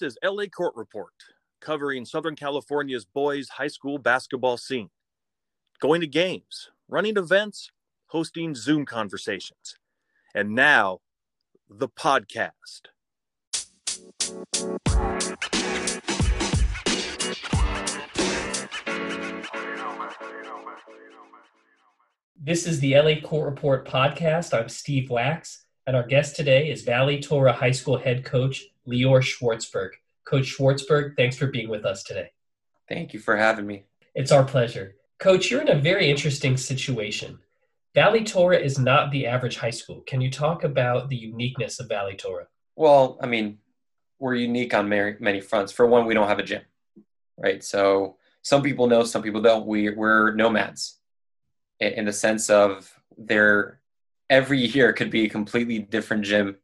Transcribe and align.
This 0.00 0.12
is 0.12 0.18
LA 0.22 0.44
Court 0.46 0.74
Report, 0.76 1.12
covering 1.60 2.04
Southern 2.04 2.36
California's 2.36 3.04
boys' 3.04 3.48
high 3.48 3.66
school 3.68 3.98
basketball 3.98 4.56
scene. 4.56 4.90
Going 5.80 6.00
to 6.02 6.06
games, 6.06 6.70
running 6.88 7.16
events, 7.16 7.70
hosting 8.06 8.54
Zoom 8.54 8.86
conversations. 8.86 9.76
And 10.34 10.54
now, 10.54 11.00
the 11.68 11.88
podcast. 11.88 12.88
This 22.36 22.66
is 22.68 22.78
the 22.78 22.96
LA 22.96 23.20
Court 23.20 23.46
Report 23.46 23.88
podcast. 23.88 24.56
I'm 24.56 24.68
Steve 24.68 25.10
Wax, 25.10 25.64
and 25.88 25.96
our 25.96 26.06
guest 26.06 26.36
today 26.36 26.70
is 26.70 26.82
Valley 26.82 27.20
Torah 27.20 27.52
High 27.52 27.72
School 27.72 27.98
head 27.98 28.24
coach 28.24 28.64
Lior 28.88 29.22
Schwartzberg. 29.22 29.90
Coach 30.24 30.56
Schwartzberg, 30.56 31.16
thanks 31.16 31.36
for 31.36 31.46
being 31.46 31.68
with 31.68 31.84
us 31.84 32.02
today. 32.02 32.30
Thank 32.88 33.12
you 33.12 33.20
for 33.20 33.36
having 33.36 33.66
me. 33.66 33.84
It's 34.14 34.32
our 34.32 34.44
pleasure. 34.44 34.96
Coach, 35.18 35.50
you're 35.50 35.60
in 35.60 35.68
a 35.68 35.78
very 35.78 36.10
interesting 36.10 36.56
situation. 36.56 37.38
Valley 37.94 38.24
Torah 38.24 38.58
is 38.58 38.78
not 38.78 39.10
the 39.10 39.26
average 39.26 39.56
high 39.56 39.70
school. 39.70 40.02
Can 40.06 40.20
you 40.20 40.30
talk 40.30 40.64
about 40.64 41.08
the 41.08 41.16
uniqueness 41.16 41.80
of 41.80 41.88
Valley 41.88 42.14
Torah? 42.14 42.46
Well, 42.76 43.18
I 43.20 43.26
mean, 43.26 43.58
we're 44.18 44.34
unique 44.34 44.74
on 44.74 44.88
many 44.88 45.40
fronts. 45.40 45.72
For 45.72 45.86
one, 45.86 46.06
we 46.06 46.14
don't 46.14 46.28
have 46.28 46.38
a 46.38 46.44
gym, 46.44 46.62
right? 47.36 47.62
So 47.64 48.16
some 48.42 48.62
people 48.62 48.86
know, 48.86 49.04
some 49.04 49.22
people 49.22 49.40
don't. 49.40 49.66
We, 49.66 49.90
we're 49.90 50.32
nomads 50.34 50.98
in 51.80 52.04
the 52.04 52.12
sense 52.12 52.50
of 52.50 52.92
there 53.16 53.80
every 54.30 54.60
year 54.60 54.92
could 54.92 55.10
be 55.10 55.24
a 55.24 55.28
completely 55.28 55.78
different 55.78 56.24
gym 56.24 56.56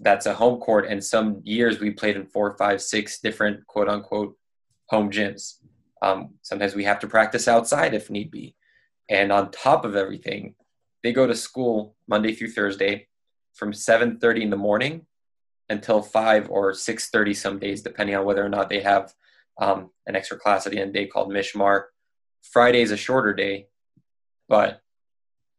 that's 0.00 0.26
a 0.26 0.34
home 0.34 0.60
court 0.60 0.86
and 0.88 1.02
some 1.02 1.40
years 1.44 1.80
we 1.80 1.90
played 1.90 2.16
in 2.16 2.26
four 2.26 2.56
five 2.56 2.80
six 2.80 3.20
different 3.20 3.66
quote 3.66 3.88
unquote 3.88 4.36
home 4.86 5.10
gyms. 5.10 5.54
Um, 6.02 6.34
sometimes 6.42 6.74
we 6.74 6.84
have 6.84 7.00
to 7.00 7.06
practice 7.06 7.48
outside 7.48 7.94
if 7.94 8.10
need 8.10 8.30
be. 8.30 8.56
And 9.08 9.32
on 9.32 9.50
top 9.50 9.84
of 9.84 9.96
everything 9.96 10.54
they 11.02 11.12
go 11.12 11.26
to 11.26 11.34
school 11.34 11.96
monday 12.06 12.32
through 12.32 12.50
thursday 12.50 13.08
from 13.54 13.72
7.30 13.72 14.42
in 14.42 14.50
the 14.50 14.56
morning 14.56 15.06
until 15.68 16.02
5 16.02 16.50
or 16.50 16.72
6.30 16.72 17.36
some 17.36 17.58
days 17.58 17.82
depending 17.82 18.14
on 18.16 18.24
whether 18.24 18.44
or 18.44 18.48
not 18.48 18.68
they 18.68 18.80
have 18.80 19.12
um, 19.60 19.90
an 20.06 20.16
extra 20.16 20.38
class 20.38 20.66
at 20.66 20.72
the 20.72 20.78
end 20.78 20.88
of 20.88 20.92
the 20.94 21.00
day 21.00 21.06
called 21.06 21.30
mishmar. 21.30 21.84
Friday 22.42 22.80
is 22.80 22.92
a 22.92 22.96
shorter 22.96 23.34
day 23.34 23.66
but 24.48 24.82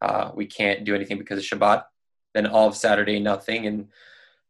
uh, 0.02 0.32
we 0.36 0.46
can't 0.46 0.84
do 0.84 0.94
anything 0.94 1.18
because 1.18 1.40
of 1.40 1.46
Shabbat. 1.46 1.84
Then 2.34 2.48
all 2.48 2.68
of 2.68 2.76
Saturday, 2.76 3.20
nothing, 3.20 3.66
and 3.68 3.88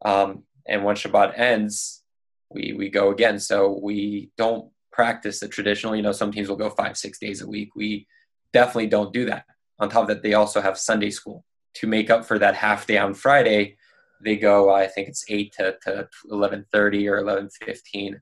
um, 0.04 0.44
and 0.68 0.84
when 0.84 0.96
Shabbat 0.96 1.38
ends, 1.38 2.04
we 2.50 2.74
we 2.78 2.90
go 2.90 3.12
again. 3.12 3.40
So 3.40 3.80
we 3.82 4.32
don't 4.38 4.72
practice 4.92 5.40
the 5.40 5.48
traditional. 5.48 5.96
You 5.96 6.02
know, 6.02 6.12
some 6.12 6.32
teams 6.32 6.50
will 6.50 6.56
go 6.56 6.70
five 6.70 6.98
six 6.98 7.20
days 7.20 7.42
a 7.42 7.48
week. 7.48 7.70
We 7.76 8.08
definitely 8.54 8.88
don't 8.88 9.14
do 9.14 9.26
that. 9.26 9.46
On 9.80 9.90
top 9.90 10.04
of 10.04 10.08
that, 10.10 10.24
they 10.24 10.34
also 10.34 10.62
have 10.62 10.78
Sunday 10.78 11.10
school 11.10 11.46
to 11.76 11.88
make 11.88 12.10
up 12.10 12.26
for 12.26 12.38
that 12.40 12.56
half 12.56 12.86
day 12.86 12.98
on 12.98 13.14
Friday. 13.14 13.78
They 14.24 14.36
go, 14.36 14.72
I 14.72 14.88
think 14.88 15.08
it's 15.08 15.26
eight 15.30 15.54
to 15.54 15.78
to 15.84 16.08
eleven 16.30 16.66
thirty 16.72 17.08
or 17.08 17.18
eleven 17.18 17.50
fifteen. 17.50 18.22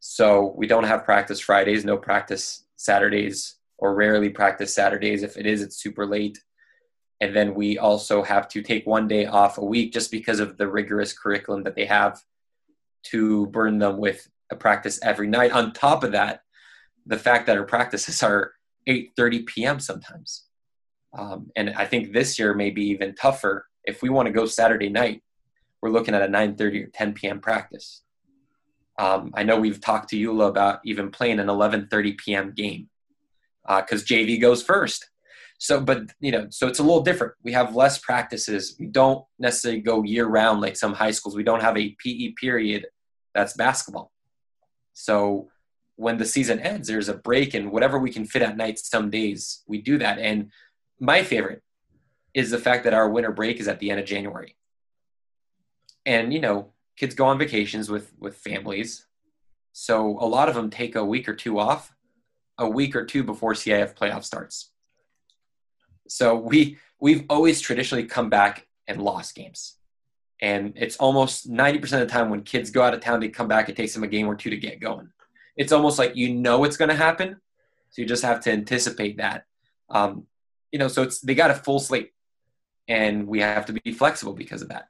So 0.00 0.54
we 0.56 0.66
don't 0.66 0.84
have 0.84 1.04
practice 1.04 1.40
Fridays, 1.40 1.84
no 1.84 1.96
practice 1.96 2.66
Saturdays 2.76 3.56
or 3.78 3.94
rarely 3.94 4.28
practice 4.28 4.74
Saturdays. 4.74 5.22
If 5.22 5.36
it 5.36 5.46
is, 5.46 5.62
it's 5.62 5.82
super 5.82 6.06
late. 6.06 6.38
And 7.20 7.34
then 7.34 7.54
we 7.54 7.78
also 7.78 8.22
have 8.22 8.48
to 8.48 8.62
take 8.62 8.86
one 8.86 9.08
day 9.08 9.26
off 9.26 9.58
a 9.58 9.64
week 9.64 9.92
just 9.92 10.10
because 10.10 10.40
of 10.40 10.58
the 10.58 10.68
rigorous 10.68 11.12
curriculum 11.12 11.62
that 11.64 11.76
they 11.76 11.86
have 11.86 12.20
to 13.04 13.46
burn 13.46 13.78
them 13.78 13.98
with 13.98 14.28
a 14.50 14.56
practice 14.56 14.98
every 15.02 15.28
night. 15.28 15.52
On 15.52 15.72
top 15.72 16.04
of 16.04 16.12
that, 16.12 16.40
the 17.06 17.18
fact 17.18 17.46
that 17.46 17.56
our 17.56 17.64
practices 17.64 18.22
are 18.22 18.52
8:30 18.88 19.46
p.m. 19.46 19.80
sometimes, 19.80 20.44
um, 21.16 21.50
and 21.56 21.70
I 21.70 21.86
think 21.86 22.12
this 22.12 22.38
year 22.38 22.54
may 22.54 22.70
be 22.70 22.84
even 22.88 23.14
tougher. 23.14 23.66
If 23.84 24.02
we 24.02 24.08
want 24.08 24.26
to 24.26 24.32
go 24.32 24.46
Saturday 24.46 24.88
night, 24.88 25.22
we're 25.80 25.90
looking 25.90 26.14
at 26.14 26.22
a 26.22 26.28
9:30 26.28 26.84
or 26.84 26.86
10 26.88 27.14
p.m. 27.14 27.40
practice. 27.40 28.02
Um, 28.98 29.32
I 29.34 29.42
know 29.42 29.58
we've 29.58 29.80
talked 29.80 30.10
to 30.10 30.16
Eula 30.16 30.48
about 30.48 30.80
even 30.84 31.10
playing 31.10 31.40
an 31.40 31.48
11:30 31.48 32.18
p.m. 32.18 32.52
game 32.52 32.88
because 33.66 34.02
uh, 34.02 34.06
JV 34.06 34.40
goes 34.40 34.62
first. 34.62 35.10
So, 35.64 35.80
but 35.80 36.12
you 36.20 36.30
know, 36.30 36.48
so 36.50 36.68
it's 36.68 36.78
a 36.78 36.82
little 36.82 37.00
different. 37.00 37.32
We 37.42 37.52
have 37.52 37.74
less 37.74 37.96
practices. 37.96 38.76
We 38.78 38.84
don't 38.84 39.24
necessarily 39.38 39.80
go 39.80 40.02
year 40.02 40.26
round 40.26 40.60
like 40.60 40.76
some 40.76 40.92
high 40.92 41.12
schools. 41.12 41.34
We 41.34 41.42
don't 41.42 41.62
have 41.62 41.78
a 41.78 41.96
PE 42.04 42.34
period 42.38 42.84
that's 43.34 43.54
basketball. 43.54 44.12
So 44.92 45.48
when 45.96 46.18
the 46.18 46.26
season 46.26 46.60
ends, 46.60 46.86
there's 46.86 47.08
a 47.08 47.14
break, 47.14 47.54
and 47.54 47.72
whatever 47.72 47.98
we 47.98 48.10
can 48.10 48.26
fit 48.26 48.42
at 48.42 48.58
night, 48.58 48.78
some 48.78 49.08
days 49.08 49.62
we 49.66 49.80
do 49.80 49.96
that. 49.96 50.18
And 50.18 50.50
my 51.00 51.22
favorite 51.22 51.62
is 52.34 52.50
the 52.50 52.58
fact 52.58 52.84
that 52.84 52.92
our 52.92 53.08
winter 53.08 53.32
break 53.32 53.58
is 53.58 53.66
at 53.66 53.78
the 53.80 53.90
end 53.90 54.00
of 54.00 54.04
January. 54.04 54.56
And 56.04 56.30
you 56.30 56.40
know, 56.40 56.74
kids 56.98 57.14
go 57.14 57.24
on 57.24 57.38
vacations 57.38 57.88
with 57.88 58.12
with 58.18 58.36
families, 58.36 59.06
so 59.72 60.18
a 60.20 60.28
lot 60.28 60.50
of 60.50 60.54
them 60.56 60.68
take 60.68 60.94
a 60.94 61.06
week 61.06 61.26
or 61.26 61.34
two 61.34 61.58
off 61.58 61.90
a 62.58 62.68
week 62.68 62.94
or 62.94 63.06
two 63.06 63.24
before 63.24 63.54
CIF 63.54 63.94
playoff 63.96 64.24
starts. 64.24 64.73
So 66.08 66.34
we 66.36 66.78
we've 67.00 67.24
always 67.28 67.60
traditionally 67.60 68.04
come 68.04 68.30
back 68.30 68.66
and 68.86 69.02
lost 69.02 69.34
games. 69.34 69.76
And 70.40 70.74
it's 70.76 70.96
almost 70.96 71.50
90% 71.50 71.82
of 71.82 72.00
the 72.00 72.06
time 72.06 72.28
when 72.28 72.42
kids 72.42 72.70
go 72.70 72.82
out 72.82 72.92
of 72.92 73.00
town, 73.00 73.20
they 73.20 73.28
come 73.28 73.48
back, 73.48 73.68
it 73.68 73.76
takes 73.76 73.94
them 73.94 74.02
a 74.02 74.08
game 74.08 74.26
or 74.26 74.34
two 74.34 74.50
to 74.50 74.56
get 74.56 74.80
going. 74.80 75.10
It's 75.56 75.72
almost 75.72 75.98
like 75.98 76.16
you 76.16 76.34
know 76.34 76.64
it's 76.64 76.76
going 76.76 76.88
to 76.88 76.94
happen. 76.94 77.36
So 77.90 78.02
you 78.02 78.08
just 78.08 78.24
have 78.24 78.40
to 78.40 78.52
anticipate 78.52 79.18
that. 79.18 79.46
Um, 79.88 80.26
you 80.72 80.78
know, 80.78 80.88
so 80.88 81.02
it's 81.02 81.20
they 81.20 81.34
got 81.34 81.52
a 81.52 81.54
full 81.54 81.78
slate 81.78 82.12
and 82.88 83.26
we 83.26 83.40
have 83.40 83.66
to 83.66 83.72
be 83.72 83.92
flexible 83.92 84.32
because 84.32 84.62
of 84.62 84.68
that. 84.68 84.88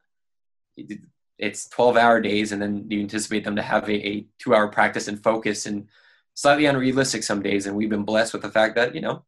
It's 1.39 1.69
12 1.69 1.97
hour 1.97 2.21
days 2.21 2.53
and 2.53 2.63
then 2.63 2.87
you 2.89 3.01
anticipate 3.01 3.45
them 3.45 3.57
to 3.57 3.63
have 3.63 3.89
a, 3.89 4.09
a 4.09 4.27
two 4.39 4.55
hour 4.55 4.69
practice 4.69 5.09
and 5.09 5.23
focus 5.23 5.67
and 5.67 5.89
slightly 6.33 6.67
unrealistic 6.67 7.23
some 7.23 7.43
days. 7.43 7.67
And 7.67 7.77
we've 7.77 7.91
been 7.91 8.05
blessed 8.05 8.33
with 8.33 8.43
the 8.43 8.51
fact 8.51 8.77
that, 8.77 8.95
you 8.95 9.01
know, 9.01 9.25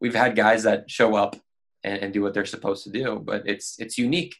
we've 0.00 0.14
had 0.14 0.36
guys 0.36 0.62
that 0.64 0.90
show 0.90 1.14
up 1.14 1.36
and, 1.84 2.02
and 2.02 2.12
do 2.12 2.22
what 2.22 2.34
they're 2.34 2.46
supposed 2.46 2.84
to 2.84 2.90
do, 2.90 3.20
but 3.24 3.42
it's, 3.46 3.78
it's 3.78 3.98
unique. 3.98 4.36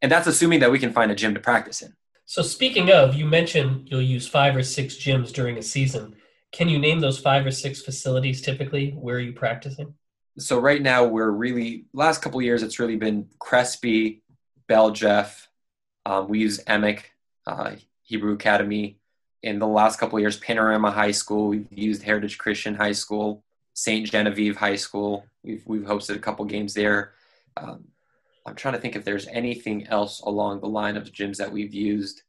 And 0.00 0.10
that's 0.10 0.26
assuming 0.26 0.60
that 0.60 0.72
we 0.72 0.78
can 0.78 0.92
find 0.92 1.10
a 1.12 1.14
gym 1.14 1.34
to 1.34 1.40
practice 1.40 1.82
in. 1.82 1.94
So 2.24 2.42
speaking 2.42 2.90
of, 2.90 3.14
you 3.14 3.26
mentioned 3.26 3.88
you'll 3.90 4.02
use 4.02 4.26
five 4.26 4.56
or 4.56 4.62
six 4.62 4.96
gyms 4.96 5.32
during 5.32 5.58
a 5.58 5.62
season. 5.62 6.16
Can 6.50 6.68
you 6.68 6.78
name 6.78 7.00
those 7.00 7.18
five 7.18 7.46
or 7.46 7.50
six 7.50 7.82
facilities 7.82 8.40
typically? 8.40 8.90
Where 8.90 9.16
are 9.16 9.20
you 9.20 9.32
practicing? 9.32 9.94
So 10.38 10.58
right 10.58 10.80
now 10.80 11.04
we're 11.04 11.30
really 11.30 11.84
last 11.92 12.22
couple 12.22 12.40
years 12.40 12.62
it's 12.62 12.78
really 12.78 12.96
been 12.96 13.28
Crespi, 13.38 14.22
Bell 14.66 14.90
Jeff. 14.90 15.48
Um, 16.06 16.28
we 16.28 16.40
use 16.40 16.58
Emek, 16.64 17.02
uh, 17.46 17.72
Hebrew 18.02 18.32
Academy, 18.32 18.98
in 19.42 19.58
the 19.58 19.66
last 19.66 19.98
couple 19.98 20.18
years, 20.20 20.36
Panorama 20.38 20.90
High 20.90 21.10
School. 21.10 21.48
We've 21.48 21.66
used 21.70 22.02
Heritage 22.02 22.38
Christian 22.38 22.74
High 22.74 22.92
School, 22.92 23.44
St. 23.74 24.10
Genevieve 24.10 24.56
High 24.56 24.76
School. 24.76 25.24
We've 25.42 25.62
we've 25.66 25.82
hosted 25.82 26.16
a 26.16 26.20
couple 26.20 26.44
games 26.44 26.74
there. 26.74 27.12
Um, 27.56 27.84
I'm 28.46 28.54
trying 28.54 28.74
to 28.74 28.80
think 28.80 28.96
if 28.96 29.04
there's 29.04 29.28
anything 29.28 29.86
else 29.86 30.20
along 30.20 30.60
the 30.60 30.68
line 30.68 30.96
of 30.96 31.04
the 31.04 31.10
gyms 31.10 31.36
that 31.36 31.52
we've 31.52 31.72
used, 31.72 32.22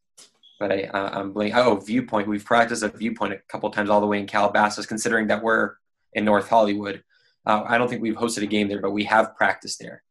but 0.60 0.72
I, 0.72 0.90
I'm 0.94 1.34
blanking. 1.34 1.56
Oh, 1.56 1.76
Viewpoint. 1.76 2.28
We've 2.28 2.46
practiced 2.46 2.84
at 2.84 2.96
Viewpoint 2.96 3.34
a 3.34 3.38
couple 3.50 3.70
times 3.72 3.90
all 3.90 4.02
the 4.02 4.08
way 4.08 4.20
in 4.20 4.28
Calabasas, 4.28 4.86
considering 4.86 5.28
that 5.28 5.42
we're 5.42 5.74
in 6.14 6.26
North 6.26 6.50
Hollywood. 6.50 7.04
Uh, 7.46 7.64
I 7.66 7.78
don't 7.78 7.90
think 7.90 8.02
we've 8.02 8.16
hosted 8.16 8.44
a 8.44 8.48
game 8.48 8.68
there, 8.68 8.82
but 8.82 8.92
we 8.92 9.04
have 9.06 9.36
practiced 9.36 9.80
there. 9.80 10.04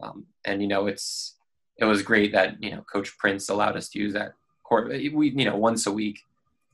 Um, 0.00 0.26
and 0.44 0.60
you 0.60 0.68
know, 0.68 0.86
it's 0.86 1.36
it 1.76 1.84
was 1.84 2.02
great 2.02 2.32
that 2.32 2.62
you 2.62 2.72
know 2.72 2.82
Coach 2.82 3.16
Prince 3.18 3.48
allowed 3.48 3.76
us 3.76 3.88
to 3.90 3.98
use 3.98 4.12
that 4.14 4.34
court. 4.64 4.88
We 4.88 5.30
you 5.30 5.44
know 5.44 5.56
once 5.56 5.86
a 5.86 5.92
week 5.92 6.20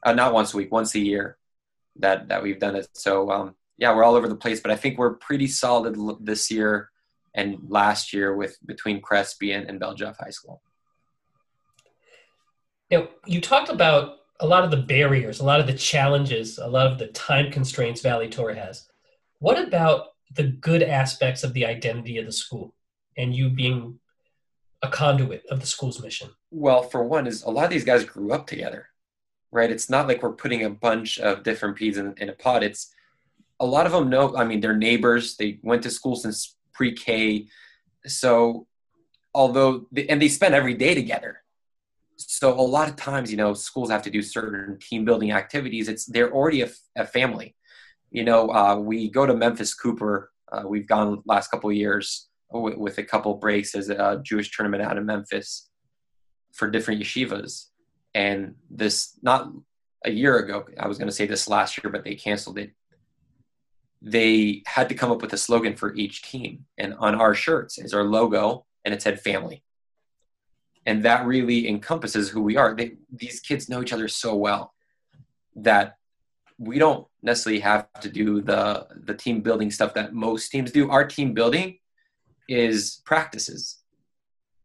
uh, 0.05 0.13
not 0.13 0.33
once 0.33 0.55
a 0.55 0.59
week, 0.59 0.71
once 0.71 0.95
a 0.95 1.01
year 1.01 1.39
that 1.97 2.29
that 2.29 2.43
we've 2.43 2.59
done 2.59 2.77
it. 2.77 2.89
So 2.93 3.31
um, 3.31 3.55
yeah, 3.77 3.95
we're 3.95 4.05
all 4.05 4.15
over 4.15 4.29
the 4.29 4.37
place, 4.37 4.61
but 4.61 4.71
I 4.71 4.77
think 4.77 4.99
we're 4.99 5.15
pretty 5.15 5.47
solid 5.47 5.97
this 6.21 6.51
year 6.51 6.91
and 7.35 7.59
last 7.69 8.13
year 8.13 8.37
with 8.37 8.57
between 8.65 9.01
Crespi 9.01 9.53
and, 9.53 9.69
and 9.69 9.81
Bell 9.81 9.95
Jeff 9.95 10.19
High 10.19 10.31
School. 10.31 10.63
Now, 12.91 13.09
you 13.27 13.41
talked 13.41 13.71
about 13.71 14.19
a 14.41 14.47
lot 14.47 14.65
of 14.65 14.71
the 14.71 14.77
barriers, 14.77 15.41
a 15.41 15.45
lot 15.45 15.61
of 15.61 15.67
the 15.67 15.75
challenges, 15.75 16.59
a 16.59 16.67
lot 16.67 16.87
of 16.87 16.99
the 16.99 17.09
time 17.09 17.51
constraints 17.51 18.03
Valley 18.03 18.29
Torah 18.29 18.55
has. 18.55 18.89
What 19.39 19.59
about 19.59 20.09
the 20.35 20.45
good 20.45 20.83
aspects 20.83 21.43
of 21.43 21.53
the 21.55 21.67
identity 21.67 22.19
of 22.19 22.27
the 22.27 22.33
school 22.33 22.75
and 23.17 23.35
you 23.35 23.51
being 23.51 23.99
a 24.83 24.89
conduit 24.89 25.45
of 25.51 25.61
the 25.61 25.67
school's 25.67 26.03
mission? 26.03 26.31
Well, 26.51 26.83
for 26.83 27.05
one, 27.05 27.27
is 27.27 27.43
a 27.43 27.51
lot 27.51 27.65
of 27.65 27.71
these 27.71 27.85
guys 27.85 28.05
grew 28.05 28.33
up 28.33 28.47
together 28.47 28.89
right? 29.55 29.71
It's 29.71 29.89
not 29.89 30.09
like 30.09 30.23
we're 30.23 30.33
putting 30.33 30.65
a 30.65 30.71
bunch 30.71 31.21
of 31.21 31.45
different 31.45 31.77
peas 31.77 31.97
in, 31.97 32.13
in 32.19 32.29
a 32.29 32.33
pot. 32.33 32.65
It's 32.65 32.93
a 33.65 33.67
lot 33.67 33.87
of 33.87 33.93
them 33.93 34.11
know, 34.11 34.37
I 34.37 34.45
mean, 34.45 34.61
they're 34.61 34.77
neighbors. 34.77 35.37
They 35.37 35.59
went 35.63 35.83
to 35.85 35.91
school 35.91 36.17
since 36.17 36.55
pre 36.75 36.93
K. 36.93 37.47
So, 38.07 38.67
although, 39.35 39.87
they, 39.91 40.07
and 40.09 40.21
they 40.21 40.29
spend 40.29 40.55
every 40.55 40.75
day 40.75 40.95
together. 40.95 41.43
so 42.17 42.53
a 42.53 42.69
lot 42.77 42.89
of 42.91 42.97
times, 42.97 43.31
you 43.31 43.39
know, 43.39 43.55
schools 43.55 43.91
have 43.91 44.03
to 44.03 44.11
do 44.11 44.23
certain 44.23 44.79
team 44.79 45.05
building 45.07 45.33
activities. 45.33 45.89
It's 45.89 46.05
they're 46.05 46.33
already 46.33 46.61
a, 46.63 46.71
a 46.95 47.07
family. 47.07 47.57
You 48.11 48.25
know, 48.25 48.51
uh, 48.51 48.77
we 48.77 49.11
go 49.11 49.25
to 49.27 49.35
Memphis 49.35 49.73
Cooper. 49.73 50.31
Uh, 50.53 50.65
we've 50.67 50.87
gone 50.87 51.23
last 51.25 51.51
couple 51.51 51.73
years 51.73 52.29
with, 52.51 52.77
with, 52.77 52.99
a 52.99 53.03
couple 53.03 53.35
breaks 53.35 53.75
as 53.75 53.89
a 53.89 54.21
Jewish 54.23 54.55
tournament 54.55 54.83
out 54.83 54.99
in 54.99 55.07
Memphis 55.07 55.71
for 56.53 56.71
different 56.71 57.01
yeshivas. 57.03 57.71
And 58.15 58.55
this 58.71 59.19
not 59.23 59.51
a 60.05 60.11
year 60.11 60.37
ago, 60.37 60.67
I 60.79 60.87
was 60.87 60.99
going 60.99 61.09
to 61.09 61.15
say 61.15 61.27
this 61.27 61.49
last 61.49 61.83
year, 61.83 61.91
but 61.91 62.05
they 62.05 62.15
canceled 62.15 62.59
it. 62.59 62.71
They 64.07 64.63
had 64.67 64.89
to 64.91 64.95
come 64.95 65.11
up 65.11 65.23
with 65.23 65.33
a 65.33 65.39
slogan 65.39 65.77
for 65.77 65.95
each 65.95 66.23
team, 66.23 66.67
and 66.79 66.95
on 66.95 67.15
our 67.15 67.35
shirts 67.35 67.79
is 67.79 67.95
our 67.95 68.05
logo, 68.05 68.67
and 68.85 68.93
it 68.93 69.03
said 69.03 69.21
family 69.21 69.65
and 70.87 71.03
that 71.05 71.27
really 71.27 71.69
encompasses 71.69 72.29
who 72.29 72.43
we 72.43 72.57
are. 72.57 72.75
They, 72.75 72.97
these 73.11 73.41
kids 73.41 73.69
know 73.69 73.83
each 73.83 73.93
other 73.93 74.09
so 74.09 74.35
well 74.35 74.75
that 75.57 75.97
we 76.59 76.79
don't 76.79 77.07
necessarily 77.23 77.61
have 77.61 77.89
to 78.01 78.09
do 78.09 78.41
the 78.41 78.87
the 78.95 79.15
team 79.15 79.41
building 79.41 79.71
stuff 79.71 79.95
that 79.95 80.15
most 80.15 80.51
teams 80.51 80.71
do. 80.71 80.91
Our 80.91 81.05
team 81.05 81.35
building 81.35 81.79
is 82.49 83.01
practices. 83.05 83.79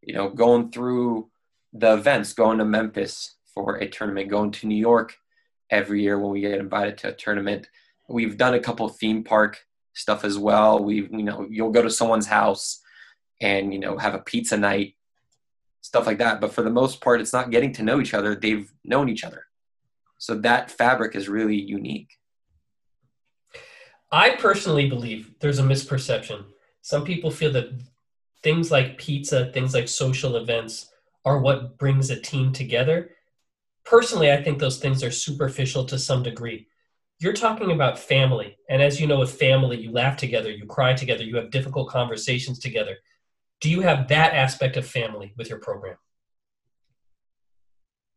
You 0.01 0.13
know, 0.13 0.29
going 0.29 0.71
through 0.71 1.29
the 1.73 1.93
events, 1.93 2.33
going 2.33 2.57
to 2.59 2.65
Memphis 2.65 3.35
for 3.53 3.75
a 3.75 3.87
tournament, 3.87 4.29
going 4.29 4.51
to 4.51 4.67
New 4.67 4.75
York 4.75 5.17
every 5.69 6.03
year 6.03 6.19
when 6.19 6.31
we 6.31 6.41
get 6.41 6.59
invited 6.59 6.97
to 6.99 7.09
a 7.09 7.13
tournament. 7.13 7.69
We've 8.09 8.37
done 8.37 8.53
a 8.53 8.59
couple 8.59 8.89
theme 8.89 9.23
park 9.23 9.59
stuff 9.93 10.23
as 10.25 10.37
well. 10.37 10.83
We've 10.83 11.09
you 11.11 11.23
know, 11.23 11.47
you'll 11.49 11.71
go 11.71 11.81
to 11.81 11.89
someone's 11.89 12.27
house 12.27 12.81
and 13.41 13.73
you 13.73 13.79
know 13.79 13.97
have 13.97 14.15
a 14.15 14.19
pizza 14.19 14.57
night 14.57 14.95
stuff 15.81 16.05
like 16.05 16.17
that. 16.19 16.41
But 16.41 16.53
for 16.53 16.61
the 16.61 16.69
most 16.69 17.01
part, 17.01 17.21
it's 17.21 17.33
not 17.33 17.51
getting 17.51 17.73
to 17.73 17.83
know 17.83 17.99
each 17.99 18.13
other. 18.13 18.35
They've 18.35 18.71
known 18.83 19.09
each 19.09 19.23
other. 19.23 19.45
So 20.17 20.35
that 20.35 20.69
fabric 20.69 21.15
is 21.15 21.29
really 21.29 21.59
unique. 21.59 22.09
I 24.11 24.31
personally 24.31 24.89
believe 24.89 25.33
there's 25.39 25.59
a 25.59 25.63
misperception. 25.63 26.45
Some 26.81 27.05
people 27.05 27.31
feel 27.31 27.51
that 27.53 27.69
things 28.43 28.71
like 28.71 28.97
pizza, 28.97 29.51
things 29.51 29.73
like 29.73 29.87
social 29.87 30.35
events 30.35 30.91
are 31.25 31.39
what 31.39 31.77
brings 31.77 32.09
a 32.09 32.19
team 32.19 32.51
together. 32.51 33.11
Personally, 33.85 34.31
I 34.31 34.41
think 34.43 34.59
those 34.59 34.79
things 34.79 35.03
are 35.03 35.11
superficial 35.11 35.85
to 35.85 35.99
some 35.99 36.23
degree. 36.23 36.67
You're 37.19 37.33
talking 37.33 37.71
about 37.71 37.99
family. 37.99 38.57
And 38.69 38.81
as 38.81 38.99
you 38.99 39.07
know, 39.07 39.19
with 39.19 39.37
family, 39.37 39.77
you 39.77 39.91
laugh 39.91 40.15
together, 40.17 40.49
you 40.51 40.65
cry 40.65 40.93
together, 40.93 41.23
you 41.23 41.35
have 41.35 41.51
difficult 41.51 41.89
conversations 41.89 42.59
together 42.59 42.97
do 43.61 43.69
you 43.69 43.81
have 43.81 44.07
that 44.07 44.33
aspect 44.33 44.77
of 44.77 44.85
family 44.85 45.33
with 45.37 45.49
your 45.49 45.59
program? 45.59 45.97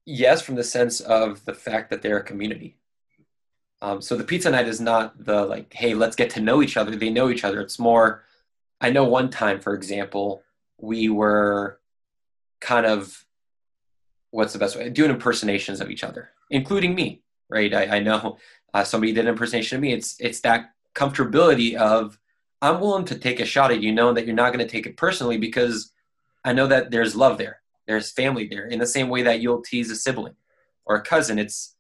Yes, 0.05 0.43
from 0.43 0.55
the 0.57 0.65
sense 0.65 1.01
of 1.01 1.45
the 1.45 1.55
fact 1.55 1.91
that 1.91 2.03
they're 2.03 2.19
a 2.19 2.25
community. 2.25 2.77
Um, 3.81 4.01
so 4.01 4.17
the 4.17 4.25
pizza 4.25 4.51
night 4.51 4.69
is 4.69 4.81
not 4.81 5.25
the 5.25 5.45
like, 5.45 5.73
hey, 5.75 5.95
let's 5.95 6.17
get 6.17 6.31
to 6.31 6.41
know 6.41 6.63
each 6.63 6.77
other. 6.77 6.95
They 6.95 7.11
know 7.11 7.31
each 7.31 7.45
other. 7.45 7.61
It's 7.61 7.79
more, 7.79 8.25
I 8.81 8.91
know 8.91 9.05
one 9.05 9.31
time, 9.31 9.61
for 9.61 9.75
example, 9.75 10.43
we 10.79 11.09
were 11.09 11.81
kind 12.61 12.87
of, 12.87 13.25
what's 14.31 14.53
the 14.53 14.59
best 14.59 14.77
way? 14.77 14.89
Doing 14.91 15.11
impersonations 15.11 15.81
of 15.81 15.91
each 15.91 16.05
other, 16.05 16.31
including 16.51 16.95
me, 16.95 17.23
right? 17.49 17.75
I, 17.75 17.97
I 17.97 17.99
know 17.99 18.39
uh, 18.75 18.85
somebody 18.85 19.13
did 19.13 19.23
an 19.23 19.29
impersonation 19.29 19.77
of 19.77 19.83
me. 19.83 19.93
It's 19.93 20.17
it's 20.21 20.41
that 20.41 20.73
comfortability 20.95 21.75
of 21.75 22.19
I'm 22.61 22.81
willing 22.81 23.05
to 23.07 23.19
take 23.19 23.41
a 23.41 23.45
shot 23.45 23.73
at 23.73 23.83
you 23.83 23.93
knowing 23.93 24.15
that 24.15 24.27
you're 24.27 24.37
not 24.37 24.53
going 24.53 24.65
to 24.65 24.71
take 24.71 24.87
it 24.87 24.97
personally 24.97 25.37
because 25.37 25.93
I 26.45 26.53
know 26.53 26.67
that 26.69 26.91
there's 26.91 27.17
love 27.17 27.39
there. 27.39 27.61
There's 27.87 28.11
family 28.11 28.47
there. 28.47 28.67
In 28.67 28.79
the 28.79 28.87
same 28.87 29.09
way 29.09 29.23
that 29.23 29.41
you'll 29.41 29.63
tease 29.63 29.91
a 29.91 29.97
sibling 29.97 30.37
or 30.85 30.97
a 30.97 31.03
cousin, 31.03 31.39
it's 31.39 31.75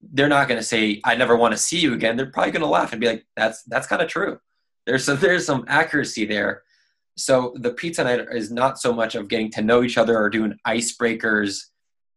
they're 0.00 0.28
not 0.28 0.46
going 0.46 0.60
to 0.60 0.66
say 0.66 1.00
I 1.04 1.16
never 1.16 1.36
want 1.36 1.52
to 1.52 1.58
see 1.58 1.78
you 1.78 1.92
again. 1.92 2.16
They're 2.16 2.26
probably 2.26 2.52
going 2.52 2.62
to 2.62 2.68
laugh 2.68 2.92
and 2.92 3.00
be 3.00 3.08
like 3.08 3.26
that's 3.36 3.62
that's 3.64 3.86
kind 3.86 4.02
of 4.02 4.08
true. 4.08 4.40
There's 4.86 5.04
some 5.04 5.18
there's 5.18 5.46
some 5.46 5.64
accuracy 5.68 6.24
there. 6.24 6.62
So 7.16 7.52
the 7.56 7.72
pizza 7.72 8.04
night 8.04 8.20
is 8.32 8.52
not 8.52 8.78
so 8.78 8.92
much 8.92 9.16
of 9.16 9.26
getting 9.26 9.50
to 9.52 9.62
know 9.62 9.82
each 9.82 9.98
other 9.98 10.16
or 10.16 10.30
doing 10.30 10.56
icebreakers. 10.64 11.64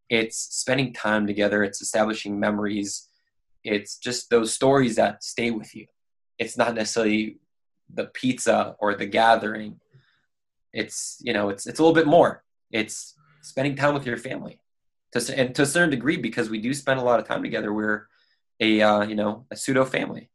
It's 0.09 0.37
spending 0.37 0.93
time 0.93 1.25
together. 1.25 1.63
It's 1.63 1.81
establishing 1.81 2.39
memories. 2.39 3.07
It's 3.63 3.97
just 3.97 4.29
those 4.29 4.53
stories 4.53 4.95
that 4.95 5.23
stay 5.23 5.51
with 5.51 5.75
you. 5.75 5.87
It's 6.37 6.57
not 6.57 6.73
necessarily 6.73 7.37
the 7.93 8.05
pizza 8.05 8.75
or 8.79 8.95
the 8.95 9.05
gathering. 9.05 9.79
It's 10.73 11.17
you 11.21 11.33
know 11.33 11.49
it's 11.49 11.67
it's 11.67 11.79
a 11.79 11.83
little 11.83 11.95
bit 11.95 12.07
more. 12.07 12.43
It's 12.71 13.15
spending 13.41 13.75
time 13.75 13.93
with 13.93 14.05
your 14.05 14.17
family 14.17 14.59
to 15.13 15.37
and 15.37 15.53
to 15.55 15.63
a 15.63 15.65
certain 15.65 15.89
degree 15.89 16.17
because 16.17 16.49
we 16.49 16.59
do 16.59 16.73
spend 16.73 16.99
a 16.99 17.03
lot 17.03 17.19
of 17.19 17.27
time 17.27 17.43
together. 17.43 17.73
We're 17.73 18.07
a 18.59 18.81
uh, 18.81 19.01
you 19.03 19.15
know 19.15 19.45
a 19.51 19.55
pseudo 19.55 19.85
family. 19.85 20.29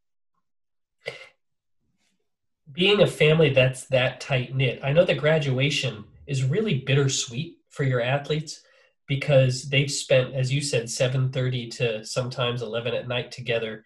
Being 2.71 3.01
a 3.01 3.07
family 3.07 3.49
that's 3.49 3.85
that 3.85 4.19
tight 4.19 4.53
knit 4.53 4.79
i 4.83 4.91
know 4.91 5.05
that 5.05 5.17
graduation 5.17 6.03
is 6.27 6.43
really 6.43 6.79
bittersweet 6.79 7.57
for 7.69 7.83
your 7.83 8.01
athletes 8.01 8.61
because 9.07 9.69
they've 9.69 9.91
spent 9.91 10.35
as 10.35 10.53
you 10.53 10.61
said 10.61 10.83
7.30 10.83 11.71
to 11.77 12.05
sometimes 12.05 12.61
11 12.61 12.93
at 12.93 13.07
night 13.07 13.31
together 13.31 13.85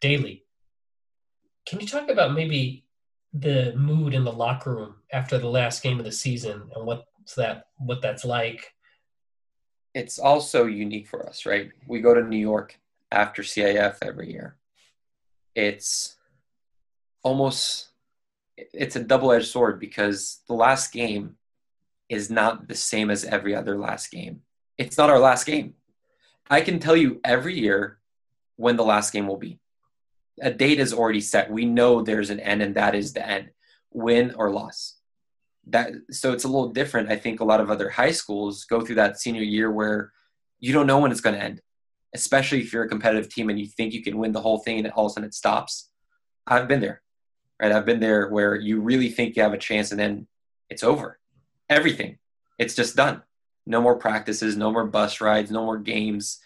daily. 0.00 0.44
Can 1.66 1.80
you 1.80 1.86
talk 1.86 2.08
about 2.08 2.32
maybe 2.32 2.84
the 3.32 3.74
mood 3.76 4.14
in 4.14 4.24
the 4.24 4.32
locker 4.32 4.74
room 4.74 4.94
after 5.12 5.38
the 5.38 5.48
last 5.48 5.82
game 5.82 5.98
of 5.98 6.04
the 6.04 6.12
season 6.12 6.70
and 6.74 6.86
what's 6.86 7.34
that 7.36 7.66
what 7.78 8.00
that's 8.00 8.24
like? 8.24 8.74
It's 9.92 10.18
also 10.18 10.66
unique 10.66 11.08
for 11.08 11.28
us 11.28 11.44
right? 11.44 11.70
We 11.86 12.00
go 12.00 12.14
to 12.14 12.22
new 12.22 12.38
york 12.38 12.78
after 13.12 13.42
cif 13.42 13.98
every 14.02 14.32
year. 14.32 14.56
It's 15.54 16.16
almost 17.22 17.88
it's 18.56 18.96
a 18.96 19.02
double-edged 19.02 19.48
sword 19.48 19.80
because 19.80 20.42
the 20.46 20.54
last 20.54 20.92
game 20.92 21.36
is 22.08 22.30
not 22.30 22.68
the 22.68 22.74
same 22.74 23.10
as 23.10 23.24
every 23.24 23.54
other 23.54 23.76
last 23.78 24.10
game 24.10 24.42
it's 24.80 24.98
not 24.98 25.10
our 25.10 25.18
last 25.18 25.44
game 25.46 25.74
i 26.48 26.60
can 26.60 26.78
tell 26.78 26.96
you 26.96 27.20
every 27.24 27.58
year 27.58 27.98
when 28.56 28.76
the 28.76 28.84
last 28.84 29.12
game 29.12 29.26
will 29.26 29.36
be 29.36 29.60
a 30.40 30.50
date 30.50 30.80
is 30.80 30.92
already 30.92 31.20
set. 31.20 31.50
We 31.50 31.64
know 31.64 32.02
there's 32.02 32.30
an 32.30 32.40
end, 32.40 32.62
and 32.62 32.74
that 32.74 32.94
is 32.94 33.12
the 33.12 33.26
end, 33.26 33.50
win 33.92 34.34
or 34.36 34.50
loss. 34.50 34.96
That 35.66 35.92
so 36.10 36.32
it's 36.32 36.44
a 36.44 36.48
little 36.48 36.70
different. 36.70 37.10
I 37.10 37.16
think 37.16 37.40
a 37.40 37.44
lot 37.44 37.60
of 37.60 37.70
other 37.70 37.90
high 37.90 38.12
schools 38.12 38.64
go 38.64 38.80
through 38.80 38.96
that 38.96 39.20
senior 39.20 39.42
year 39.42 39.70
where 39.70 40.12
you 40.58 40.72
don't 40.72 40.86
know 40.86 40.98
when 40.98 41.12
it's 41.12 41.20
going 41.20 41.36
to 41.36 41.42
end, 41.42 41.60
especially 42.14 42.60
if 42.60 42.72
you're 42.72 42.84
a 42.84 42.88
competitive 42.88 43.28
team 43.28 43.50
and 43.50 43.58
you 43.58 43.66
think 43.66 43.92
you 43.92 44.02
can 44.02 44.18
win 44.18 44.32
the 44.32 44.40
whole 44.40 44.58
thing, 44.58 44.78
and 44.78 44.90
all 44.92 45.06
of 45.06 45.10
a 45.10 45.14
sudden 45.14 45.28
it 45.28 45.34
stops. 45.34 45.90
I've 46.46 46.68
been 46.68 46.80
there, 46.80 47.02
right? 47.60 47.72
I've 47.72 47.86
been 47.86 48.00
there 48.00 48.28
where 48.28 48.54
you 48.54 48.80
really 48.80 49.10
think 49.10 49.36
you 49.36 49.42
have 49.42 49.52
a 49.52 49.58
chance, 49.58 49.90
and 49.90 50.00
then 50.00 50.26
it's 50.68 50.82
over. 50.82 51.18
Everything, 51.68 52.18
it's 52.58 52.74
just 52.74 52.96
done. 52.96 53.22
No 53.70 53.80
more 53.80 53.96
practices, 53.96 54.56
no 54.56 54.72
more 54.72 54.84
bus 54.84 55.20
rides, 55.20 55.50
no 55.52 55.64
more 55.64 55.78
games. 55.78 56.40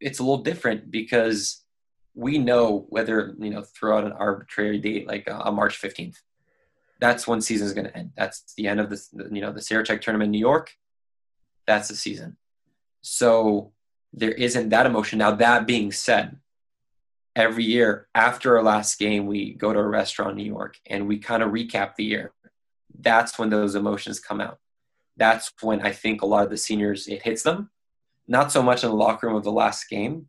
It's 0.00 0.20
a 0.20 0.22
little 0.22 0.44
different 0.44 0.90
because 0.90 1.64
we 2.14 2.38
know 2.38 2.86
whether 2.90 3.34
you 3.40 3.50
know 3.50 3.62
throughout 3.62 4.04
an 4.04 4.12
arbitrary 4.12 4.78
date 4.78 5.08
like 5.08 5.28
uh, 5.28 5.42
on 5.44 5.56
March 5.56 5.82
15th, 5.82 6.18
that's 7.00 7.26
when 7.26 7.40
season 7.40 7.66
is 7.66 7.74
going 7.74 7.88
to 7.88 7.96
end. 7.96 8.12
That's 8.16 8.54
the 8.56 8.68
end 8.68 8.78
of 8.78 8.88
the 8.88 9.28
you 9.32 9.40
know 9.40 9.52
the 9.52 9.60
Sarachek 9.60 10.00
tournament 10.00 10.28
in 10.28 10.32
New 10.32 10.38
York. 10.38 10.76
That's 11.66 11.88
the 11.88 11.96
season. 11.96 12.36
So 13.00 13.72
there 14.12 14.30
isn't 14.30 14.68
that 14.68 14.86
emotion. 14.86 15.18
Now 15.18 15.32
that 15.32 15.66
being 15.66 15.90
said, 15.90 16.36
every 17.34 17.64
year 17.64 18.06
after 18.14 18.56
our 18.56 18.62
last 18.62 18.96
game, 18.96 19.26
we 19.26 19.54
go 19.54 19.72
to 19.72 19.78
a 19.80 19.88
restaurant 19.88 20.32
in 20.32 20.36
New 20.36 20.52
York 20.52 20.78
and 20.86 21.08
we 21.08 21.18
kind 21.18 21.42
of 21.42 21.50
recap 21.50 21.96
the 21.96 22.04
year. 22.04 22.32
That's 22.96 23.40
when 23.40 23.50
those 23.50 23.74
emotions 23.74 24.20
come 24.20 24.40
out. 24.40 24.60
That's 25.16 25.52
when 25.60 25.82
I 25.82 25.92
think 25.92 26.22
a 26.22 26.26
lot 26.26 26.44
of 26.44 26.50
the 26.50 26.56
seniors 26.56 27.06
it 27.06 27.22
hits 27.22 27.42
them. 27.42 27.70
Not 28.26 28.52
so 28.52 28.62
much 28.62 28.82
in 28.82 28.90
the 28.90 28.96
locker 28.96 29.26
room 29.26 29.36
of 29.36 29.44
the 29.44 29.52
last 29.52 29.88
game, 29.88 30.28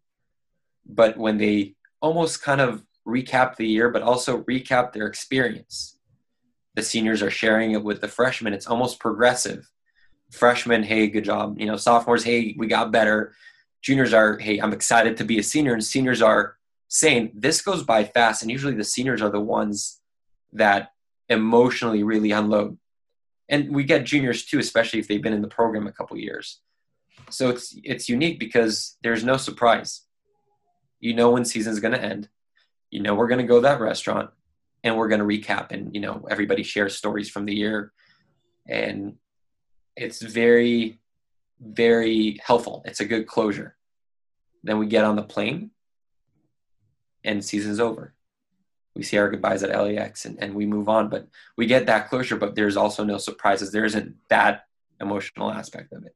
but 0.86 1.18
when 1.18 1.38
they 1.38 1.76
almost 2.02 2.42
kind 2.44 2.60
of 2.60 2.84
recap 3.08 3.56
the 3.56 3.68
year, 3.68 3.90
but 3.90 4.02
also 4.02 4.42
recap 4.44 4.92
their 4.94 5.08
experience, 5.08 5.98
the 6.76 6.82
seniors 6.82 7.22
are 7.22 7.32
sharing 7.32 7.72
it 7.72 7.84
with 7.84 8.02
the 8.02 8.08
freshmen. 8.08 8.54
It's 8.54 8.68
almost 8.68 9.00
progressive. 9.00 9.70
Freshmen, 10.32 10.84
hey, 10.84 11.08
good 11.08 11.24
job. 11.24 11.60
You 11.60 11.68
know, 11.68 11.78
sophomores, 11.78 12.24
hey, 12.24 12.56
we 12.58 12.68
got 12.68 12.92
better. 12.92 13.36
Juniors 13.82 14.14
are, 14.14 14.38
hey, 14.40 14.60
I'm 14.60 14.74
excited 14.74 15.18
to 15.18 15.24
be 15.24 15.38
a 15.38 15.44
senior. 15.44 15.74
And 15.74 15.84
seniors 15.84 16.22
are 16.22 16.58
saying, 16.88 17.32
this 17.36 17.62
goes 17.62 17.84
by 17.84 18.04
fast. 18.04 18.42
And 18.42 18.50
usually 18.50 18.74
the 18.74 18.84
seniors 18.84 19.22
are 19.22 19.30
the 19.30 19.40
ones 19.40 20.02
that 20.54 20.90
emotionally 21.30 22.04
really 22.04 22.32
unload. 22.32 22.78
And 23.54 23.74
we 23.74 23.84
get 23.84 24.04
juniors 24.04 24.46
too, 24.46 24.60
especially 24.60 25.00
if 25.00 25.08
they've 25.08 25.22
been 25.22 25.34
in 25.40 25.42
the 25.42 25.56
program 25.60 25.88
a 25.88 25.92
couple 25.92 26.18
years. 26.18 26.60
So 27.30 27.50
it's 27.50 27.68
it's 27.84 28.10
unique 28.10 28.40
because 28.40 28.98
there's 29.04 29.24
no 29.24 29.38
surprise 29.38 29.92
you 31.04 31.14
know 31.14 31.32
when 31.32 31.44
season's 31.44 31.82
going 31.82 31.94
to 31.94 32.02
end 32.02 32.30
you 32.90 33.02
know 33.02 33.14
we're 33.14 33.28
going 33.28 33.42
to 33.42 33.52
go 33.52 33.58
to 33.58 33.62
that 33.64 33.82
restaurant 33.82 34.30
and 34.84 34.98
we're 34.98 35.10
going 35.10 35.20
to 35.20 35.26
recap 35.26 35.72
and 35.72 35.94
you 35.94 36.00
know 36.00 36.26
everybody 36.32 36.64
shares 36.64 36.96
stories 36.96 37.30
from 37.30 37.46
the 37.46 37.54
year 37.54 37.92
and 38.68 39.16
it's 39.98 40.22
very 40.22 41.00
very 41.60 42.40
helpful. 42.44 42.82
It's 42.86 43.00
a 43.00 43.06
good 43.06 43.28
closure. 43.28 43.76
Then 44.64 44.80
we 44.80 44.88
get 44.88 45.06
on 45.06 45.16
the 45.16 45.24
plane 45.24 45.72
and 47.24 47.44
season's 47.44 47.80
over. 47.80 48.14
We 48.96 49.04
see 49.04 49.18
our 49.18 49.30
goodbyes 49.30 49.64
at 49.64 49.76
LAX 49.76 50.26
and, 50.26 50.42
and 50.42 50.54
we 50.54 50.66
move 50.66 50.88
on. 50.88 51.10
But 51.10 51.28
we 51.58 51.66
get 51.66 51.88
that 51.88 52.10
closure, 52.10 52.36
but 52.36 52.56
there's 52.56 52.78
also 52.78 53.04
no 53.04 53.18
surprises. 53.18 53.72
There 53.72 53.86
isn't 53.86 54.16
that 54.30 54.68
emotional 55.02 55.52
aspect 55.52 55.94
of 55.94 56.06
it. 56.06 56.16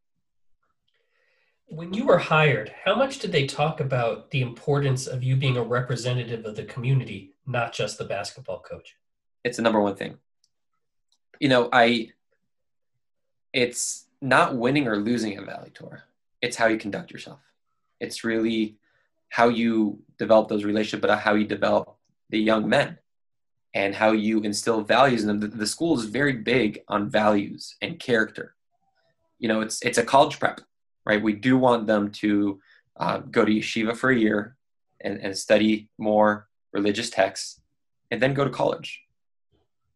When 1.69 1.93
you 1.93 2.05
were 2.05 2.17
hired, 2.17 2.73
how 2.85 2.95
much 2.95 3.19
did 3.19 3.31
they 3.31 3.45
talk 3.45 3.81
about 3.81 4.31
the 4.31 4.41
importance 4.41 5.05
of 5.05 5.23
you 5.23 5.35
being 5.35 5.57
a 5.57 5.63
representative 5.63 6.45
of 6.45 6.55
the 6.55 6.63
community, 6.63 7.33
not 7.45 7.73
just 7.73 7.97
the 7.97 8.05
basketball 8.05 8.59
coach? 8.59 8.95
It's 9.43 9.57
the 9.57 9.63
number 9.63 9.81
one 9.81 9.95
thing. 9.95 10.17
You 11.39 11.49
know, 11.49 11.69
I 11.73 12.11
it's 13.53 14.05
not 14.21 14.55
winning 14.55 14.87
or 14.87 14.97
losing 14.97 15.35
at 15.35 15.45
Valley 15.45 15.71
Torah. 15.73 16.03
It's 16.41 16.55
how 16.55 16.67
you 16.67 16.77
conduct 16.77 17.11
yourself. 17.11 17.39
It's 17.99 18.23
really 18.23 18.77
how 19.29 19.49
you 19.49 19.99
develop 20.17 20.47
those 20.47 20.63
relationships, 20.63 21.01
but 21.01 21.19
how 21.19 21.33
you 21.33 21.45
develop 21.45 21.96
the 22.29 22.39
young 22.39 22.67
men 22.67 22.97
and 23.73 23.95
how 23.95 24.11
you 24.11 24.41
instill 24.41 24.81
values 24.81 25.21
in 25.23 25.27
them. 25.27 25.39
The, 25.39 25.47
the 25.47 25.67
school 25.67 25.97
is 25.97 26.05
very 26.05 26.33
big 26.33 26.81
on 26.87 27.09
values 27.09 27.75
and 27.81 27.99
character. 27.99 28.55
You 29.39 29.47
know, 29.47 29.61
it's 29.61 29.81
it's 29.83 29.97
a 29.97 30.03
college 30.03 30.39
prep 30.39 30.61
right? 31.07 31.23
We 31.23 31.33
do 31.33 31.57
want 31.57 31.87
them 31.87 32.11
to 32.23 32.59
uh, 32.97 33.19
go 33.19 33.45
to 33.45 33.51
yeshiva 33.51 33.95
for 33.95 34.09
a 34.09 34.17
year 34.17 34.57
and, 34.99 35.17
and 35.21 35.37
study 35.37 35.87
more 35.97 36.49
religious 36.73 37.09
texts 37.09 37.61
and 38.11 38.21
then 38.21 38.33
go 38.33 38.43
to 38.43 38.49
college. 38.49 39.03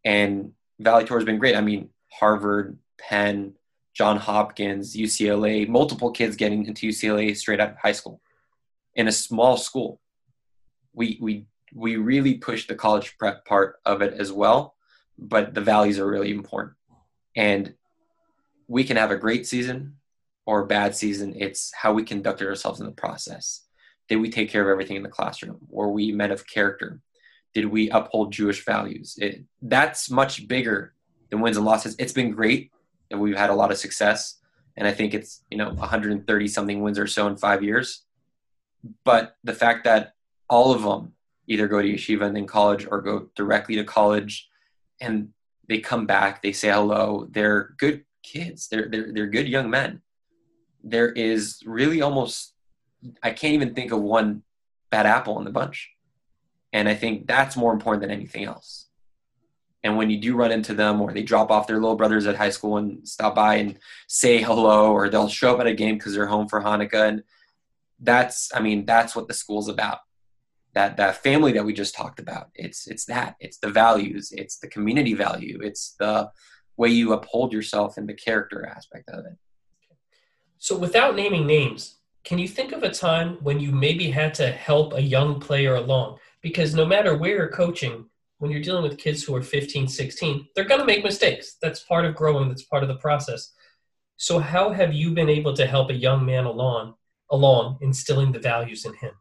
And 0.05 0.53
Valley 0.79 1.03
Torah 1.03 1.19
has 1.19 1.25
been 1.25 1.37
great. 1.37 1.57
I 1.57 1.61
mean, 1.61 1.89
Harvard, 2.13 2.77
Penn, 2.97 3.55
John 3.93 4.15
Hopkins, 4.15 4.95
UCLA, 4.95 5.67
multiple 5.67 6.11
kids 6.11 6.37
getting 6.37 6.65
into 6.65 6.87
UCLA 6.87 7.35
straight 7.35 7.59
out 7.59 7.71
of 7.71 7.77
high 7.77 7.91
school 7.91 8.21
in 8.95 9.09
a 9.09 9.11
small 9.11 9.57
school. 9.57 9.99
We, 10.93 11.17
we, 11.19 11.45
we 11.73 11.95
really 11.95 12.35
push 12.35 12.67
the 12.67 12.75
college 12.75 13.17
prep 13.17 13.45
part 13.45 13.79
of 13.85 14.01
it 14.01 14.13
as 14.13 14.31
well, 14.31 14.75
but 15.17 15.53
the 15.53 15.61
values 15.61 15.99
are 15.99 16.07
really 16.07 16.31
important. 16.31 16.75
And 17.35 17.75
we 18.67 18.83
can 18.83 18.97
have 18.97 19.11
a 19.11 19.17
great 19.17 19.47
season 19.47 19.97
or 20.45 20.61
a 20.61 20.67
bad 20.67 20.95
season. 20.95 21.33
It's 21.37 21.71
how 21.73 21.93
we 21.93 22.03
conducted 22.03 22.47
ourselves 22.47 22.79
in 22.79 22.85
the 22.85 22.91
process. 22.91 23.65
Did 24.09 24.17
we 24.17 24.29
take 24.29 24.49
care 24.49 24.61
of 24.61 24.69
everything 24.69 24.97
in 24.97 25.03
the 25.03 25.09
classroom? 25.09 25.59
Were 25.69 25.89
we 25.89 26.11
men 26.11 26.31
of 26.31 26.47
character? 26.47 26.99
Did 27.53 27.65
we 27.65 27.89
uphold 27.89 28.33
Jewish 28.33 28.65
values? 28.65 29.15
It, 29.17 29.43
that's 29.61 30.09
much 30.09 30.47
bigger 30.47 30.93
than 31.29 31.41
wins 31.41 31.57
and 31.57 31.65
losses. 31.65 31.95
It's 31.99 32.13
been 32.13 32.31
great, 32.31 32.71
and 33.09 33.19
we've 33.19 33.37
had 33.37 33.49
a 33.49 33.55
lot 33.55 33.71
of 33.71 33.77
success. 33.77 34.37
And 34.77 34.87
I 34.87 34.91
think 34.91 35.13
it's 35.13 35.43
you 35.51 35.57
know 35.57 35.69
130 35.69 36.47
something 36.47 36.81
wins 36.81 36.99
or 36.99 37.07
so 37.07 37.27
in 37.27 37.35
five 37.37 37.63
years. 37.63 38.03
But 39.03 39.35
the 39.43 39.53
fact 39.53 39.83
that 39.83 40.13
all 40.49 40.73
of 40.73 40.81
them 40.81 41.13
either 41.51 41.67
go 41.67 41.81
to 41.81 41.93
yeshiva 41.93 42.25
and 42.25 42.35
then 42.35 42.47
college, 42.47 42.87
or 42.89 43.01
go 43.01 43.29
directly 43.35 43.75
to 43.75 43.83
college, 43.83 44.49
and 44.99 45.29
they 45.67 45.79
come 45.79 46.05
back, 46.05 46.41
they 46.41 46.51
say 46.51 46.69
hello. 46.69 47.27
They're 47.29 47.75
good 47.77 48.03
kids. 48.23 48.67
They're 48.67 48.87
they're 48.89 49.11
they're 49.13 49.27
good 49.27 49.47
young 49.47 49.69
men 49.69 50.01
there 50.83 51.09
is 51.09 51.61
really 51.65 52.01
almost 52.01 52.53
I 53.23 53.31
can't 53.31 53.53
even 53.53 53.73
think 53.73 53.91
of 53.91 54.01
one 54.01 54.43
bad 54.89 55.05
apple 55.05 55.39
in 55.39 55.45
the 55.45 55.51
bunch. 55.51 55.91
And 56.73 56.87
I 56.87 56.95
think 56.95 57.27
that's 57.27 57.57
more 57.57 57.73
important 57.73 58.01
than 58.01 58.11
anything 58.11 58.45
else. 58.45 58.87
And 59.83 59.97
when 59.97 60.11
you 60.11 60.19
do 60.19 60.35
run 60.35 60.51
into 60.51 60.75
them 60.75 61.01
or 61.01 61.11
they 61.11 61.23
drop 61.23 61.49
off 61.49 61.65
their 61.65 61.79
little 61.79 61.95
brothers 61.95 62.27
at 62.27 62.35
high 62.35 62.51
school 62.51 62.77
and 62.77 63.07
stop 63.07 63.33
by 63.33 63.55
and 63.55 63.79
say 64.07 64.41
hello 64.41 64.91
or 64.91 65.09
they'll 65.09 65.27
show 65.27 65.55
up 65.55 65.59
at 65.59 65.67
a 65.67 65.73
game 65.73 65.95
because 65.95 66.13
they're 66.13 66.27
home 66.27 66.47
for 66.47 66.61
Hanukkah 66.61 67.09
and 67.09 67.23
that's 67.99 68.51
I 68.53 68.59
mean 68.61 68.85
that's 68.85 69.15
what 69.15 69.27
the 69.27 69.33
school's 69.33 69.67
about. 69.67 69.99
That 70.73 70.97
that 70.97 71.17
family 71.17 71.51
that 71.53 71.65
we 71.65 71.73
just 71.73 71.95
talked 71.95 72.19
about. 72.19 72.49
It's 72.55 72.87
it's 72.87 73.05
that. 73.05 73.35
It's 73.39 73.57
the 73.57 73.69
values, 73.69 74.31
it's 74.31 74.57
the 74.57 74.67
community 74.67 75.13
value, 75.13 75.59
it's 75.61 75.95
the 75.99 76.31
way 76.77 76.89
you 76.89 77.13
uphold 77.13 77.53
yourself 77.53 77.97
and 77.97 78.07
the 78.07 78.13
character 78.13 78.65
aspect 78.65 79.09
of 79.09 79.25
it. 79.25 79.37
So, 80.57 80.77
without 80.77 81.15
naming 81.15 81.45
names, 81.45 81.97
can 82.23 82.37
you 82.37 82.47
think 82.47 82.71
of 82.71 82.83
a 82.83 82.91
time 82.91 83.37
when 83.41 83.59
you 83.59 83.71
maybe 83.71 84.11
had 84.11 84.33
to 84.35 84.51
help 84.51 84.93
a 84.93 85.01
young 85.01 85.39
player 85.39 85.75
along? 85.75 86.19
Because 86.41 86.75
no 86.75 86.85
matter 86.85 87.17
where 87.17 87.35
you're 87.35 87.49
coaching, 87.49 88.05
when 88.37 88.51
you're 88.51 88.61
dealing 88.61 88.83
with 88.83 88.97
kids 88.97 89.23
who 89.23 89.35
are 89.35 89.41
15, 89.41 89.87
16, 89.87 90.47
they're 90.55 90.65
going 90.65 90.79
to 90.79 90.85
make 90.85 91.03
mistakes. 91.03 91.57
That's 91.61 91.81
part 91.81 92.05
of 92.05 92.15
growing, 92.15 92.49
that's 92.49 92.63
part 92.63 92.83
of 92.83 92.89
the 92.89 92.95
process. 92.95 93.53
So, 94.17 94.39
how 94.39 94.71
have 94.71 94.93
you 94.93 95.11
been 95.11 95.29
able 95.29 95.55
to 95.55 95.65
help 95.65 95.89
a 95.89 95.95
young 95.95 96.25
man 96.25 96.45
along, 96.45 96.95
along 97.31 97.79
instilling 97.81 98.31
the 98.31 98.39
values 98.39 98.85
in 98.85 98.93
him? 98.95 99.13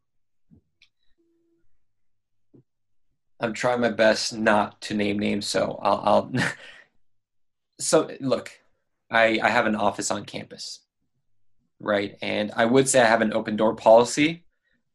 I'm 3.40 3.54
trying 3.54 3.80
my 3.80 3.90
best 3.90 4.34
not 4.34 4.80
to 4.82 4.94
name 4.94 5.18
names, 5.18 5.46
so 5.46 5.78
I'll. 5.82 6.00
I'll 6.04 6.32
so 7.80 8.10
look, 8.20 8.50
I 9.10 9.40
I 9.42 9.48
have 9.48 9.66
an 9.66 9.74
office 9.74 10.10
on 10.10 10.24
campus, 10.24 10.80
right? 11.80 12.16
And 12.20 12.52
I 12.54 12.66
would 12.66 12.88
say 12.88 13.00
I 13.00 13.06
have 13.06 13.22
an 13.22 13.32
open 13.32 13.56
door 13.56 13.74
policy, 13.74 14.44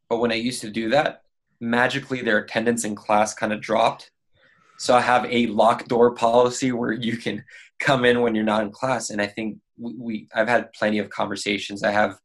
but 0.09 0.19
when 0.19 0.31
I 0.31 0.35
used 0.35 0.61
to 0.61 0.69
do 0.69 0.89
that, 0.89 1.23
magically 1.59 2.21
their 2.21 2.37
attendance 2.37 2.85
in 2.85 2.95
class 2.95 3.33
kind 3.33 3.51
of 3.51 3.61
dropped. 3.61 4.11
So 4.77 4.95
I 4.95 5.01
have 5.01 5.25
a 5.25 5.47
locked 5.47 5.87
door 5.87 6.13
policy 6.13 6.71
where 6.71 6.91
you 6.91 7.17
can 7.17 7.43
come 7.79 8.05
in 8.05 8.21
when 8.21 8.35
you're 8.35 8.43
not 8.43 8.63
in 8.63 8.71
class. 8.71 9.09
And 9.09 9.21
I 9.21 9.27
think 9.27 9.57
we, 9.77 9.93
we 9.97 10.27
I've 10.35 10.47
had 10.47 10.71
plenty 10.73 10.99
of 10.99 11.09
conversations. 11.09 11.83
I 11.83 11.91
have 11.91 12.19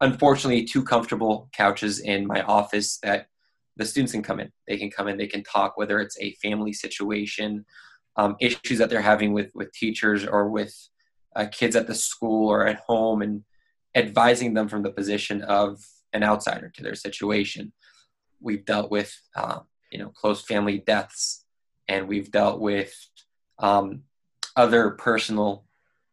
unfortunately 0.00 0.64
two 0.64 0.84
comfortable 0.84 1.48
couches 1.52 2.00
in 2.00 2.26
my 2.26 2.42
office 2.42 2.98
that 3.02 3.28
the 3.76 3.84
students 3.84 4.12
can 4.12 4.22
come 4.22 4.40
in. 4.40 4.52
They 4.68 4.76
can 4.76 4.90
come 4.90 5.08
in, 5.08 5.16
they 5.16 5.26
can 5.26 5.42
talk, 5.42 5.76
whether 5.76 6.00
it's 6.00 6.18
a 6.20 6.34
family 6.34 6.72
situation, 6.72 7.64
um, 8.16 8.36
issues 8.40 8.78
that 8.78 8.90
they're 8.90 9.00
having 9.00 9.32
with 9.32 9.50
with 9.54 9.72
teachers 9.72 10.24
or 10.24 10.48
with 10.48 10.74
uh, 11.34 11.46
kids 11.50 11.74
at 11.74 11.86
the 11.86 11.94
school 11.94 12.48
or 12.48 12.66
at 12.66 12.80
home, 12.86 13.22
and 13.22 13.44
advising 13.94 14.54
them 14.54 14.68
from 14.68 14.82
the 14.82 14.90
position 14.92 15.42
of 15.42 15.84
an 16.12 16.22
outsider 16.22 16.68
to 16.68 16.82
their 16.82 16.94
situation. 16.94 17.72
We've 18.40 18.64
dealt 18.64 18.90
with, 18.90 19.18
uh, 19.34 19.60
you 19.90 19.98
know, 19.98 20.10
close 20.10 20.42
family 20.42 20.78
deaths, 20.78 21.44
and 21.88 22.06
we've 22.08 22.30
dealt 22.30 22.60
with 22.60 22.94
um, 23.58 24.02
other 24.56 24.90
personal 24.90 25.64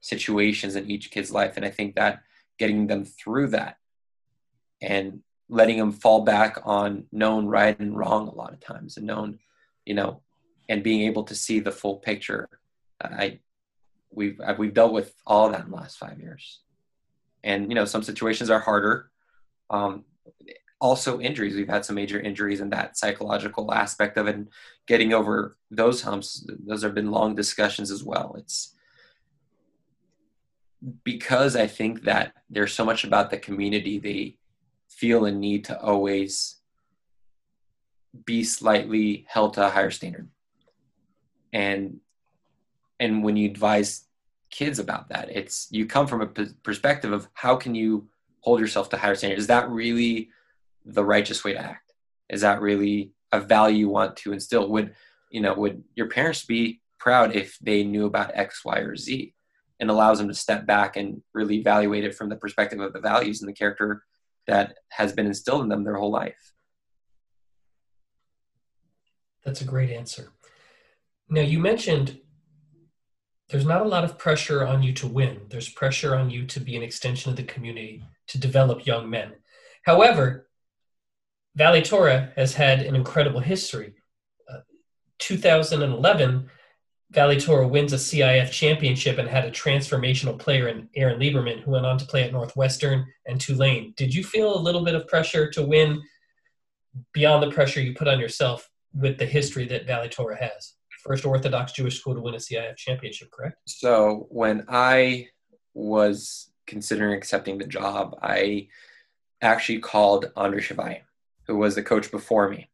situations 0.01 0.75
in 0.75 0.89
each 0.89 1.11
kid's 1.11 1.31
life. 1.31 1.57
And 1.57 1.65
I 1.65 1.69
think 1.69 1.95
that 1.95 2.21
getting 2.57 2.87
them 2.87 3.05
through 3.05 3.47
that 3.47 3.77
and 4.81 5.21
letting 5.51 5.77
them 5.77 5.91
fall 5.91 6.21
back 6.21 6.57
on 6.63 7.03
known 7.11 7.45
right 7.45 7.77
and 7.77 7.95
wrong 7.95 8.27
a 8.27 8.33
lot 8.33 8.53
of 8.53 8.61
times 8.61 8.95
and 8.95 9.05
known, 9.05 9.37
you 9.85 9.93
know, 9.93 10.21
and 10.69 10.81
being 10.81 11.01
able 11.01 11.23
to 11.23 11.35
see 11.35 11.59
the 11.59 11.71
full 11.71 11.97
picture. 11.97 12.47
I 13.01 13.39
we've 14.11 14.39
we've 14.57 14.73
dealt 14.73 14.93
with 14.93 15.13
all 15.27 15.49
that 15.49 15.65
in 15.65 15.69
the 15.69 15.75
last 15.75 15.97
five 15.97 16.19
years. 16.19 16.61
And 17.43 17.69
you 17.69 17.75
know 17.75 17.85
some 17.85 18.01
situations 18.01 18.49
are 18.49 18.59
harder. 18.59 19.11
Um, 19.69 20.05
also 20.79 21.19
injuries. 21.19 21.55
We've 21.55 21.67
had 21.67 21.85
some 21.85 21.95
major 21.95 22.19
injuries 22.19 22.61
and 22.61 22.71
that 22.71 22.97
psychological 22.97 23.73
aspect 23.73 24.17
of 24.17 24.27
it 24.27 24.35
and 24.35 24.47
getting 24.87 25.13
over 25.13 25.57
those 25.69 26.01
humps. 26.01 26.47
Those 26.65 26.81
have 26.81 26.95
been 26.95 27.11
long 27.11 27.35
discussions 27.35 27.91
as 27.91 28.03
well. 28.03 28.35
It's 28.37 28.73
because 31.03 31.55
i 31.55 31.67
think 31.67 32.01
that 32.03 32.33
there's 32.49 32.73
so 32.73 32.83
much 32.83 33.03
about 33.03 33.29
the 33.29 33.37
community 33.37 33.99
they 33.99 34.35
feel 34.97 35.25
a 35.25 35.31
need 35.31 35.65
to 35.65 35.79
always 35.81 36.57
be 38.25 38.43
slightly 38.43 39.25
held 39.27 39.53
to 39.53 39.65
a 39.65 39.69
higher 39.69 39.91
standard 39.91 40.27
and 41.53 41.99
and 42.99 43.23
when 43.23 43.35
you 43.35 43.49
advise 43.49 44.05
kids 44.51 44.79
about 44.79 45.09
that. 45.09 45.29
It's 45.31 45.67
you 45.71 45.85
come 45.85 46.05
from 46.05 46.21
a 46.21 46.27
perspective 46.27 47.11
of 47.11 47.27
how 47.33 47.55
can 47.55 47.73
you 47.73 48.07
hold 48.41 48.59
yourself 48.59 48.89
to 48.89 48.97
higher 48.97 49.15
standards? 49.15 49.43
Is 49.43 49.47
that 49.47 49.69
really 49.69 50.29
the 50.85 51.03
righteous 51.03 51.43
way 51.43 51.53
to 51.53 51.59
act? 51.59 51.93
Is 52.29 52.41
that 52.41 52.61
really 52.61 53.11
a 53.31 53.39
value 53.39 53.79
you 53.79 53.89
want 53.89 54.17
to 54.17 54.33
instill? 54.33 54.69
Would 54.69 54.93
you 55.31 55.41
know? 55.41 55.53
Would 55.55 55.83
your 55.95 56.09
parents 56.09 56.45
be 56.45 56.81
proud 56.99 57.35
if 57.35 57.57
they 57.59 57.83
knew 57.83 58.05
about 58.05 58.31
X, 58.35 58.63
Y, 58.63 58.77
or 58.79 58.95
Z? 58.95 59.33
And 59.79 59.89
allows 59.89 60.19
them 60.19 60.27
to 60.27 60.33
step 60.35 60.67
back 60.67 60.95
and 60.95 61.23
really 61.33 61.55
evaluate 61.55 62.03
it 62.03 62.13
from 62.13 62.29
the 62.29 62.35
perspective 62.35 62.79
of 62.79 62.93
the 62.93 62.99
values 62.99 63.41
and 63.41 63.49
the 63.49 63.53
character 63.53 64.03
that 64.47 64.77
has 64.89 65.13
been 65.13 65.27
instilled 65.27 65.61
in 65.61 65.69
them 65.69 65.83
their 65.83 65.95
whole 65.95 66.11
life. 66.11 66.53
That's 69.43 69.61
a 69.61 69.65
great 69.65 69.89
answer. 69.89 70.31
Now, 71.29 71.41
you 71.41 71.59
mentioned 71.59 72.19
there's 73.49 73.65
not 73.65 73.81
a 73.81 73.87
lot 73.87 74.03
of 74.03 74.17
pressure 74.17 74.65
on 74.65 74.81
you 74.81 74.93
to 74.93 75.07
win. 75.07 75.41
There's 75.49 75.69
pressure 75.69 76.15
on 76.15 76.29
you 76.29 76.45
to 76.47 76.59
be 76.59 76.75
an 76.75 76.83
extension 76.83 77.31
of 77.31 77.37
the 77.37 77.43
community, 77.43 78.03
to 78.27 78.37
develop 78.39 78.85
young 78.85 79.09
men. 79.09 79.33
However, 79.83 80.47
Valley 81.55 81.81
Torah 81.81 82.31
has 82.35 82.53
had 82.53 82.81
an 82.81 82.95
incredible 82.95 83.41
history. 83.41 83.93
Uh, 84.49 84.59
2011, 85.19 86.49
Valley 87.11 87.37
Torah 87.37 87.67
wins 87.67 87.91
a 87.91 87.97
CIF 87.97 88.51
championship 88.51 89.17
and 89.17 89.27
had 89.27 89.43
a 89.43 89.51
transformational 89.51 90.39
player 90.39 90.69
in 90.69 90.87
Aaron 90.95 91.19
Liberman, 91.19 91.59
who 91.59 91.71
went 91.71 91.85
on 91.85 91.97
to 91.97 92.05
play 92.05 92.23
at 92.23 92.31
Northwestern 92.31 93.05
and 93.25 93.39
Tulane. 93.39 93.93
Did 93.97 94.15
you 94.15 94.23
feel 94.23 94.57
a 94.57 94.61
little 94.61 94.85
bit 94.85 94.95
of 94.95 95.09
pressure 95.09 95.49
to 95.51 95.61
win 95.61 96.01
beyond 97.13 97.43
the 97.43 97.51
pressure 97.51 97.81
you 97.81 97.93
put 97.93 98.07
on 98.07 98.19
yourself 98.19 98.69
with 98.93 99.17
the 99.17 99.25
history 99.25 99.65
that 99.65 99.85
Valley 99.85 100.07
Torah 100.07 100.41
has? 100.41 100.75
First 101.03 101.25
Orthodox 101.25 101.73
Jewish 101.73 101.99
school 101.99 102.15
to 102.15 102.21
win 102.21 102.35
a 102.35 102.37
CIF 102.37 102.77
championship, 102.77 103.29
correct? 103.31 103.57
So 103.65 104.27
when 104.29 104.63
I 104.69 105.27
was 105.73 106.49
considering 106.65 107.13
accepting 107.13 107.57
the 107.57 107.67
job, 107.67 108.17
I 108.21 108.69
actually 109.41 109.79
called 109.79 110.31
Andre 110.37 110.61
Chevalier, 110.61 111.01
who 111.47 111.57
was 111.57 111.75
the 111.75 111.83
coach 111.83 112.09
before 112.09 112.47
me 112.47 112.69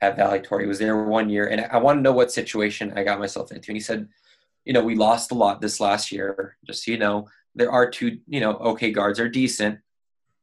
at 0.00 0.16
Valley 0.16 0.40
Torah. 0.40 0.62
He 0.62 0.68
was 0.68 0.78
there 0.78 1.04
one 1.04 1.28
year, 1.28 1.48
and 1.48 1.60
I 1.60 1.78
want 1.78 1.98
to 1.98 2.02
know 2.02 2.12
what 2.12 2.32
situation 2.32 2.92
I 2.96 3.04
got 3.04 3.18
myself 3.18 3.50
into. 3.52 3.70
And 3.70 3.76
he 3.76 3.80
said, 3.80 4.08
you 4.64 4.72
know, 4.72 4.84
we 4.84 4.94
lost 4.94 5.30
a 5.30 5.34
lot 5.34 5.60
this 5.60 5.80
last 5.80 6.12
year. 6.12 6.56
Just 6.66 6.84
so 6.84 6.90
you 6.90 6.98
know, 6.98 7.28
there 7.54 7.70
are 7.70 7.88
two, 7.90 8.18
you 8.26 8.40
know, 8.40 8.56
okay 8.56 8.90
guards 8.90 9.20
are 9.20 9.28
decent, 9.28 9.78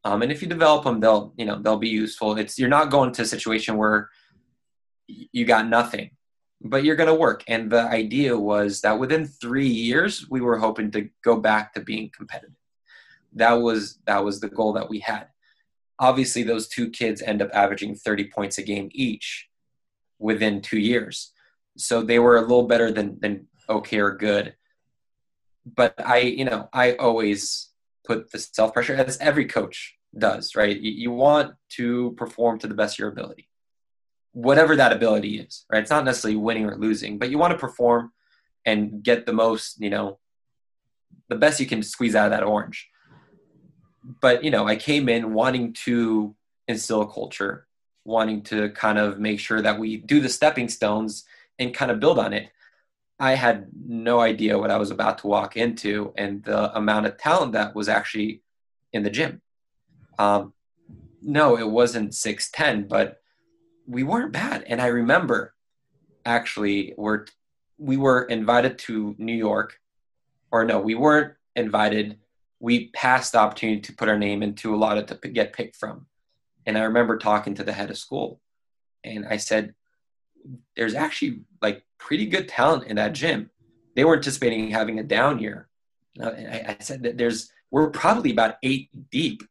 um, 0.04 0.22
and 0.22 0.32
if 0.32 0.42
you 0.42 0.48
develop 0.48 0.84
them, 0.84 1.00
they'll, 1.00 1.34
you 1.38 1.46
know, 1.46 1.60
they'll 1.62 1.78
be 1.78 1.90
useful. 1.90 2.38
It's 2.38 2.60
you're 2.60 2.70
not 2.70 2.92
going 2.92 3.12
to 3.14 3.22
a 3.22 3.26
situation 3.26 3.78
where 3.78 4.10
you 5.08 5.46
got 5.46 5.68
nothing, 5.68 6.12
but 6.62 6.84
you're 6.84 6.96
going 6.96 7.08
to 7.08 7.14
work. 7.14 7.44
And 7.48 7.72
the 7.72 7.82
idea 7.82 8.38
was 8.38 8.82
that 8.82 9.00
within 9.00 9.26
three 9.26 9.68
years, 9.68 10.28
we 10.30 10.42
were 10.42 10.58
hoping 10.58 10.92
to 10.92 11.10
go 11.24 11.38
back 11.40 11.74
to 11.74 11.80
being 11.80 12.12
competitive. 12.16 12.56
That 13.34 13.54
was 13.54 14.00
that 14.06 14.24
was 14.24 14.40
the 14.40 14.50
goal 14.50 14.74
that 14.74 14.90
we 14.90 15.00
had 15.00 15.28
obviously 16.00 16.44
those 16.44 16.68
two 16.68 16.90
kids 16.90 17.22
end 17.22 17.42
up 17.42 17.50
averaging 17.54 17.96
30 17.96 18.26
points 18.26 18.58
a 18.58 18.64
game 18.64 18.90
each 18.92 19.48
within 20.20 20.62
two 20.62 20.80
years. 20.80 21.32
So 21.78 22.02
they 22.02 22.20
were 22.20 22.38
a 22.38 22.42
little 22.42 22.68
better 22.68 22.92
than 22.92 23.20
than 23.20 23.48
okay 23.70 24.00
or 24.00 24.16
good. 24.16 24.56
But 25.66 25.94
i 26.06 26.18
you 26.18 26.46
know 26.46 26.68
i 26.74 26.94
always 26.94 27.70
put 28.06 28.32
the 28.32 28.40
self 28.40 28.74
pressure 28.74 28.96
as 28.96 29.18
every 29.20 29.46
coach 29.46 29.96
does 30.18 30.56
right? 30.56 30.80
You, 30.80 30.92
you 30.92 31.12
want 31.12 31.54
to 31.78 32.12
perform 32.18 32.60
to 32.60 32.68
the 32.68 32.76
best 32.76 32.96
of 32.96 33.00
your 33.00 33.10
ability 33.10 33.50
whatever 34.34 34.76
that 34.76 34.92
ability 34.92 35.40
is 35.40 35.66
right? 35.72 35.82
It's 35.82 35.90
not 35.90 36.06
necessarily 36.06 36.38
winning 36.38 36.66
or 36.66 36.78
losing 36.78 37.18
but 37.18 37.30
you 37.30 37.38
want 37.38 37.52
to 37.52 37.58
perform 37.58 38.12
and 38.66 39.02
get 39.02 39.26
the 39.26 39.34
most 39.34 39.80
you 39.80 39.90
know 39.90 40.20
the 41.30 41.36
best 41.36 41.60
you 41.60 41.66
can 41.66 41.82
squeeze 41.82 42.16
out 42.16 42.26
of 42.26 42.32
that 42.32 42.44
orange 42.44 42.90
but 44.04 44.44
you 44.44 44.52
know, 44.52 44.68
I 44.68 44.76
came 44.76 45.10
in 45.10 45.34
wanting 45.34 45.74
to 45.86 46.36
instill 46.68 47.06
culture, 47.06 47.68
wanting 48.06 48.42
to 48.44 48.70
kind 48.72 48.98
of 48.98 49.20
make 49.20 49.40
sure 49.40 49.62
that 49.62 49.80
we 49.80 49.98
do 49.98 50.20
the 50.20 50.30
stepping 50.30 50.70
stones 50.70 51.26
and 51.60 51.74
kind 51.74 51.92
of 51.92 52.00
build 52.00 52.20
on 52.20 52.34
it. 52.34 52.50
I 53.20 53.36
had 53.36 53.68
no 53.74 54.20
idea 54.20 54.58
what 54.58 54.72
I 54.72 54.78
was 54.78 54.92
about 54.92 55.20
to 55.20 55.28
walk 55.28 55.56
into 55.56 56.14
and 56.18 56.44
the 56.44 56.76
amount 56.76 57.06
of 57.06 57.18
talent 57.18 57.54
that 57.54 57.76
was 57.76 57.88
actually 57.88 58.42
in 58.92 59.04
the 59.04 59.10
gym. 59.10 59.42
Um, 60.20 60.54
no, 61.22 61.58
it 61.58 61.70
wasn't 61.70 62.12
6'10, 62.12 62.88
but 62.90 63.22
we 63.88 64.04
weren't 64.04 64.34
bad. 64.34 64.64
And 64.68 64.82
I 64.82 64.88
remember 64.88 65.54
actually 66.26 66.94
we're, 66.98 67.26
we 67.78 67.98
were 67.98 68.24
invited 68.24 68.78
to 68.80 69.16
New 69.18 69.36
York, 69.36 69.80
or 70.52 70.66
no, 70.66 70.80
we 70.80 70.96
weren't 70.96 71.34
invited 71.56 72.18
we 72.64 72.88
passed 72.92 73.34
the 73.34 73.40
opportunity 73.40 73.82
to 73.82 73.92
put 73.92 74.08
our 74.08 74.18
name 74.18 74.42
into 74.42 74.74
a 74.74 74.78
lot 74.78 74.98
of 74.98 75.06
to 75.08 75.28
get 75.28 75.52
picked 75.52 75.76
from. 75.76 76.06
And 76.66 76.78
I 76.78 76.84
remember 76.84 77.18
talking 77.18 77.56
to 77.56 77.64
the 77.66 77.74
head 77.74 77.90
of 77.90 77.98
school, 77.98 78.40
and 79.04 79.26
I 79.28 79.36
said, 79.36 79.76
"There's 80.78 80.96
actually 80.96 81.42
like 81.62 81.84
pretty 81.98 82.26
good 82.26 82.48
talent 82.48 82.86
in 82.86 82.96
that 82.96 83.12
gym." 83.12 83.50
They 83.98 84.06
were 84.06 84.16
anticipating 84.16 84.70
having 84.70 84.98
a 84.98 85.04
down 85.04 85.40
year. 85.40 85.68
Uh, 86.18 86.30
I, 86.30 86.66
I 86.70 86.78
said 86.80 87.04
that 87.04 87.18
there's 87.18 87.52
we're 87.70 87.90
probably 87.90 88.32
about 88.32 88.56
eight 88.64 88.88
deep. 89.12 89.44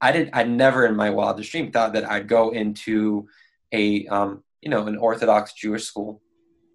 I 0.00 0.12
didn't. 0.12 0.30
I 0.32 0.44
never 0.44 0.86
in 0.86 0.94
my 0.94 1.10
wildest 1.10 1.50
dream 1.50 1.72
thought 1.72 1.94
that 1.94 2.08
I'd 2.08 2.28
go 2.28 2.50
into 2.50 3.26
a 3.72 4.06
um, 4.06 4.44
you 4.62 4.70
know 4.70 4.86
an 4.86 4.96
Orthodox 4.96 5.54
Jewish 5.54 5.86
school 5.86 6.22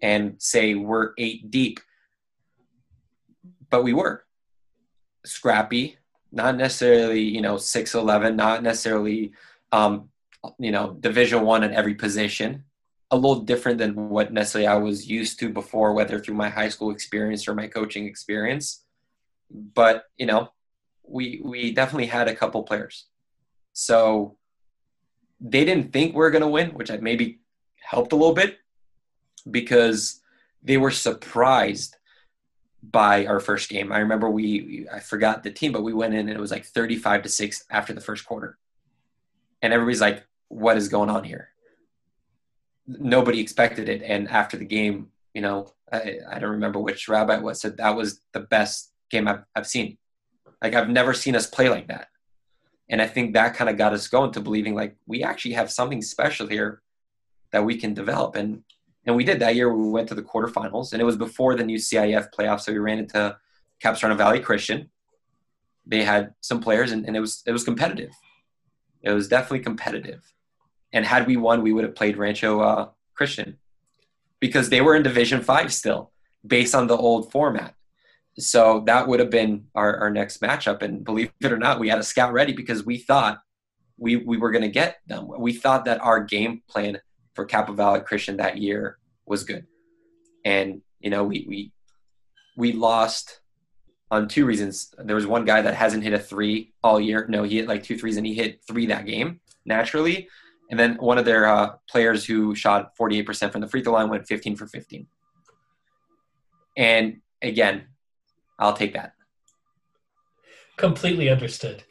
and 0.02 0.34
say 0.36 0.74
we're 0.74 1.12
eight 1.16 1.50
deep, 1.50 1.80
but 3.70 3.82
we 3.82 3.94
were 3.94 4.26
scrappy, 5.24 5.98
not 6.32 6.56
necessarily 6.56 7.22
you 7.22 7.40
know 7.40 7.56
six 7.56 7.94
eleven, 7.94 8.36
not 8.36 8.62
necessarily 8.62 9.32
um, 9.72 10.08
you 10.58 10.70
know 10.72 10.96
Division 11.00 11.42
One 11.42 11.62
in 11.62 11.72
every 11.72 11.94
position. 11.94 12.64
A 13.12 13.16
little 13.16 13.40
different 13.40 13.78
than 13.78 14.08
what 14.08 14.32
necessarily 14.32 14.68
I 14.68 14.76
was 14.76 15.08
used 15.08 15.40
to 15.40 15.48
before, 15.48 15.92
whether 15.94 16.20
through 16.20 16.36
my 16.36 16.48
high 16.48 16.68
school 16.68 16.92
experience 16.92 17.48
or 17.48 17.56
my 17.56 17.66
coaching 17.66 18.06
experience. 18.06 18.84
But 19.50 20.04
you 20.16 20.26
know, 20.26 20.52
we 21.02 21.40
we 21.44 21.72
definitely 21.72 22.06
had 22.06 22.28
a 22.28 22.36
couple 22.36 22.62
players, 22.62 23.06
so 23.72 24.36
they 25.40 25.64
didn't 25.64 25.92
think 25.92 26.14
we 26.14 26.24
are 26.24 26.30
going 26.30 26.42
to 26.42 26.48
win, 26.48 26.70
which 26.70 26.90
maybe 27.00 27.40
helped 27.80 28.12
a 28.12 28.16
little 28.16 28.34
bit 28.34 28.58
because 29.50 30.20
they 30.62 30.76
were 30.76 30.90
surprised 30.90 31.96
by 32.82 33.26
our 33.26 33.40
first 33.40 33.68
game. 33.68 33.92
I 33.92 33.98
remember 33.98 34.30
we 34.30 34.86
I 34.92 35.00
forgot 35.00 35.42
the 35.42 35.50
team, 35.50 35.72
but 35.72 35.82
we 35.82 35.92
went 35.92 36.14
in 36.14 36.28
and 36.28 36.30
it 36.30 36.40
was 36.40 36.50
like 36.50 36.64
35 36.64 37.22
to 37.22 37.28
6 37.28 37.64
after 37.70 37.92
the 37.92 38.00
first 38.00 38.24
quarter. 38.24 38.58
And 39.62 39.72
everybody's 39.72 40.00
like, 40.00 40.26
what 40.48 40.76
is 40.76 40.88
going 40.88 41.10
on 41.10 41.24
here? 41.24 41.50
Nobody 42.86 43.40
expected 43.40 43.88
it. 43.88 44.02
And 44.02 44.28
after 44.28 44.56
the 44.56 44.64
game, 44.64 45.10
you 45.34 45.42
know, 45.42 45.72
I, 45.92 46.18
I 46.28 46.38
don't 46.38 46.50
remember 46.50 46.78
which 46.78 47.08
rabbi 47.08 47.36
it 47.36 47.42
was 47.42 47.60
said 47.60 47.76
that 47.76 47.96
was 47.96 48.20
the 48.32 48.40
best 48.40 48.92
game 49.10 49.28
I've, 49.28 49.44
I've 49.54 49.66
seen. 49.66 49.98
Like 50.62 50.74
I've 50.74 50.88
never 50.88 51.12
seen 51.12 51.36
us 51.36 51.46
play 51.46 51.68
like 51.68 51.88
that. 51.88 52.08
And 52.88 53.00
I 53.00 53.06
think 53.06 53.34
that 53.34 53.54
kind 53.54 53.70
of 53.70 53.76
got 53.76 53.92
us 53.92 54.08
going 54.08 54.32
to 54.32 54.40
believing 54.40 54.74
like 54.74 54.96
we 55.06 55.22
actually 55.22 55.52
have 55.52 55.70
something 55.70 56.02
special 56.02 56.48
here 56.48 56.82
that 57.52 57.64
we 57.64 57.76
can 57.76 57.94
develop. 57.94 58.34
And 58.34 58.64
and 59.06 59.16
we 59.16 59.24
did 59.24 59.40
that 59.40 59.54
year. 59.54 59.72
We 59.72 59.88
went 59.88 60.08
to 60.08 60.14
the 60.14 60.22
quarterfinals, 60.22 60.92
and 60.92 61.00
it 61.00 61.04
was 61.04 61.16
before 61.16 61.54
the 61.54 61.64
new 61.64 61.78
CIF 61.78 62.28
playoffs. 62.36 62.62
So 62.62 62.72
we 62.72 62.78
ran 62.78 62.98
into 62.98 63.36
Capistrano 63.80 64.14
Valley 64.14 64.40
Christian. 64.40 64.90
They 65.86 66.04
had 66.04 66.34
some 66.40 66.60
players, 66.60 66.92
and, 66.92 67.06
and 67.06 67.16
it 67.16 67.20
was 67.20 67.42
it 67.46 67.52
was 67.52 67.64
competitive. 67.64 68.12
It 69.02 69.10
was 69.10 69.28
definitely 69.28 69.60
competitive. 69.60 70.32
And 70.92 71.06
had 71.06 71.26
we 71.26 71.36
won, 71.36 71.62
we 71.62 71.72
would 71.72 71.84
have 71.84 71.94
played 71.94 72.16
Rancho 72.16 72.60
uh, 72.60 72.88
Christian 73.14 73.58
because 74.40 74.68
they 74.68 74.80
were 74.80 74.94
in 74.94 75.02
Division 75.02 75.40
Five 75.40 75.72
still, 75.72 76.12
based 76.46 76.74
on 76.74 76.86
the 76.86 76.96
old 76.96 77.30
format. 77.30 77.74
So 78.38 78.82
that 78.86 79.08
would 79.08 79.20
have 79.20 79.30
been 79.30 79.66
our, 79.74 79.96
our 79.96 80.10
next 80.10 80.40
matchup. 80.40 80.82
And 80.82 81.04
believe 81.04 81.32
it 81.40 81.52
or 81.52 81.58
not, 81.58 81.80
we 81.80 81.88
had 81.88 81.98
a 81.98 82.02
scout 82.02 82.32
ready 82.32 82.52
because 82.52 82.84
we 82.84 82.98
thought 82.98 83.40
we, 83.98 84.16
we 84.16 84.38
were 84.38 84.50
going 84.50 84.62
to 84.62 84.68
get 84.68 84.98
them. 85.06 85.28
We 85.38 85.52
thought 85.52 85.84
that 85.84 86.00
our 86.00 86.22
game 86.22 86.62
plan 86.68 86.98
for 87.40 87.46
Capistrano 87.46 87.76
Valley 87.76 88.00
Christian 88.00 88.36
that 88.36 88.58
year 88.58 88.98
was 89.24 89.44
good. 89.44 89.66
And 90.44 90.82
you 91.00 91.08
know, 91.08 91.24
we 91.24 91.46
we 91.48 91.72
we 92.54 92.72
lost 92.72 93.40
on 94.10 94.28
two 94.28 94.44
reasons. 94.44 94.92
There 94.98 95.16
was 95.16 95.26
one 95.26 95.46
guy 95.46 95.62
that 95.62 95.74
hasn't 95.74 96.02
hit 96.02 96.12
a 96.12 96.18
three 96.18 96.74
all 96.84 97.00
year. 97.00 97.24
No, 97.30 97.44
he 97.44 97.56
hit 97.56 97.66
like 97.68 97.82
two 97.82 97.96
threes 97.96 98.18
and 98.18 98.26
he 98.26 98.34
hit 98.34 98.60
three 98.66 98.86
that 98.86 99.06
game 99.06 99.40
naturally. 99.64 100.28
And 100.70 100.78
then 100.78 100.96
one 100.96 101.16
of 101.16 101.24
their 101.24 101.46
uh, 101.46 101.76
players 101.88 102.26
who 102.26 102.54
shot 102.54 102.92
48% 102.96 103.50
from 103.50 103.62
the 103.62 103.66
free 103.66 103.82
throw 103.82 103.94
line 103.94 104.10
went 104.10 104.28
15 104.28 104.56
for 104.56 104.66
15. 104.66 105.06
And 106.76 107.20
again, 107.42 107.86
I'll 108.58 108.74
take 108.74 108.92
that. 108.92 109.14
Completely 110.76 111.30
understood. 111.30 111.82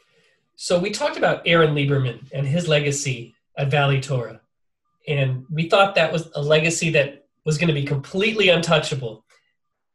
So 0.55 0.79
we 0.79 0.91
talked 0.91 1.17
about 1.17 1.41
Aaron 1.45 1.73
Liberman 1.73 2.29
and 2.31 2.47
his 2.47 2.67
legacy 2.67 3.35
at 3.57 3.71
Valley 3.71 3.99
Torah 3.99 4.41
and 5.09 5.45
we 5.49 5.67
thought 5.67 5.95
that 5.95 6.13
was 6.13 6.29
a 6.35 6.41
legacy 6.41 6.91
that 6.91 7.25
was 7.43 7.57
going 7.57 7.67
to 7.67 7.73
be 7.73 7.83
completely 7.83 8.49
untouchable. 8.49 9.25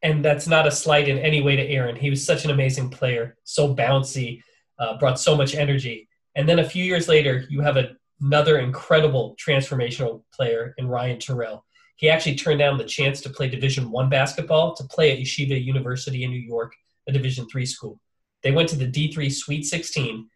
And 0.03 0.25
that's 0.25 0.49
not 0.49 0.67
a 0.67 0.73
slight 0.73 1.09
in 1.09 1.19
any 1.19 1.41
way 1.41 1.55
to 1.57 1.63
Aaron. 1.63 1.97
He 1.97 2.11
was 2.11 2.27
such 2.27 2.45
an 2.45 2.51
amazing 2.51 2.91
player, 2.91 3.37
so 3.45 3.75
bouncy, 3.75 4.43
uh, 4.79 4.99
brought 4.99 5.21
so 5.21 5.37
much 5.37 5.55
energy. 5.55 6.09
And 6.35 6.49
then 6.49 6.59
a 6.59 6.69
few 6.69 6.85
years 6.85 7.09
later, 7.09 7.47
you 7.49 7.61
have 7.61 7.77
a, 7.77 7.93
another 8.21 8.59
incredible 8.59 9.37
transformational 9.39 10.25
player 10.35 10.75
in 10.79 10.89
Ryan 10.89 11.19
Turell. 11.19 11.63
He 11.97 12.11
actually 12.11 12.35
turned 12.35 12.59
down 12.59 12.77
the 12.77 12.85
chance 12.85 13.21
to 13.21 13.31
play 13.31 13.49
Division 13.49 13.91
One 13.93 14.09
basketball 14.09 14.75
to 14.75 14.85
play 14.85 15.13
at 15.13 15.19
Yeshiva 15.19 15.63
University 15.63 16.25
in 16.25 16.31
New 16.33 16.41
York, 16.41 16.75
a 17.07 17.13
Division 17.13 17.47
Three 17.49 17.67
school. 17.67 18.01
They 18.43 18.51
went 18.51 18.69
to 18.71 18.77
the 18.77 18.91
D3 18.91 19.33
Sweet 19.33 19.65
16, 19.65 20.29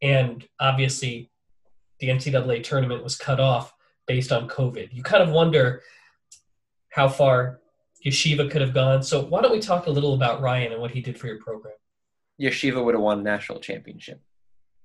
and 0.00 0.48
obviously 0.58 1.30
the 2.00 2.08
NCAA 2.08 2.64
tournament 2.64 3.04
was 3.04 3.14
cut 3.14 3.38
off 3.38 3.74
based 4.12 4.30
on 4.30 4.46
COVID. 4.46 4.92
You 4.92 5.02
kind 5.02 5.22
of 5.22 5.30
wonder 5.30 5.82
how 6.90 7.08
far 7.08 7.60
Yeshiva 8.04 8.50
could 8.50 8.60
have 8.60 8.74
gone. 8.74 9.02
So 9.02 9.22
why 9.22 9.40
don't 9.40 9.52
we 9.52 9.58
talk 9.58 9.86
a 9.86 9.90
little 9.90 10.12
about 10.12 10.42
Ryan 10.42 10.72
and 10.72 10.82
what 10.82 10.90
he 10.90 11.00
did 11.00 11.18
for 11.18 11.28
your 11.28 11.38
program? 11.38 11.72
Yeshiva 12.38 12.84
would 12.84 12.94
have 12.94 13.02
won 13.02 13.22
national 13.22 13.58
championship. 13.60 14.20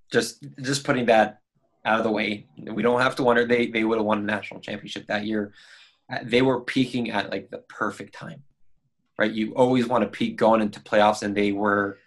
Just 0.09 0.47
just 0.61 0.85
putting 0.85 1.07
that 1.07 1.41
out 1.83 1.97
of 1.99 2.05
the 2.05 2.11
way. 2.11 2.47
We 2.77 2.81
don't 2.81 3.01
have 3.01 3.17
to 3.17 3.23
wonder 3.23 3.43
they 3.45 3.67
they 3.67 3.83
would 3.83 3.97
have 3.97 4.05
won 4.05 4.19
a 4.19 4.21
national 4.37 4.61
championship 4.61 5.07
that 5.07 5.25
year. 5.25 5.51
Uh, 6.09 6.19
they 6.23 6.41
were 6.41 6.61
peaking 6.61 7.11
at 7.11 7.29
like 7.29 7.49
the 7.49 7.57
perfect 7.81 8.13
time, 8.13 8.43
right? 9.19 9.33
You 9.39 9.53
always 9.55 9.87
want 9.87 10.05
to 10.05 10.09
peak 10.09 10.37
going 10.37 10.61
into 10.61 10.79
playoffs, 10.79 11.21
and 11.23 11.35
they 11.35 11.51
were, 11.51 11.97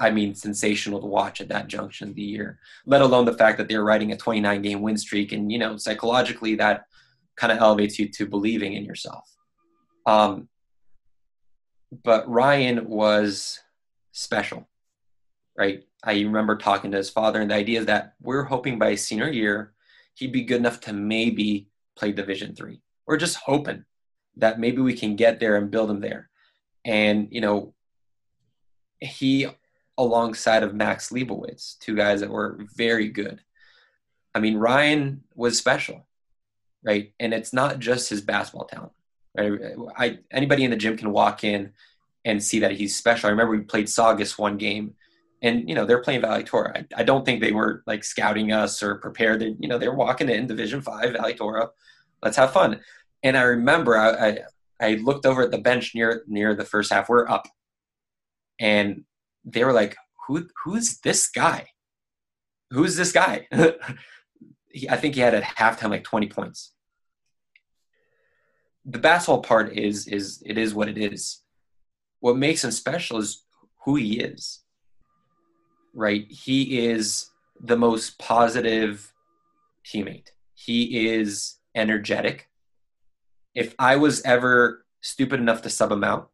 I 0.00 0.10
mean, 0.10 0.34
sensational 0.34 1.00
to 1.00 1.06
watch 1.06 1.40
at 1.40 1.48
that 1.48 1.68
junction 1.68 2.08
of 2.08 2.14
the 2.14 2.22
year. 2.22 2.58
Let 2.86 3.02
alone 3.02 3.26
the 3.26 3.34
fact 3.34 3.58
that 3.58 3.68
they're 3.68 3.84
riding 3.84 4.12
a 4.12 4.16
29 4.16 4.62
game 4.62 4.80
win 4.80 4.96
streak, 4.96 5.32
and 5.32 5.52
you 5.52 5.58
know, 5.58 5.76
psychologically 5.76 6.54
that 6.56 6.86
kind 7.36 7.52
of 7.52 7.58
elevates 7.58 7.98
you 7.98 8.08
to 8.08 8.26
believing 8.26 8.72
in 8.72 8.84
yourself. 8.84 9.30
Um, 10.06 10.48
but 12.02 12.28
Ryan 12.28 12.88
was 12.88 13.60
special, 14.12 14.68
right? 15.56 15.84
I 16.02 16.14
remember 16.14 16.56
talking 16.56 16.90
to 16.92 16.96
his 16.96 17.10
father, 17.10 17.40
and 17.40 17.50
the 17.50 17.56
idea 17.56 17.80
is 17.80 17.86
that 17.86 18.14
we're 18.22 18.44
hoping 18.44 18.78
by 18.78 18.92
his 18.92 19.04
senior 19.04 19.28
year 19.28 19.74
he'd 20.14 20.32
be 20.32 20.42
good 20.42 20.58
enough 20.58 20.80
to 20.80 20.92
maybe 20.92 21.68
play 21.96 22.12
Division 22.12 22.54
three. 22.54 22.80
We're 23.06 23.16
just 23.16 23.36
hoping 23.36 23.84
that 24.36 24.60
maybe 24.60 24.80
we 24.80 24.94
can 24.94 25.16
get 25.16 25.40
there 25.40 25.56
and 25.56 25.70
build 25.70 25.90
him 25.90 26.00
there. 26.00 26.30
And 26.84 27.28
you 27.30 27.40
know, 27.40 27.74
he 29.00 29.48
alongside 30.00 30.62
of 30.62 30.74
Max 30.74 31.10
Leibowitz, 31.10 31.78
two 31.78 31.94
guys 31.94 32.20
that 32.20 32.30
were 32.30 32.58
very 32.74 33.08
good. 33.08 33.40
I 34.34 34.40
mean, 34.40 34.56
Ryan 34.56 35.22
was 35.34 35.58
special, 35.58 36.06
right? 36.82 37.12
And 37.20 37.34
it's 37.34 37.52
not 37.52 37.78
just 37.78 38.08
his 38.08 38.22
basketball 38.22 38.66
talent. 38.66 38.92
Right? 39.36 39.60
I 39.96 40.18
anybody 40.30 40.64
in 40.64 40.70
the 40.70 40.76
gym 40.76 40.96
can 40.96 41.12
walk 41.12 41.44
in 41.44 41.72
and 42.24 42.42
see 42.42 42.60
that 42.60 42.72
he's 42.72 42.96
special. 42.96 43.28
I 43.28 43.30
remember 43.30 43.52
we 43.52 43.60
played 43.60 43.88
Saugus 43.88 44.38
one 44.38 44.56
game, 44.56 44.94
and 45.42 45.68
you 45.68 45.74
know 45.74 45.84
they're 45.84 46.02
playing 46.02 46.22
Valley 46.22 46.44
Torah. 46.44 46.72
I, 46.74 47.00
I 47.00 47.02
don't 47.04 47.24
think 47.24 47.40
they 47.40 47.52
were 47.52 47.82
like 47.86 48.02
scouting 48.02 48.52
us 48.52 48.82
or 48.82 48.96
prepared. 48.96 49.40
They, 49.40 49.54
you 49.60 49.68
know, 49.68 49.78
they're 49.78 49.94
walking 49.94 50.30
in 50.30 50.46
Division 50.46 50.80
Five 50.80 51.12
Valley 51.12 51.34
Valictora. 51.34 51.68
Let's 52.22 52.38
have 52.38 52.52
fun. 52.52 52.80
And 53.22 53.36
I 53.36 53.42
remember 53.42 53.96
I, 53.98 54.28
I 54.28 54.38
I 54.80 54.94
looked 54.94 55.26
over 55.26 55.42
at 55.42 55.50
the 55.50 55.58
bench 55.58 55.94
near 55.94 56.24
near 56.26 56.54
the 56.54 56.64
first 56.64 56.92
half. 56.92 57.08
We're 57.08 57.28
up, 57.28 57.46
and 58.58 59.04
they 59.44 59.64
were 59.64 59.72
like, 59.72 59.96
"Who 60.26 60.46
who's 60.64 60.98
this 61.00 61.28
guy? 61.28 61.68
Who's 62.70 62.96
this 62.96 63.12
guy?" 63.12 63.48
he, 64.68 64.88
I 64.88 64.96
think 64.96 65.14
he 65.14 65.20
had 65.20 65.34
at 65.34 65.42
halftime 65.42 65.90
like 65.90 66.04
20 66.04 66.28
points. 66.28 66.72
The 68.84 68.98
basketball 68.98 69.42
part 69.42 69.76
is 69.76 70.06
is 70.06 70.42
it 70.44 70.58
is 70.58 70.74
what 70.74 70.88
it 70.88 70.98
is. 70.98 71.42
What 72.20 72.36
makes 72.36 72.64
him 72.64 72.70
special 72.70 73.18
is 73.18 73.44
who 73.84 73.96
he 73.96 74.20
is. 74.20 74.62
Right? 75.94 76.26
He 76.30 76.86
is 76.86 77.30
the 77.60 77.76
most 77.76 78.18
positive 78.18 79.12
teammate. 79.84 80.28
He 80.54 81.08
is 81.08 81.56
energetic. 81.74 82.48
If 83.54 83.74
I 83.78 83.96
was 83.96 84.22
ever 84.22 84.84
stupid 85.00 85.40
enough 85.40 85.62
to 85.62 85.70
sub 85.70 85.90
him 85.90 86.04
out, 86.04 86.30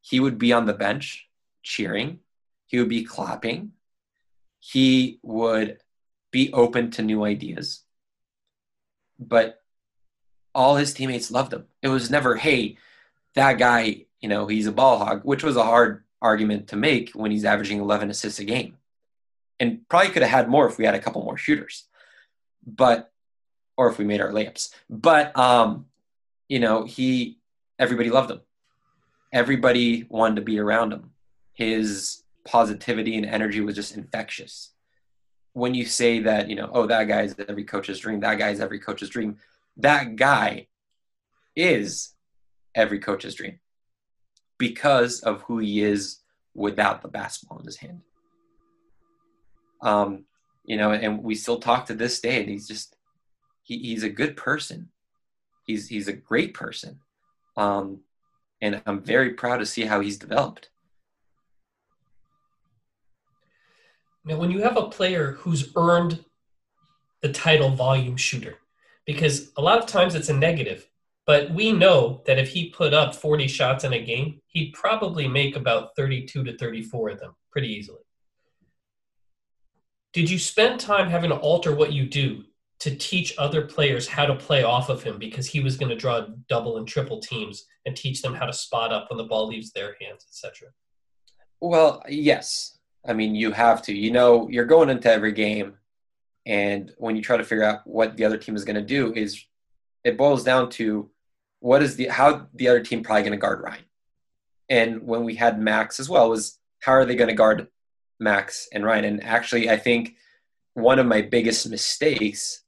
he 0.00 0.20
would 0.20 0.38
be 0.38 0.52
on 0.52 0.66
the 0.66 0.72
bench 0.72 1.28
cheering. 1.62 2.20
He 2.66 2.78
would 2.78 2.88
be 2.88 3.04
clapping. 3.04 3.72
He 4.60 5.18
would 5.22 5.78
be 6.30 6.52
open 6.52 6.90
to 6.92 7.02
new 7.02 7.24
ideas. 7.24 7.82
But 9.18 9.62
all 10.54 10.76
his 10.76 10.94
teammates 10.94 11.30
loved 11.30 11.52
him. 11.52 11.66
It 11.82 11.88
was 11.88 12.10
never, 12.10 12.36
hey, 12.36 12.76
that 13.34 13.58
guy, 13.58 14.06
you 14.20 14.28
know, 14.28 14.46
he's 14.46 14.66
a 14.66 14.72
ball 14.72 14.98
hog, 14.98 15.22
which 15.24 15.42
was 15.42 15.56
a 15.56 15.64
hard 15.64 16.04
argument 16.20 16.68
to 16.68 16.76
make 16.76 17.10
when 17.10 17.30
he's 17.30 17.44
averaging 17.44 17.80
11 17.80 18.10
assists 18.10 18.38
a 18.38 18.44
game. 18.44 18.76
And 19.60 19.88
probably 19.88 20.10
could 20.10 20.22
have 20.22 20.30
had 20.30 20.48
more 20.48 20.66
if 20.66 20.78
we 20.78 20.84
had 20.84 20.94
a 20.94 21.00
couple 21.00 21.22
more 21.22 21.36
shooters. 21.36 21.84
But, 22.66 23.12
or 23.76 23.88
if 23.88 23.98
we 23.98 24.04
made 24.04 24.20
our 24.20 24.30
layups. 24.30 24.74
But, 24.90 25.36
um, 25.36 25.86
you 26.48 26.60
know, 26.60 26.84
he, 26.84 27.38
everybody 27.78 28.10
loved 28.10 28.30
him. 28.30 28.40
Everybody 29.32 30.06
wanted 30.08 30.36
to 30.36 30.42
be 30.42 30.58
around 30.58 30.92
him. 30.92 31.11
His 31.52 32.22
positivity 32.44 33.16
and 33.16 33.26
energy 33.26 33.60
was 33.60 33.76
just 33.76 33.96
infectious 33.96 34.72
when 35.54 35.74
you 35.74 35.84
say 35.84 36.20
that, 36.20 36.48
you 36.48 36.56
know, 36.56 36.70
oh, 36.72 36.86
that 36.86 37.04
guy 37.04 37.22
is 37.22 37.34
every 37.48 37.64
coach's 37.64 37.98
dream, 38.00 38.20
that 38.20 38.38
guy 38.38 38.50
is 38.50 38.60
every 38.60 38.78
coach's 38.78 39.10
dream, 39.10 39.36
that 39.76 40.16
guy 40.16 40.68
is 41.54 42.14
every 42.74 42.98
coach's 42.98 43.34
dream 43.34 43.58
because 44.58 45.20
of 45.20 45.42
who 45.42 45.58
he 45.58 45.82
is 45.82 46.20
without 46.54 47.02
the 47.02 47.08
basketball 47.08 47.58
in 47.58 47.66
his 47.66 47.76
hand. 47.76 48.00
Um, 49.82 50.24
you 50.64 50.76
know, 50.76 50.92
and 50.92 51.22
we 51.22 51.34
still 51.34 51.58
talk 51.58 51.86
to 51.86 51.94
this 51.94 52.20
day, 52.20 52.40
and 52.40 52.48
he's 52.48 52.68
just 52.68 52.96
he, 53.62 53.78
he's 53.78 54.04
a 54.04 54.08
good 54.08 54.36
person. 54.36 54.90
He's 55.66 55.88
he's 55.88 56.06
a 56.06 56.12
great 56.12 56.54
person, 56.54 57.00
um, 57.56 58.00
and 58.60 58.80
I'm 58.86 59.02
very 59.02 59.30
proud 59.30 59.58
to 59.58 59.66
see 59.66 59.82
how 59.82 60.00
he's 60.00 60.18
developed. 60.18 60.70
Now, 64.24 64.36
when 64.36 64.50
you 64.50 64.62
have 64.62 64.76
a 64.76 64.88
player 64.88 65.32
who's 65.32 65.72
earned 65.76 66.24
the 67.22 67.32
title 67.32 67.70
volume 67.70 68.16
shooter, 68.16 68.58
because 69.06 69.50
a 69.56 69.62
lot 69.62 69.78
of 69.78 69.86
times 69.86 70.14
it's 70.14 70.28
a 70.28 70.34
negative, 70.34 70.88
but 71.26 71.50
we 71.50 71.72
know 71.72 72.22
that 72.26 72.38
if 72.38 72.48
he 72.48 72.70
put 72.70 72.94
up 72.94 73.14
40 73.14 73.48
shots 73.48 73.84
in 73.84 73.92
a 73.92 74.02
game, 74.02 74.40
he'd 74.46 74.72
probably 74.72 75.28
make 75.28 75.56
about 75.56 75.94
32 75.96 76.44
to 76.44 76.56
34 76.56 77.10
of 77.10 77.20
them 77.20 77.34
pretty 77.50 77.68
easily. 77.68 78.00
Did 80.12 80.30
you 80.30 80.38
spend 80.38 80.78
time 80.78 81.08
having 81.08 81.30
to 81.30 81.36
alter 81.36 81.74
what 81.74 81.92
you 81.92 82.06
do 82.06 82.44
to 82.80 82.94
teach 82.94 83.34
other 83.38 83.62
players 83.62 84.08
how 84.08 84.26
to 84.26 84.34
play 84.34 84.62
off 84.62 84.88
of 84.88 85.02
him 85.02 85.18
because 85.18 85.46
he 85.46 85.60
was 85.60 85.76
going 85.76 85.88
to 85.88 85.96
draw 85.96 86.26
double 86.48 86.76
and 86.76 86.86
triple 86.86 87.20
teams 87.20 87.64
and 87.86 87.96
teach 87.96 88.20
them 88.20 88.34
how 88.34 88.44
to 88.44 88.52
spot 88.52 88.92
up 88.92 89.08
when 89.08 89.16
the 89.16 89.24
ball 89.24 89.46
leaves 89.46 89.72
their 89.72 89.96
hands, 90.00 90.26
etc.? 90.28 90.68
Well, 91.60 92.02
yes. 92.08 92.78
I 93.06 93.12
mean, 93.12 93.34
you 93.34 93.52
have 93.52 93.82
to. 93.82 93.94
You 93.94 94.10
know, 94.10 94.48
you're 94.48 94.64
going 94.64 94.90
into 94.90 95.10
every 95.10 95.32
game, 95.32 95.74
and 96.46 96.92
when 96.98 97.16
you 97.16 97.22
try 97.22 97.36
to 97.36 97.44
figure 97.44 97.64
out 97.64 97.86
what 97.86 98.16
the 98.16 98.24
other 98.24 98.38
team 98.38 98.56
is 98.56 98.64
going 98.64 98.76
to 98.76 98.82
do, 98.82 99.12
is 99.14 99.44
it 100.04 100.16
boils 100.16 100.44
down 100.44 100.70
to 100.70 101.10
what 101.60 101.82
is 101.82 101.96
the 101.96 102.08
how 102.08 102.46
the 102.54 102.68
other 102.68 102.80
team 102.80 103.02
probably 103.02 103.22
going 103.22 103.32
to 103.32 103.38
guard 103.38 103.62
Ryan. 103.62 103.84
And 104.68 105.02
when 105.06 105.24
we 105.24 105.34
had 105.34 105.60
Max 105.60 106.00
as 106.00 106.08
well, 106.08 106.30
was 106.30 106.58
how 106.80 106.92
are 106.92 107.04
they 107.04 107.14
going 107.14 107.28
to 107.28 107.34
guard 107.34 107.68
Max 108.18 108.68
and 108.72 108.84
Ryan? 108.84 109.04
And 109.04 109.24
actually, 109.24 109.70
I 109.70 109.76
think 109.76 110.16
one 110.74 110.98
of 110.98 111.06
my 111.06 111.22
biggest 111.22 111.68
mistakes 111.68 112.62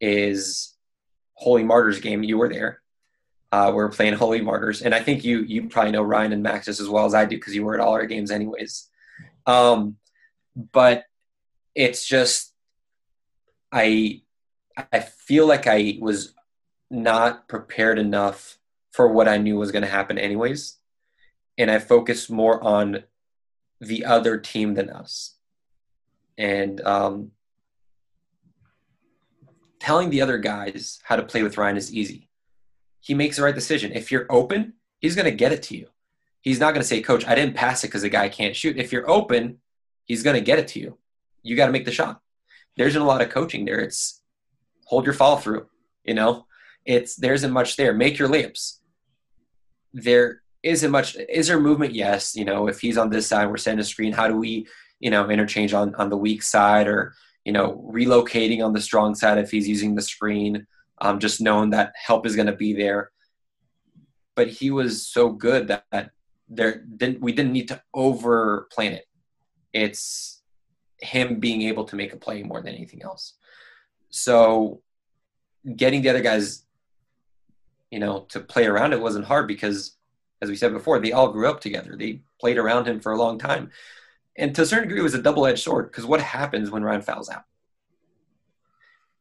is 0.00 0.74
Holy 1.34 1.62
Martyrs 1.62 2.00
game. 2.00 2.22
You 2.22 2.38
were 2.38 2.48
there. 2.48 2.82
Uh, 3.52 3.70
we're 3.72 3.88
playing 3.88 4.14
Holy 4.14 4.40
Martyrs, 4.40 4.82
and 4.82 4.94
I 4.94 5.00
think 5.00 5.24
you 5.24 5.42
you 5.42 5.68
probably 5.68 5.92
know 5.92 6.02
Ryan 6.02 6.32
and 6.32 6.42
Max 6.42 6.68
as 6.68 6.88
well 6.88 7.06
as 7.06 7.14
I 7.14 7.24
do 7.24 7.36
because 7.36 7.54
you 7.54 7.64
were 7.64 7.74
at 7.74 7.80
all 7.80 7.92
our 7.92 8.06
games 8.06 8.30
anyways. 8.30 8.88
Um, 9.46 9.96
but 10.72 11.04
it's 11.74 12.06
just 12.06 12.52
I 13.70 14.22
I 14.92 15.00
feel 15.00 15.46
like 15.46 15.66
I 15.66 15.98
was 16.00 16.34
not 16.90 17.48
prepared 17.48 17.98
enough 17.98 18.58
for 18.92 19.08
what 19.08 19.28
I 19.28 19.36
knew 19.36 19.56
was 19.56 19.72
going 19.72 19.82
to 19.84 19.88
happen 19.88 20.18
anyways, 20.18 20.78
and 21.58 21.70
I 21.70 21.78
focused 21.78 22.30
more 22.30 22.62
on 22.62 23.04
the 23.80 24.04
other 24.04 24.38
team 24.38 24.74
than 24.74 24.90
us, 24.90 25.36
and 26.38 26.80
um, 26.80 27.32
telling 29.78 30.10
the 30.10 30.22
other 30.22 30.38
guys 30.38 31.00
how 31.04 31.16
to 31.16 31.22
play 31.22 31.42
with 31.42 31.58
Ryan 31.58 31.76
is 31.76 31.92
easy. 31.92 32.28
He 33.00 33.14
makes 33.14 33.36
the 33.36 33.42
right 33.42 33.54
decision. 33.54 33.92
If 33.92 34.10
you're 34.10 34.26
open, 34.30 34.74
he's 34.98 35.14
going 35.14 35.26
to 35.26 35.30
get 35.30 35.52
it 35.52 35.62
to 35.64 35.76
you 35.76 35.88
he's 36.46 36.60
not 36.60 36.70
going 36.70 36.80
to 36.80 36.86
say, 36.86 37.02
Coach, 37.02 37.26
I 37.26 37.34
didn't 37.34 37.56
pass 37.56 37.82
it 37.82 37.88
because 37.88 38.02
the 38.02 38.08
guy 38.08 38.28
can't 38.28 38.54
shoot. 38.54 38.78
If 38.78 38.92
you're 38.92 39.10
open, 39.10 39.58
he's 40.04 40.22
going 40.22 40.36
to 40.36 40.40
get 40.40 40.60
it 40.60 40.68
to 40.68 40.80
you. 40.80 40.96
You 41.42 41.56
got 41.56 41.66
to 41.66 41.72
make 41.72 41.84
the 41.84 41.90
shot. 41.90 42.20
There's 42.76 42.94
a 42.94 43.02
lot 43.02 43.20
of 43.20 43.30
coaching 43.30 43.64
there. 43.64 43.80
It's 43.80 44.22
hold 44.84 45.04
your 45.04 45.12
follow 45.12 45.38
through. 45.38 45.66
You 46.04 46.14
know, 46.14 46.46
it's 46.84 47.16
there 47.16 47.34
isn't 47.34 47.52
much 47.52 47.76
there. 47.76 47.92
Make 47.92 48.18
your 48.18 48.28
layups. 48.28 48.78
There 49.92 50.42
isn't 50.62 50.90
much. 50.90 51.16
Is 51.16 51.48
there 51.48 51.58
movement? 51.58 51.94
Yes. 51.94 52.36
You 52.36 52.44
know, 52.44 52.68
if 52.68 52.80
he's 52.80 52.96
on 52.96 53.10
this 53.10 53.26
side, 53.26 53.48
we're 53.48 53.56
sending 53.56 53.80
a 53.80 53.84
screen. 53.84 54.12
How 54.12 54.28
do 54.28 54.36
we, 54.36 54.68
you 55.00 55.10
know, 55.10 55.28
interchange 55.28 55.74
on 55.74 55.96
on 55.96 56.10
the 56.10 56.16
weak 56.16 56.44
side 56.44 56.86
or 56.86 57.14
you 57.44 57.52
know 57.52 57.90
relocating 57.92 58.64
on 58.64 58.72
the 58.72 58.80
strong 58.80 59.16
side 59.16 59.38
if 59.38 59.50
he's 59.50 59.68
using 59.68 59.96
the 59.96 60.02
screen? 60.02 60.68
Um, 61.00 61.18
just 61.18 61.40
knowing 61.40 61.70
that 61.70 61.92
help 61.96 62.24
is 62.24 62.36
going 62.36 62.46
to 62.46 62.56
be 62.56 62.72
there. 62.72 63.10
But 64.36 64.48
he 64.48 64.70
was 64.70 65.06
so 65.06 65.30
good 65.30 65.68
that, 65.68 65.84
that 65.90 66.10
there 66.48 66.78
didn't 66.78 67.20
we 67.20 67.32
didn't 67.32 67.52
need 67.52 67.68
to 67.68 67.82
over 67.94 68.68
plan 68.72 68.92
it. 68.92 69.06
It's 69.72 70.42
him 71.00 71.40
being 71.40 71.62
able 71.62 71.84
to 71.84 71.96
make 71.96 72.12
a 72.12 72.16
play 72.16 72.42
more 72.42 72.62
than 72.62 72.74
anything 72.74 73.02
else. 73.02 73.34
So 74.10 74.80
getting 75.76 76.02
the 76.02 76.08
other 76.10 76.22
guys, 76.22 76.64
you 77.90 77.98
know, 77.98 78.20
to 78.30 78.40
play 78.40 78.66
around 78.66 78.92
it 78.92 79.00
wasn't 79.00 79.26
hard 79.26 79.48
because, 79.48 79.96
as 80.40 80.48
we 80.48 80.56
said 80.56 80.72
before, 80.72 80.98
they 80.98 81.12
all 81.12 81.32
grew 81.32 81.48
up 81.48 81.60
together. 81.60 81.96
They 81.98 82.22
played 82.40 82.58
around 82.58 82.86
him 82.86 83.00
for 83.00 83.12
a 83.12 83.18
long 83.18 83.38
time. 83.38 83.70
And 84.38 84.54
to 84.54 84.62
a 84.62 84.66
certain 84.66 84.88
degree, 84.88 85.00
it 85.00 85.04
was 85.04 85.14
a 85.14 85.22
double 85.22 85.46
edged 85.46 85.62
sword 85.62 85.90
because 85.90 86.06
what 86.06 86.20
happens 86.20 86.70
when 86.70 86.82
Ryan 86.82 87.02
fouls 87.02 87.30
out? 87.30 87.44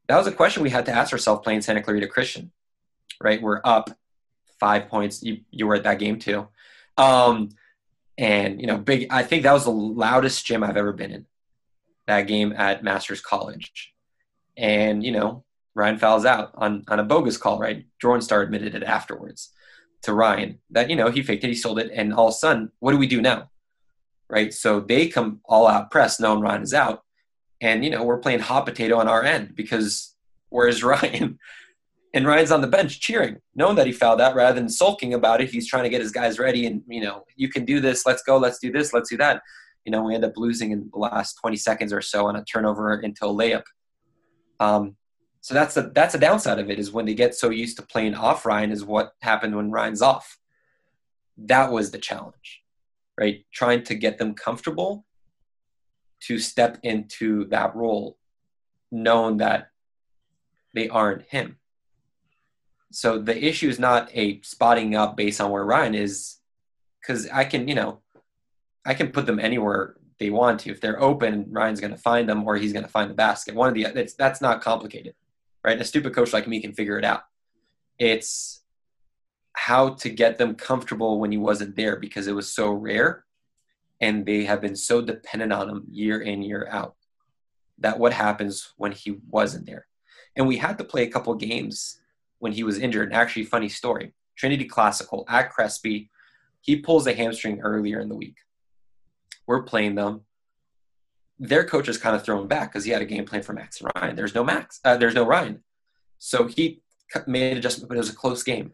That 0.08 0.18
was 0.18 0.28
a 0.28 0.32
question 0.32 0.62
we 0.64 0.70
had 0.70 0.86
to 0.86 0.92
ask 0.92 1.12
ourselves 1.12 1.42
playing 1.44 1.62
Santa 1.62 1.82
Clarita 1.82 2.08
Christian. 2.08 2.52
right? 3.22 3.42
We're 3.42 3.62
up 3.64 3.90
five 4.60 4.88
points. 4.88 5.24
You 5.24 5.40
you 5.52 5.68
were 5.68 5.76
at 5.76 5.84
that 5.84 6.00
game 6.00 6.20
too. 6.20 6.48
Um, 6.98 7.50
and 8.18 8.62
you 8.62 8.68
know, 8.68 8.78
big. 8.78 9.08
I 9.10 9.24
think 9.24 9.44
that 9.44 9.54
was 9.54 9.66
the 9.66 9.72
loudest 9.72 10.46
gym 10.46 10.64
I've 10.64 10.78
ever 10.78 10.94
been 10.94 11.12
in. 11.12 11.26
That 12.08 12.24
game 12.24 12.54
at 12.56 12.84
Masters 12.84 13.22
College, 13.22 13.94
and 14.56 15.04
you 15.04 15.12
know, 15.12 15.44
Ryan 15.74 15.98
fouls 15.98 16.26
out 16.26 16.52
on 16.56 16.86
on 16.88 17.00
a 17.00 17.04
bogus 17.04 17.38
call. 17.38 17.60
Right, 17.60 17.86
Jordan 18.00 18.22
Star 18.22 18.42
admitted 18.42 18.76
it 18.76 18.84
afterwards 18.84 19.52
to 20.04 20.14
Ryan 20.14 20.60
that 20.70 20.90
you 20.90 20.96
know 20.96 21.10
he 21.10 21.24
faked 21.24 21.44
it, 21.44 21.50
he 21.50 21.56
sold 21.56 21.80
it, 21.80 21.92
and 21.94 22.14
all 22.14 22.28
of 22.28 22.34
a 22.34 22.38
sudden, 22.38 22.72
what 22.80 22.92
do 22.92 22.98
we 22.98 23.08
do 23.08 23.22
now? 23.22 23.50
Right, 24.30 24.54
so 24.54 24.80
they 24.80 25.08
come 25.08 25.42
all 25.46 25.68
out 25.68 25.92
press, 25.92 26.20
knowing 26.20 26.40
Ryan 26.40 26.64
is 26.64 26.74
out, 26.74 27.04
and 27.60 27.84
you 27.84 27.90
know 27.90 28.04
we're 28.04 28.20
playing 28.20 28.40
hot 28.40 28.66
potato 28.66 28.98
on 28.98 29.08
our 29.08 29.24
end 29.24 29.56
because 29.56 30.16
where's 30.50 30.84
Ryan? 30.84 31.40
And 32.16 32.26
Ryan's 32.26 32.52
on 32.52 32.62
the 32.62 32.68
bench 32.68 33.02
cheering, 33.02 33.42
knowing 33.56 33.76
that 33.76 33.86
he 33.86 33.92
fouled 33.92 34.22
out 34.22 34.36
rather 34.36 34.58
than 34.58 34.70
sulking 34.70 35.14
about 35.14 35.42
it. 35.42 35.50
He's 35.50 35.68
trying 35.68 35.84
to 35.84 35.90
get 35.90 36.00
his 36.00 36.12
guys 36.12 36.40
ready 36.40 36.66
and, 36.66 36.82
you 36.88 37.02
know, 37.02 37.26
you 37.36 37.50
can 37.50 37.66
do 37.66 37.82
this. 37.82 38.06
Let's 38.06 38.24
go. 38.24 38.38
Let's 38.38 38.58
do 38.58 38.72
this. 38.72 38.94
Let's 38.94 39.10
do 39.10 39.18
that. 39.18 39.42
You 39.84 39.92
know, 39.92 40.02
we 40.02 40.16
end 40.16 40.24
up 40.24 40.38
losing 40.38 40.72
in 40.72 40.90
the 40.94 40.98
last 40.98 41.34
20 41.42 41.58
seconds 41.58 41.92
or 41.92 42.02
so 42.02 42.26
on 42.28 42.38
a 42.38 42.46
turnover 42.46 42.94
into 43.02 43.26
a 43.26 43.28
layup. 43.28 43.64
Um, 44.62 44.96
so 45.42 45.54
that's 45.54 45.76
the 45.76 45.92
that's 45.94 46.16
a 46.16 46.18
downside 46.18 46.58
of 46.58 46.72
it 46.72 46.80
is 46.80 46.92
when 46.92 47.06
they 47.06 47.14
get 47.14 47.36
so 47.36 47.50
used 47.50 47.78
to 47.78 47.84
playing 47.84 48.16
off 48.16 48.46
Ryan 48.46 48.72
is 48.72 48.84
what 48.84 49.12
happened 49.22 49.56
when 49.56 49.70
Ryan's 49.70 50.02
off. 50.02 50.40
That 51.38 51.72
was 51.72 51.92
the 51.92 52.00
challenge, 52.00 52.64
right? 53.20 53.46
Trying 53.54 53.84
to 53.84 53.96
get 53.96 54.18
them 54.18 54.34
comfortable 54.34 55.06
to 56.22 56.40
step 56.40 56.80
into 56.82 57.46
that 57.50 57.76
role, 57.76 58.18
knowing 58.92 59.38
that 59.38 59.68
they 60.74 60.88
aren't 60.88 61.24
him 61.30 61.58
so 62.92 63.20
the 63.20 63.44
issue 63.44 63.70
is 63.70 63.80
not 63.80 64.10
a 64.14 64.42
spotting 64.42 64.96
up 64.96 65.18
based 65.18 65.42
on 65.42 65.52
where 65.52 65.66
Ryan 65.66 65.96
is, 65.96 66.38
because 67.02 67.28
I 67.30 67.46
can, 67.46 67.68
you 67.68 67.76
know, 67.76 68.02
I 68.86 68.94
can 68.94 69.12
put 69.12 69.26
them 69.26 69.40
anywhere 69.40 69.96
they 70.20 70.30
want 70.30 70.62
to. 70.62 70.72
If 70.72 70.82
they're 70.82 71.02
open, 71.02 71.46
Ryan's 71.50 71.82
going 71.82 71.92
to 71.94 72.00
find 72.00 72.30
them, 72.30 72.48
or 72.48 72.56
he's 72.56 72.74
going 72.74 72.86
to 72.86 72.92
find 72.92 73.10
the 73.10 73.16
basket. 73.16 73.56
One 73.56 73.68
of 73.68 73.76
the 73.76 73.88
that's 73.94 74.14
that's 74.14 74.42
not 74.42 74.62
complicated, 74.62 75.16
right? 75.64 75.80
A 75.80 75.84
stupid 75.84 76.14
coach 76.14 76.34
like 76.34 76.48
me 76.48 76.62
can 76.62 76.74
figure 76.74 76.98
it 76.98 77.06
out. 77.06 77.24
It's 78.00 78.62
how 79.54 79.90
to 79.96 80.10
get 80.10 80.38
them 80.38 80.56
comfortable 80.56 81.20
when 81.20 81.32
he 81.32 81.38
wasn't 81.38 81.76
there 81.76 81.96
because 81.96 82.28
it 82.28 82.36
was 82.36 82.54
so 82.54 82.72
rare, 82.72 83.26
and 84.00 84.26
they 84.26 84.46
have 84.46 84.62
been 84.62 84.76
so 84.76 85.02
dependent 85.02 85.52
on 85.52 85.70
him 85.70 85.84
year 85.90 86.22
in 86.22 86.42
year 86.42 86.68
out. 86.70 86.96
That 87.80 88.00
what 88.00 88.14
happens 88.14 88.74
when 88.78 88.94
he 88.94 89.18
wasn't 89.30 89.66
there, 89.66 89.88
and 90.36 90.48
we 90.48 90.58
had 90.58 90.78
to 90.78 90.86
play 90.86 91.04
a 91.04 91.12
couple 91.12 91.34
games 91.36 92.00
when 92.46 92.54
he 92.54 92.62
was 92.62 92.78
injured. 92.78 93.12
Actually, 93.12 93.44
funny 93.44 93.68
story. 93.68 94.14
Trinity 94.36 94.66
Classical 94.66 95.26
at 95.28 95.50
Crespi, 95.50 96.12
he 96.62 96.76
pulls 96.76 97.08
a 97.08 97.14
hamstring 97.16 97.60
earlier 97.62 98.00
in 98.00 98.08
the 98.08 98.14
week. 98.14 98.38
We're 99.48 99.64
playing 99.64 99.96
them. 99.96 100.22
Their 101.40 101.64
coach 101.64 101.90
is 101.90 101.98
kind 101.98 102.16
of 102.16 102.24
thrown 102.24 102.48
back 102.48 102.72
because 102.72 102.86
he 102.86 102.92
had 102.92 103.02
a 103.02 103.06
game 103.06 103.26
plan 103.26 103.42
for 103.42 103.54
Max 103.54 103.82
and 103.82 103.90
Ryan. 103.96 104.16
There's 104.16 104.36
no 104.36 104.44
Max. 104.44 104.80
Uh, 104.86 104.96
there's 104.96 105.16
no 105.16 105.26
Ryan. 105.26 105.64
So 106.20 106.46
he 106.46 106.84
made 107.26 107.54
an 107.54 107.58
adjustment, 107.58 107.90
but 107.90 107.96
it 107.96 108.06
was 108.06 108.12
a 108.12 108.16
close 108.16 108.44
game. 108.44 108.74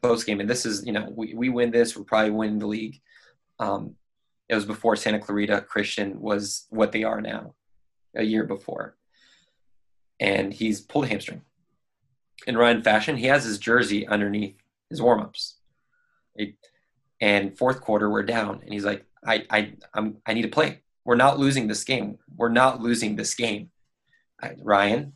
Close 0.00 0.22
game. 0.22 0.38
And 0.38 0.48
this 0.48 0.64
is, 0.64 0.86
you 0.86 0.92
know, 0.92 1.12
we, 1.12 1.34
we 1.34 1.48
win 1.48 1.72
this, 1.72 1.96
we're 1.96 2.04
probably 2.04 2.30
winning 2.30 2.60
the 2.60 2.68
league. 2.68 3.00
Um, 3.58 3.96
it 4.48 4.54
was 4.54 4.66
before 4.66 4.94
Santa 4.94 5.18
Clarita 5.18 5.62
Christian 5.62 6.20
was 6.20 6.68
what 6.70 6.92
they 6.92 7.02
are 7.02 7.20
now, 7.20 7.54
a 8.14 8.22
year 8.22 8.44
before. 8.44 8.94
And 10.20 10.54
he's 10.54 10.80
pulled 10.80 11.06
a 11.06 11.08
hamstring 11.08 11.42
in 12.46 12.56
Ryan 12.56 12.82
fashion, 12.82 13.16
he 13.16 13.26
has 13.26 13.44
his 13.44 13.58
jersey 13.58 14.06
underneath 14.06 14.56
his 14.88 15.00
warmups. 15.00 15.54
And 17.20 17.56
fourth 17.56 17.80
quarter, 17.82 18.08
we're 18.08 18.22
down, 18.22 18.60
and 18.62 18.72
he's 18.72 18.84
like, 18.84 19.04
"I, 19.26 19.44
I, 19.50 19.72
I'm, 19.92 20.16
I 20.24 20.32
need 20.32 20.42
to 20.42 20.48
play. 20.48 20.80
We're 21.04 21.16
not 21.16 21.38
losing 21.38 21.68
this 21.68 21.84
game. 21.84 22.18
We're 22.34 22.48
not 22.48 22.80
losing 22.80 23.16
this 23.16 23.34
game." 23.34 23.70
I, 24.42 24.52
Ryan, 24.62 25.12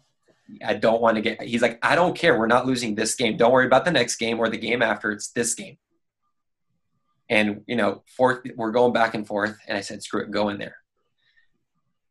I 0.62 0.74
don't 0.74 1.00
want 1.00 1.16
to 1.16 1.22
get. 1.22 1.40
He's 1.42 1.62
like, 1.62 1.78
"I 1.82 1.94
don't 1.94 2.16
care. 2.16 2.38
We're 2.38 2.46
not 2.46 2.66
losing 2.66 2.94
this 2.94 3.14
game. 3.14 3.38
Don't 3.38 3.52
worry 3.52 3.66
about 3.66 3.86
the 3.86 3.90
next 3.90 4.16
game 4.16 4.38
or 4.38 4.50
the 4.50 4.58
game 4.58 4.82
after. 4.82 5.12
It's 5.12 5.30
this 5.30 5.54
game." 5.54 5.78
And 7.30 7.62
you 7.66 7.76
know, 7.76 8.02
fourth, 8.06 8.40
we're 8.54 8.70
going 8.70 8.92
back 8.92 9.14
and 9.14 9.26
forth, 9.26 9.56
and 9.66 9.78
I 9.78 9.80
said, 9.80 10.02
"Screw 10.02 10.22
it, 10.22 10.30
go 10.30 10.50
in 10.50 10.58
there." 10.58 10.76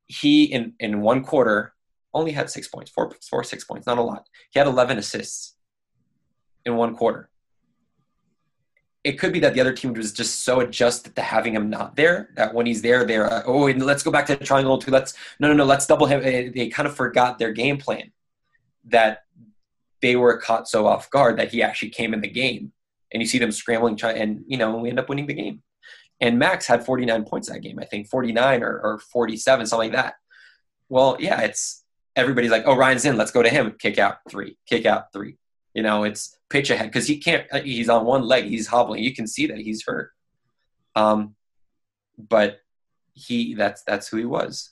He 0.07 0.45
in 0.45 0.73
in 0.79 1.01
one 1.01 1.23
quarter 1.23 1.73
only 2.13 2.31
had 2.31 2.49
six 2.49 2.67
points, 2.67 2.91
four, 2.91 3.11
four, 3.29 3.43
six 3.43 3.63
points, 3.63 3.87
not 3.87 3.97
a 3.97 4.01
lot. 4.01 4.27
He 4.51 4.59
had 4.59 4.67
11 4.67 4.97
assists 4.97 5.55
in 6.65 6.75
one 6.75 6.95
quarter. 6.95 7.29
It 9.03 9.19
could 9.19 9.33
be 9.33 9.39
that 9.41 9.53
the 9.53 9.59
other 9.59 9.73
team 9.73 9.93
was 9.93 10.13
just 10.13 10.45
so 10.45 10.61
adjusted 10.61 11.15
to 11.17 11.21
having 11.21 11.53
him 11.53 11.69
not 11.69 11.97
there 11.97 12.29
that 12.37 12.53
when 12.53 12.65
he's 12.65 12.81
there, 12.81 13.03
they're 13.03 13.45
oh, 13.45 13.65
let's 13.65 14.01
go 14.01 14.11
back 14.11 14.25
to 14.27 14.35
the 14.37 14.45
triangle 14.45 14.77
two. 14.77 14.91
Let's 14.91 15.13
no, 15.39 15.49
no, 15.49 15.53
no, 15.53 15.65
let's 15.65 15.85
double 15.85 16.05
him. 16.05 16.21
They 16.21 16.69
kind 16.69 16.87
of 16.87 16.95
forgot 16.95 17.37
their 17.37 17.51
game 17.51 17.77
plan 17.77 18.13
that 18.85 19.23
they 20.01 20.15
were 20.15 20.37
caught 20.37 20.69
so 20.69 20.87
off 20.87 21.09
guard 21.09 21.37
that 21.37 21.51
he 21.51 21.61
actually 21.61 21.89
came 21.89 22.13
in 22.13 22.21
the 22.21 22.29
game, 22.29 22.71
and 23.11 23.21
you 23.21 23.27
see 23.27 23.39
them 23.39 23.51
scrambling, 23.51 23.97
try, 23.97 24.13
and 24.13 24.45
you 24.47 24.57
know 24.57 24.77
we 24.77 24.89
end 24.89 24.99
up 24.99 25.09
winning 25.09 25.27
the 25.27 25.33
game. 25.33 25.61
And 26.21 26.39
Max 26.39 26.65
had 26.65 26.85
49 26.85 27.25
points 27.25 27.49
that 27.49 27.59
game, 27.59 27.79
I 27.79 27.85
think 27.85 28.07
49 28.07 28.63
or, 28.63 28.79
or 28.79 28.99
47, 28.99 29.65
something 29.65 29.91
like 29.91 29.97
that. 29.97 30.13
Well, 30.87 31.17
yeah, 31.19 31.41
it's 31.41 31.82
everybody's 32.15 32.51
like, 32.51 32.63
oh, 32.65 32.75
Ryan's 32.75 33.05
in, 33.05 33.17
let's 33.17 33.31
go 33.31 33.43
to 33.43 33.49
him. 33.49 33.75
Kick 33.79 33.97
out 33.97 34.17
three, 34.29 34.57
kick 34.67 34.85
out 34.85 35.11
three. 35.13 35.37
You 35.73 35.81
know, 35.81 36.03
it's 36.03 36.37
pitch 36.49 36.69
ahead 36.69 36.87
because 36.87 37.07
he 37.07 37.17
can't. 37.17 37.47
Uh, 37.51 37.61
he's 37.61 37.89
on 37.89 38.05
one 38.05 38.23
leg. 38.23 38.45
He's 38.45 38.67
hobbling. 38.67 39.03
You 39.03 39.13
can 39.13 39.25
see 39.25 39.47
that 39.47 39.57
he's 39.57 39.83
hurt. 39.85 40.11
Um, 40.95 41.35
but 42.17 42.59
he 43.13 43.55
that's 43.55 43.83
that's 43.83 44.07
who 44.07 44.17
he 44.17 44.25
was. 44.25 44.71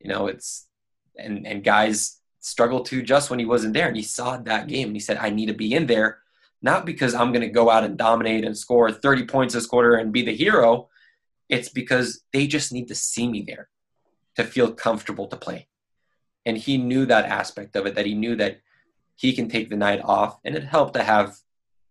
You 0.00 0.08
know, 0.08 0.26
it's 0.26 0.68
and 1.18 1.46
and 1.46 1.62
guys 1.62 2.18
struggle 2.40 2.80
to 2.80 3.02
just 3.02 3.30
when 3.30 3.38
he 3.38 3.44
wasn't 3.44 3.74
there. 3.74 3.88
And 3.88 3.96
he 3.96 4.02
saw 4.02 4.36
that 4.38 4.68
game 4.68 4.88
and 4.88 4.96
he 4.96 5.00
said, 5.00 5.18
I 5.18 5.30
need 5.30 5.46
to 5.46 5.54
be 5.54 5.74
in 5.74 5.86
there, 5.86 6.18
not 6.60 6.84
because 6.84 7.14
I'm 7.14 7.30
going 7.30 7.42
to 7.42 7.48
go 7.48 7.70
out 7.70 7.84
and 7.84 7.96
dominate 7.96 8.44
and 8.44 8.58
score 8.58 8.90
30 8.90 9.26
points 9.26 9.54
this 9.54 9.66
quarter 9.66 9.94
and 9.94 10.12
be 10.12 10.22
the 10.22 10.34
hero. 10.34 10.88
It's 11.48 11.68
because 11.68 12.22
they 12.32 12.48
just 12.48 12.72
need 12.72 12.88
to 12.88 12.94
see 12.96 13.28
me 13.28 13.44
there 13.46 13.68
to 14.36 14.44
feel 14.44 14.72
comfortable 14.72 15.28
to 15.28 15.36
play 15.36 15.68
and 16.44 16.56
he 16.56 16.78
knew 16.78 17.06
that 17.06 17.26
aspect 17.26 17.76
of 17.76 17.86
it 17.86 17.94
that 17.94 18.06
he 18.06 18.14
knew 18.14 18.36
that 18.36 18.60
he 19.14 19.32
can 19.32 19.48
take 19.48 19.68
the 19.68 19.76
night 19.76 20.00
off. 20.02 20.38
And 20.44 20.54
it 20.54 20.64
helped 20.64 20.94
to 20.94 21.02
have 21.02 21.36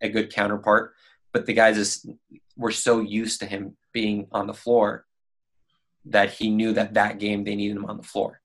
a 0.01 0.09
good 0.09 0.33
counterpart. 0.33 0.93
But 1.31 1.45
the 1.45 1.53
guys 1.53 1.77
just 1.77 2.07
were 2.57 2.71
so 2.71 2.99
used 2.99 3.39
to 3.39 3.45
him 3.45 3.77
being 3.93 4.27
on 4.31 4.47
the 4.47 4.53
floor 4.53 5.05
that 6.05 6.31
he 6.31 6.49
knew 6.49 6.73
that 6.73 6.95
that 6.95 7.19
game 7.19 7.43
they 7.43 7.55
needed 7.55 7.77
him 7.77 7.85
on 7.85 7.97
the 7.97 8.03
floor. 8.03 8.41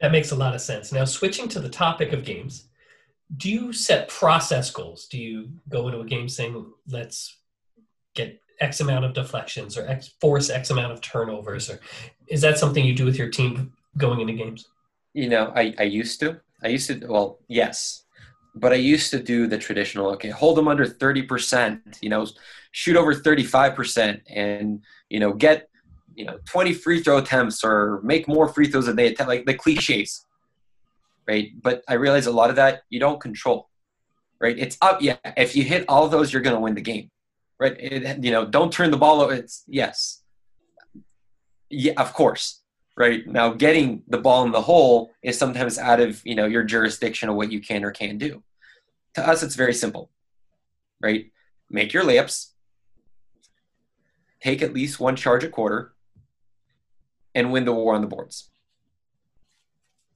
That 0.00 0.12
makes 0.12 0.30
a 0.30 0.36
lot 0.36 0.54
of 0.54 0.60
sense. 0.60 0.92
Now 0.92 1.04
switching 1.04 1.48
to 1.48 1.60
the 1.60 1.68
topic 1.68 2.12
of 2.12 2.24
games 2.24 2.68
do 3.36 3.50
you 3.50 3.72
set 3.72 4.08
process 4.08 4.70
goals? 4.70 5.06
Do 5.06 5.18
you 5.18 5.50
go 5.68 5.88
into 5.88 6.00
a 6.00 6.04
game 6.04 6.28
saying 6.28 6.66
let's 6.88 7.38
get 8.14 8.40
X 8.62 8.80
amount 8.80 9.04
of 9.04 9.12
deflections 9.12 9.76
or 9.76 9.86
X 9.86 10.14
force 10.20 10.48
X 10.48 10.70
amount 10.70 10.92
of 10.92 11.00
turnovers? 11.00 11.68
Or 11.68 11.80
is 12.28 12.40
that 12.40 12.58
something 12.58 12.84
you 12.84 12.94
do 12.94 13.04
with 13.04 13.18
your 13.18 13.28
team 13.28 13.72
going 13.98 14.20
into 14.20 14.32
games? 14.32 14.68
You 15.12 15.28
know, 15.28 15.52
I, 15.54 15.74
I 15.78 15.82
used 15.82 16.20
to. 16.20 16.40
I 16.62 16.68
used 16.68 16.86
to, 16.88 17.04
well, 17.06 17.40
yes. 17.48 18.04
But 18.54 18.72
I 18.72 18.76
used 18.76 19.10
to 19.10 19.22
do 19.22 19.46
the 19.46 19.58
traditional, 19.58 20.10
okay, 20.12 20.28
hold 20.28 20.56
them 20.56 20.68
under 20.68 20.86
30%, 20.86 21.80
you 22.00 22.08
know, 22.08 22.26
shoot 22.70 22.96
over 22.96 23.14
35% 23.14 24.20
and, 24.28 24.82
you 25.10 25.20
know, 25.20 25.32
get, 25.32 25.68
you 26.14 26.24
know, 26.24 26.38
20 26.46 26.72
free 26.74 27.02
throw 27.02 27.18
attempts 27.18 27.64
or 27.64 28.00
make 28.02 28.28
more 28.28 28.48
free 28.48 28.68
throws 28.68 28.86
than 28.86 28.96
they 28.96 29.08
attempt, 29.08 29.28
like 29.28 29.46
the 29.46 29.54
cliches, 29.54 30.26
right? 31.26 31.50
But 31.60 31.82
I 31.88 31.94
realize 31.94 32.26
a 32.26 32.32
lot 32.32 32.50
of 32.50 32.56
that 32.56 32.82
you 32.90 33.00
don't 33.00 33.20
control, 33.20 33.70
right? 34.40 34.58
It's 34.58 34.76
up, 34.82 35.02
yeah. 35.02 35.16
If 35.36 35.56
you 35.56 35.64
hit 35.64 35.86
all 35.88 36.08
those, 36.08 36.32
you're 36.32 36.42
going 36.42 36.56
to 36.56 36.60
win 36.60 36.74
the 36.74 36.82
game 36.82 37.10
right? 37.62 37.76
It, 37.78 38.24
you 38.24 38.32
know, 38.32 38.44
don't 38.44 38.72
turn 38.72 38.90
the 38.90 38.96
ball 38.96 39.20
over. 39.20 39.32
It's 39.32 39.62
yes, 39.68 40.22
yeah, 41.70 41.92
of 41.96 42.12
course, 42.12 42.60
right? 42.96 43.24
Now, 43.26 43.50
getting 43.50 44.02
the 44.08 44.18
ball 44.18 44.44
in 44.44 44.50
the 44.50 44.60
hole 44.60 45.12
is 45.22 45.38
sometimes 45.38 45.78
out 45.78 46.00
of 46.00 46.20
you 46.26 46.34
know 46.34 46.46
your 46.46 46.64
jurisdiction 46.64 47.28
of 47.28 47.36
what 47.36 47.52
you 47.52 47.60
can 47.60 47.84
or 47.84 47.92
can't 47.92 48.18
do. 48.18 48.42
To 49.14 49.26
us, 49.26 49.42
it's 49.42 49.54
very 49.54 49.74
simple, 49.74 50.10
right? 51.00 51.30
Make 51.70 51.92
your 51.92 52.02
layups, 52.02 52.48
take 54.42 54.60
at 54.60 54.74
least 54.74 54.98
one 54.98 55.14
charge 55.14 55.44
a 55.44 55.48
quarter, 55.48 55.92
and 57.34 57.52
win 57.52 57.64
the 57.64 57.72
war 57.72 57.94
on 57.94 58.00
the 58.00 58.08
boards. 58.08 58.50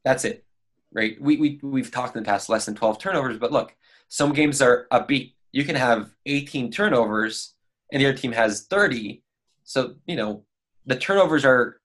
That's 0.05 0.25
it, 0.25 0.45
right? 0.93 1.21
We, 1.21 1.37
we, 1.37 1.61
we've 1.63 1.91
talked 1.91 2.17
in 2.17 2.23
the 2.23 2.27
past 2.29 2.49
less 2.49 2.67
than 2.67 2.75
12 2.75 2.99
turnovers, 2.99 3.39
but 3.39 3.53
look, 3.53 3.75
some 4.09 4.33
games 4.33 4.63
are 4.63 4.87
upbeat 4.93 5.36
you 5.57 5.65
can 5.65 5.75
have 5.75 6.11
18 6.27 6.71
turnovers 6.71 7.55
and 7.91 8.03
the 8.03 8.07
other 8.07 8.19
team 8.19 8.33
has 8.33 8.67
30. 8.67 9.23
So, 9.65 9.95
you 10.07 10.15
know, 10.15 10.45
the 10.85 10.97
turnovers 10.97 11.47
are 11.47 11.81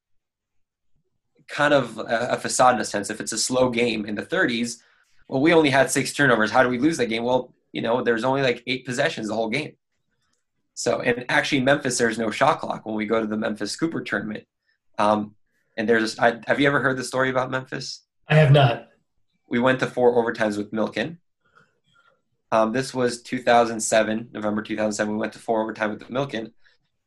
kind 1.48 1.74
of 1.74 1.98
a, 1.98 2.36
facade 2.36 2.76
in 2.76 2.82
a 2.82 2.84
sense. 2.84 3.10
If 3.10 3.22
it's 3.22 3.32
a 3.32 3.38
slow 3.38 3.70
game 3.70 4.06
in 4.06 4.16
the 4.16 4.24
30s, 4.26 4.80
well, 5.30 5.42
we 5.42 5.54
only 5.54 5.70
had 5.70 5.90
six 5.90 6.12
turnovers. 6.12 6.52
How 6.52 6.64
do 6.64 6.70
we 6.70 6.80
lose 6.80 6.98
that 6.98 7.06
game? 7.06 7.24
Well, 7.24 7.54
you 7.72 7.82
know, 7.82 8.04
there's 8.04 8.26
only 8.26 8.42
like 8.42 8.62
eight 8.68 8.86
possessions 8.86 9.30
the 9.30 9.36
whole 9.36 9.50
game. 9.50 9.72
So, 10.74 11.00
and 11.00 11.24
actually, 11.30 11.60
in 11.60 11.64
Memphis, 11.64 11.98
there's 11.98 12.20
no 12.20 12.30
shot 12.30 12.60
clock 12.60 12.86
when 12.86 12.96
we 12.96 13.06
go 13.06 13.22
to 13.22 13.28
the 13.28 13.38
Memphis 13.38 13.78
Cooper 13.78 14.02
tournament. 14.02 14.44
Um, 14.98 15.36
and 15.78 15.88
there's, 15.88 16.20
I, 16.20 16.42
have 16.46 16.60
you 16.60 16.68
ever 16.68 16.82
heard 16.82 16.98
the 16.98 17.06
story 17.06 17.30
about 17.30 17.50
Memphis? 17.50 18.04
I 18.28 18.36
have 18.36 18.52
not. 18.52 18.90
We 19.48 19.60
went 19.60 19.80
to 19.80 19.88
four 19.88 20.14
overtimes 20.22 20.58
with 20.58 20.74
Milken. 20.74 21.20
Um, 22.52 22.74
this 22.74 22.94
was 22.94 23.22
2007, 23.22 24.30
November 24.34 24.62
2007. 24.62 25.14
We 25.14 25.20
went 25.20 25.34
to 25.34 25.40
four 25.40 25.62
overtime 25.62 25.92
with 25.92 26.00
the 26.00 26.06
Milken, 26.06 26.52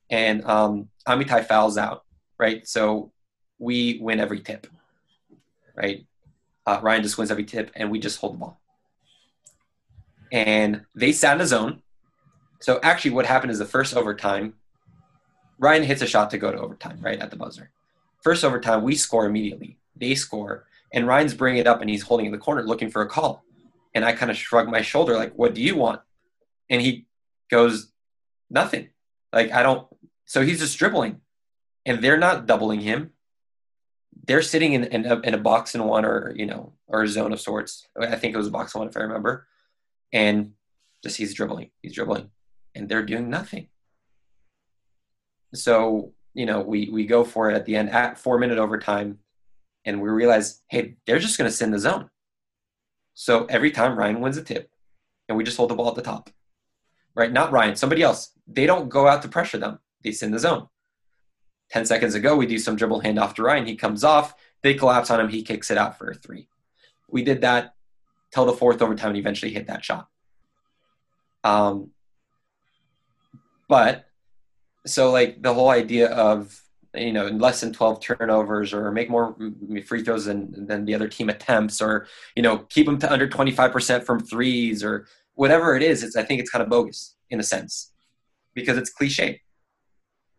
and 0.09 0.45
um, 0.45 0.89
Amitai 1.07 1.47
fouls 1.47 1.77
out, 1.77 2.05
right? 2.39 2.67
So 2.67 3.13
we 3.59 3.99
win 4.01 4.21
every 4.21 4.41
tip, 4.41 4.67
right? 5.75 6.07
Uh, 6.67 6.81
Ryan 6.83 7.03
just 7.03 7.19
wins 7.19 7.31
every 7.31 7.45
tip, 7.45 7.71
and 7.75 7.91
we 7.91 7.99
just 7.99 8.19
hold 8.19 8.35
the 8.35 8.39
ball. 8.39 8.61
And 10.33 10.87
they 10.95 11.13
sat 11.13 11.37
in 11.37 11.43
a 11.43 11.47
zone. 11.47 11.83
So 12.61 12.81
actually, 12.83 13.11
what 13.11 13.27
happened 13.27 13.53
is 13.53 13.59
the 13.59 13.67
first 13.67 13.95
overtime, 13.95 14.55
Ryan 15.59 15.83
hits 15.83 16.01
a 16.01 16.07
shot 16.07 16.31
to 16.31 16.39
go 16.39 16.51
to 16.51 16.59
overtime, 16.59 16.99
right 17.03 17.21
at 17.21 17.31
the 17.31 17.37
buzzer. 17.37 17.71
First 18.23 18.45
overtime, 18.45 18.83
we 18.83 18.95
score 18.95 19.27
immediately. 19.27 19.77
They 19.95 20.15
score, 20.15 20.65
and 20.91 21.07
Ryan's 21.07 21.35
bringing 21.35 21.61
it 21.61 21.67
up, 21.67 21.83
and 21.83 21.91
he's 21.91 22.03
holding 22.03 22.25
in 22.25 22.33
the 22.33 22.39
corner 22.39 22.63
looking 22.63 22.91
for 22.91 23.03
a 23.03 23.09
call. 23.09 23.45
And 23.95 24.05
I 24.05 24.13
kind 24.13 24.31
of 24.31 24.37
shrug 24.37 24.69
my 24.69 24.83
shoulder, 24.83 25.17
like, 25.17 25.35
"What 25.35 25.55
do 25.55 25.63
you 25.63 25.77
want?" 25.77 26.01
And 26.69 26.83
he 26.83 27.07
goes, 27.51 27.93
"Nothing." 28.51 28.89
Like 29.33 29.53
I 29.53 29.63
don't. 29.63 29.87
So 30.25 30.43
he's 30.43 30.61
just 30.61 30.79
dribbling, 30.79 31.21
and 31.87 32.03
they're 32.03 32.19
not 32.19 32.47
doubling 32.47 32.81
him 32.81 33.13
they're 34.27 34.43
sitting 34.43 34.73
in, 34.73 34.85
in 34.85 35.07
a, 35.07 35.21
in, 35.21 35.35
a, 35.35 35.39
box 35.39 35.75
and 35.75 35.85
one 35.85 36.05
or 36.05 36.33
you 36.37 36.47
know 36.47 36.73
or 36.87 37.03
a 37.03 37.09
zone 37.09 37.33
of 37.33 37.41
sorts. 37.41 37.87
I 37.99 38.17
think 38.17 38.35
it 38.35 38.39
was 38.39 38.47
a 38.47 38.53
box 38.53 38.75
one 38.75 38.89
if 38.89 38.97
I 38.97 39.01
remember, 39.01 39.47
and 40.13 40.53
just 41.03 41.17
he's 41.17 41.35
dribbling, 41.35 41.71
he's 41.83 41.95
dribbling, 41.95 42.31
and 42.75 42.89
they're 42.89 43.05
doing 43.05 43.29
nothing. 43.29 43.69
So 45.55 46.13
you 46.33 46.47
know 46.47 46.61
we 46.61 46.89
we 46.91 47.07
go 47.07 47.25
for 47.25 47.51
it 47.51 47.55
at 47.55 47.65
the 47.65 47.77
end 47.77 47.91
at 47.91 48.19
four 48.19 48.39
minute 48.39 48.59
overtime, 48.59 49.19
and 49.85 50.01
we 50.01 50.09
realize 50.09 50.63
hey 50.69 50.97
they're 51.07 51.19
just 51.19 51.39
going 51.39 51.51
to 51.51 51.57
send 51.57 51.75
the 51.75 51.79
zone. 51.79 52.11
So 53.15 53.47
every 53.47 53.71
time 53.71 53.97
Ryan 53.97 54.21
wins 54.21 54.37
a 54.37 54.43
tip, 54.43 54.71
and 55.29 55.39
we 55.39 55.45
just 55.45 55.57
hold 55.57 55.71
the 55.71 55.75
ball 55.75 55.89
at 55.89 55.95
the 55.95 56.03
top, 56.03 56.31
right? 57.15 57.33
Not 57.33 57.53
Ryan, 57.53 57.77
somebody 57.77 58.03
else. 58.03 58.31
They 58.47 58.67
don't 58.67 58.89
go 58.89 59.07
out 59.07 59.23
to 59.23 59.29
pressure 59.29 59.59
them. 59.59 59.79
They 60.03 60.13
sit 60.13 60.27
in 60.27 60.33
the 60.33 60.39
zone. 60.39 60.69
10 61.71 61.87
seconds 61.87 62.15
ago, 62.15 62.37
we 62.37 62.47
do 62.47 62.59
some 62.59 62.77
dribble 62.77 63.01
handoff 63.01 63.35
to 63.35 63.43
Ryan. 63.43 63.67
He 63.67 63.77
comes 63.77 64.05
off. 64.05 64.35
They 64.63 64.75
collapse 64.75 65.11
on 65.11 65.21
him. 65.21 65.29
He 65.29 65.43
kicks 65.43 65.71
it 65.71 65.79
out 65.79 65.99
for 65.99 66.11
a 66.11 66.15
three. 66.15 66.49
We 67.09 67.23
did 67.23 67.41
that 67.41 67.75
till 68.33 68.45
the 68.45 68.53
fourth 68.53 68.83
overtime 68.83 69.11
and 69.11 69.19
eventually 69.19 69.53
hit 69.53 69.69
that 69.69 69.85
shot. 69.85 70.09
Um, 71.43 71.91
but 73.69 74.07
so 74.87 75.11
like 75.11 75.41
the 75.43 75.55
whole 75.55 75.71
idea 75.71 76.09
of 76.09 76.61
you 76.95 77.13
know 77.13 77.27
in 77.27 77.39
less 77.39 77.61
than 77.61 77.73
12 77.73 78.01
turnovers 78.01 78.73
or 78.73 78.91
make 78.93 79.11
more 79.11 79.37
free 79.87 80.03
throws 80.03 80.27
than, 80.27 80.67
than 80.67 80.85
the 80.85 80.95
other 80.95 81.09
team 81.09 81.29
attempts 81.29 81.81
or 81.81 82.07
you 82.37 82.43
know 82.43 82.59
keep 82.71 82.87
them 82.87 82.99
to 82.99 83.13
under 83.13 83.29
25% 83.29 84.05
from 84.05 84.21
threes 84.21 84.85
or 84.85 85.07
whatever 85.35 85.77
it 85.77 85.83
is 85.83 86.03
it's 86.03 86.17
i 86.17 86.23
think 86.23 86.41
it's 86.41 86.51
kind 86.51 86.63
of 86.63 86.69
bogus 86.69 87.17
in 87.31 87.41
a 87.41 87.43
sense 87.43 87.93
because 88.55 88.79
it's 88.79 88.91
cliche 88.91 89.41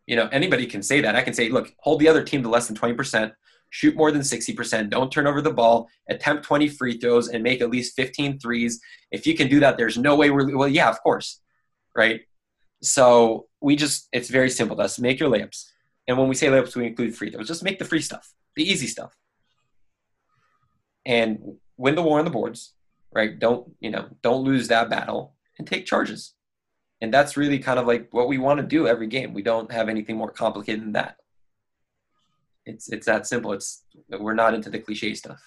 you 0.08 0.16
know, 0.16 0.28
anybody 0.32 0.66
can 0.66 0.84
say 0.84 1.02
that. 1.02 1.16
I 1.16 1.22
can 1.22 1.34
say, 1.34 1.50
look, 1.50 1.74
hold 1.80 2.00
the 2.00 2.08
other 2.08 2.24
team 2.24 2.44
to 2.44 2.50
less 2.50 2.68
than 2.68 2.76
20%, 2.76 3.32
shoot 3.70 3.96
more 3.96 4.12
than 4.12 4.22
60%, 4.22 4.90
don't 4.90 5.12
turn 5.12 5.28
over 5.28 5.42
the 5.42 5.52
ball, 5.52 5.90
attempt 6.10 6.44
20 6.44 6.68
free 6.70 7.00
throws, 7.00 7.30
and 7.30 7.44
make 7.44 7.62
at 7.62 7.70
least 7.70 7.96
15 7.96 8.40
threes. 8.40 8.80
If 9.12 9.26
you 9.26 9.36
can 9.36 9.48
do 9.48 9.60
that, 9.62 9.78
there's 9.78 9.98
no 9.98 10.16
way 10.16 10.30
we're, 10.30 10.56
well, 10.56 10.68
yeah, 10.68 10.90
of 10.90 11.02
course, 11.02 11.42
right? 11.96 12.22
So 12.82 13.48
we 13.62 13.76
just, 13.76 14.08
it's 14.12 14.30
very 14.30 14.50
simple 14.50 14.78
to 14.78 14.84
us. 14.84 15.00
Make 15.00 15.20
your 15.20 15.30
layups. 15.30 15.66
And 16.08 16.18
when 16.18 16.28
we 16.28 16.36
say 16.36 16.48
layups, 16.48 16.76
we 16.76 16.86
include 16.86 17.16
free 17.16 17.32
throws. 17.32 17.48
Just 17.48 17.64
make 17.64 17.80
the 17.80 17.86
free 17.86 18.02
stuff, 18.02 18.34
the 18.56 18.70
easy 18.70 18.88
stuff. 18.88 19.16
And 21.06 21.58
win 21.78 21.96
the 21.96 22.02
war 22.02 22.20
on 22.20 22.26
the 22.26 22.32
boards, 22.32 22.74
right? 23.12 23.38
Don't, 23.38 23.72
you 23.80 23.92
know, 23.92 24.08
don't 24.22 24.44
lose 24.44 24.68
that 24.70 24.90
battle 24.90 25.36
and 25.58 25.68
take 25.68 25.86
charges 25.86 26.36
and 27.02 27.14
that's 27.14 27.38
really 27.38 27.60
kind 27.60 27.80
of 27.80 27.86
like 27.86 28.08
what 28.12 28.28
we 28.28 28.38
want 28.38 28.60
to 28.60 28.66
do 28.66 28.88
every 28.88 29.08
game. 29.08 29.34
We 29.34 29.44
don't 29.44 29.72
have 29.72 29.90
anything 29.90 30.18
more 30.18 30.32
complicated 30.32 30.82
than 30.82 30.94
that. 30.94 31.18
It's 32.66 32.90
it's 32.90 33.06
that 33.06 33.28
simple. 33.28 33.54
It's 33.54 33.84
we're 34.10 34.34
not 34.34 34.54
into 34.54 34.70
the 34.70 34.80
cliche 34.80 35.14
stuff. 35.14 35.42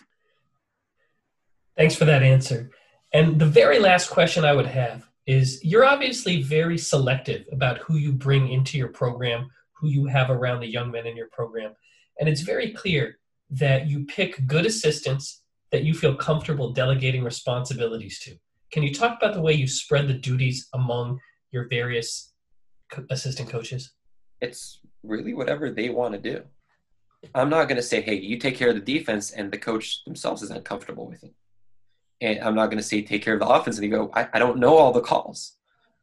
Thanks 1.77 1.95
for 1.95 2.05
that 2.05 2.23
answer. 2.23 2.71
And 3.13 3.41
the 3.41 3.47
very 3.47 3.79
last 3.79 4.11
question 4.11 4.45
I 4.45 4.53
would 4.53 4.67
have 4.67 5.09
is 5.27 5.65
you're 5.65 5.85
obviously 5.85 6.43
very 6.43 6.79
selective 6.79 7.47
about 7.51 7.79
who 7.79 7.97
you 7.97 8.13
bring 8.13 8.51
into 8.51 8.79
your 8.79 8.89
program, 8.89 9.51
who 9.79 9.89
you 9.89 10.07
have 10.07 10.31
around 10.31 10.61
the 10.61 10.67
young 10.67 10.91
men 10.91 11.07
in 11.07 11.17
your 11.17 11.29
program. 11.29 11.73
And 12.19 12.29
it's 12.29 12.41
very 12.41 12.73
clear 12.73 13.19
that 13.51 13.87
you 13.87 14.05
pick 14.07 14.47
good 14.47 14.67
assistants 14.67 15.43
that 15.71 15.85
you 15.85 15.95
feel 15.95 16.15
comfortable 16.15 16.73
delegating 16.73 17.23
responsibilities 17.23 18.19
to. 18.21 18.37
Can 18.73 18.83
you 18.83 18.93
talk 18.93 19.19
about 19.19 19.35
the 19.35 19.41
way 19.41 19.53
you 19.53 19.67
spread 19.67 20.09
the 20.09 20.15
duties 20.15 20.69
among 20.75 21.19
your 21.53 21.69
various 21.69 22.33
co- 22.91 23.05
assistant 23.11 23.49
coaches? 23.49 23.93
It's 24.41 24.81
really 25.03 25.35
whatever 25.35 25.71
they 25.71 25.89
want 25.91 26.15
to 26.15 26.21
do. 26.21 26.43
I'm 27.35 27.51
not 27.51 27.69
going 27.69 27.77
to 27.77 27.83
say, 27.83 28.01
hey, 28.01 28.15
you 28.15 28.39
take 28.39 28.57
care 28.57 28.69
of 28.69 28.75
the 28.75 28.99
defense, 28.99 29.31
and 29.33 29.51
the 29.51 29.59
coach 29.59 30.05
themselves 30.05 30.43
is 30.43 30.51
uncomfortable 30.51 31.09
with 31.09 31.25
it. 31.25 31.35
And 32.21 32.41
I'm 32.41 32.55
not 32.55 32.67
going 32.67 32.79
to 32.79 32.83
say 32.83 33.03
take 33.03 33.23
care 33.23 33.35
of 33.35 33.41
the 33.41 33.49
offense, 33.49 33.77
and 33.77 33.85
they 33.85 33.89
go, 33.89 34.11
I, 34.15 34.29
I 34.35 34.39
don't 34.39 34.59
know 34.59 34.77
all 34.77 34.93
the 34.93 35.01
calls, 35.01 35.57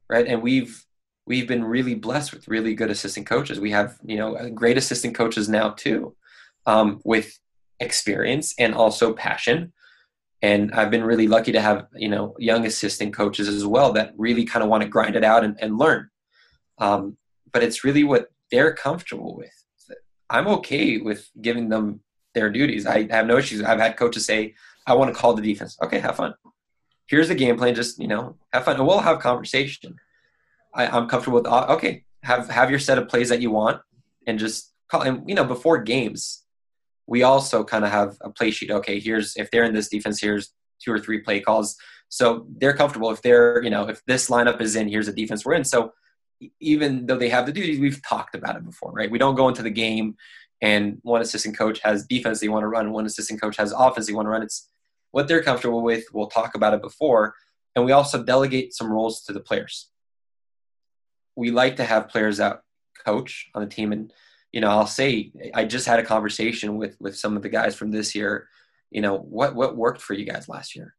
right? 0.10 0.28
And 0.28 0.42
we've 0.42 0.84
we've 1.26 1.48
been 1.48 1.64
really 1.64 1.96
blessed 1.96 2.34
with 2.34 2.48
really 2.48 2.76
good 2.76 2.92
assistant 2.92 3.26
coaches. 3.26 3.60
We 3.60 3.72
have 3.72 3.98
you 4.04 4.18
know 4.18 4.50
great 4.52 4.78
assistant 4.78 5.16
coaches 5.16 5.50
now 5.50 5.70
too, 5.72 6.16
um, 6.66 7.02
with 7.04 7.40
experience 7.80 8.54
and 8.58 8.74
also 8.74 9.14
passion 9.14 9.74
and 10.46 10.72
I've 10.74 10.92
been 10.92 11.04
really 11.04 11.28
lucky 11.28 11.52
to 11.54 11.62
have 11.62 11.88
you 11.96 12.10
know 12.10 12.36
young 12.38 12.66
assistant 12.66 13.14
coaches 13.14 13.48
as 13.48 13.66
well 13.66 13.94
that 13.94 14.14
really 14.16 14.46
kind 14.46 14.64
of 14.64 14.70
want 14.70 14.84
to 14.84 14.90
grind 14.90 15.16
it 15.16 15.24
out 15.24 15.44
and, 15.44 15.58
and 15.60 15.78
learn. 15.78 16.10
Um, 16.78 17.18
but 17.52 17.64
it's 17.64 17.84
really 17.84 18.04
what 18.04 18.32
they're 18.52 18.74
comfortable 18.74 19.36
with. 19.36 19.56
I'm 20.30 20.48
okay 20.48 20.98
with 20.98 21.30
giving 21.42 21.70
them 21.70 22.02
their 22.34 22.50
duties. 22.52 22.86
I 22.86 23.08
have 23.12 23.26
no 23.26 23.38
issues. 23.38 23.64
I've 23.64 23.80
had 23.80 23.98
coaches 23.98 24.26
say, 24.26 24.56
"I 24.86 24.94
want 24.94 25.14
to 25.14 25.20
call 25.20 25.34
the 25.34 25.42
defense." 25.42 25.78
Okay, 25.82 26.00
have 26.00 26.18
fun. 26.18 26.36
Here's 27.08 27.30
the 27.30 27.36
game 27.36 27.58
plan. 27.58 27.74
Just 27.74 28.00
you 28.00 28.08
know, 28.08 28.38
have 28.54 28.66
fun, 28.66 28.76
and 28.76 28.86
we'll 28.86 29.00
have 29.00 29.20
conversation. 29.20 29.96
I, 30.76 30.88
I'm 30.88 31.08
comfortable 31.08 31.40
with. 31.40 31.48
Uh, 31.48 31.66
okay, 31.70 32.04
have 32.24 32.50
have 32.50 32.70
your 32.70 32.80
set 32.80 32.98
of 32.98 33.08
plays 33.08 33.30
that 33.30 33.42
you 33.42 33.52
want, 33.52 33.82
and 34.28 34.38
just 34.38 34.74
call. 34.90 35.02
And 35.02 35.28
you 35.28 35.36
know, 35.36 35.46
before 35.46 35.82
games, 35.82 36.44
we 37.08 37.24
also 37.24 37.64
kind 37.64 37.86
of 37.86 37.92
have 37.92 38.18
a 38.22 38.30
play 38.30 38.52
sheet. 38.52 38.72
Okay, 38.72 39.00
here's 39.00 39.36
if 39.36 39.50
they're 39.52 39.64
in 39.64 39.74
this 39.74 39.90
defense, 39.90 40.22
here's 40.22 40.54
two 40.84 40.92
or 40.92 41.00
three 41.00 41.20
play 41.20 41.40
calls. 41.40 41.76
So 42.10 42.46
they're 42.58 42.74
comfortable. 42.74 43.10
If 43.12 43.22
they're, 43.22 43.64
you 43.64 43.70
know, 43.70 43.90
if 43.90 44.04
this 44.06 44.30
lineup 44.30 44.62
is 44.62 44.76
in, 44.76 44.88
here's 44.88 45.08
the 45.08 45.14
defense 45.14 45.46
we're 45.46 45.56
in. 45.56 45.64
So 45.64 45.94
even 46.60 47.06
though 47.06 47.18
they 47.18 47.30
have 47.30 47.46
the 47.46 47.52
duties, 47.52 47.80
we've 47.80 48.02
talked 48.08 48.36
about 48.36 48.56
it 48.56 48.66
before, 48.66 48.92
right? 48.92 49.10
We 49.10 49.18
don't 49.18 49.36
go 49.36 49.48
into 49.48 49.64
the 49.64 49.70
game 49.70 50.16
and 50.62 51.00
one 51.04 51.22
assistant 51.22 51.58
coach 51.58 51.80
has 51.80 52.06
defense 52.06 52.40
they 52.40 52.48
want 52.48 52.64
to 52.64 52.68
run, 52.68 52.92
one 52.92 53.06
assistant 53.06 53.42
coach 53.42 53.58
has 53.58 53.72
offense 53.72 54.08
they 54.08 54.14
want 54.14 54.26
to 54.26 54.30
run. 54.30 54.44
It's 54.44 54.70
what 55.12 55.28
they're 55.28 55.44
comfortable 55.44 55.82
with. 55.82 56.04
We'll 56.14 56.28
talk 56.28 56.56
about 56.56 56.74
it 56.74 56.82
before. 56.82 57.36
And 57.76 57.86
we 57.86 57.92
also 57.92 58.24
delegate 58.24 58.74
some 58.74 58.92
roles 58.92 59.22
to 59.24 59.34
the 59.34 59.40
players. 59.40 59.90
We 61.36 61.52
like 61.52 61.78
to 61.78 61.84
have 61.84 62.10
players 62.10 62.38
that 62.38 62.62
coach 63.06 63.50
on 63.54 63.62
the 63.62 63.70
team 63.70 63.92
and 63.92 64.12
you 64.56 64.62
know, 64.62 64.70
I'll 64.70 64.88
say 64.88 65.34
I 65.54 65.66
just 65.66 65.86
had 65.86 66.00
a 66.00 66.04
conversation 66.04 66.78
with 66.78 66.96
with 67.02 67.18
some 67.18 67.36
of 67.36 67.44
the 67.44 67.50
guys 67.50 67.76
from 67.76 67.92
this 67.92 68.16
year. 68.16 68.48
You 68.90 69.02
know, 69.02 69.18
what 69.18 69.54
what 69.54 69.76
worked 69.76 70.02
for 70.02 70.14
you 70.14 70.26
guys 70.26 70.48
last 70.48 70.78
year? 70.78 70.96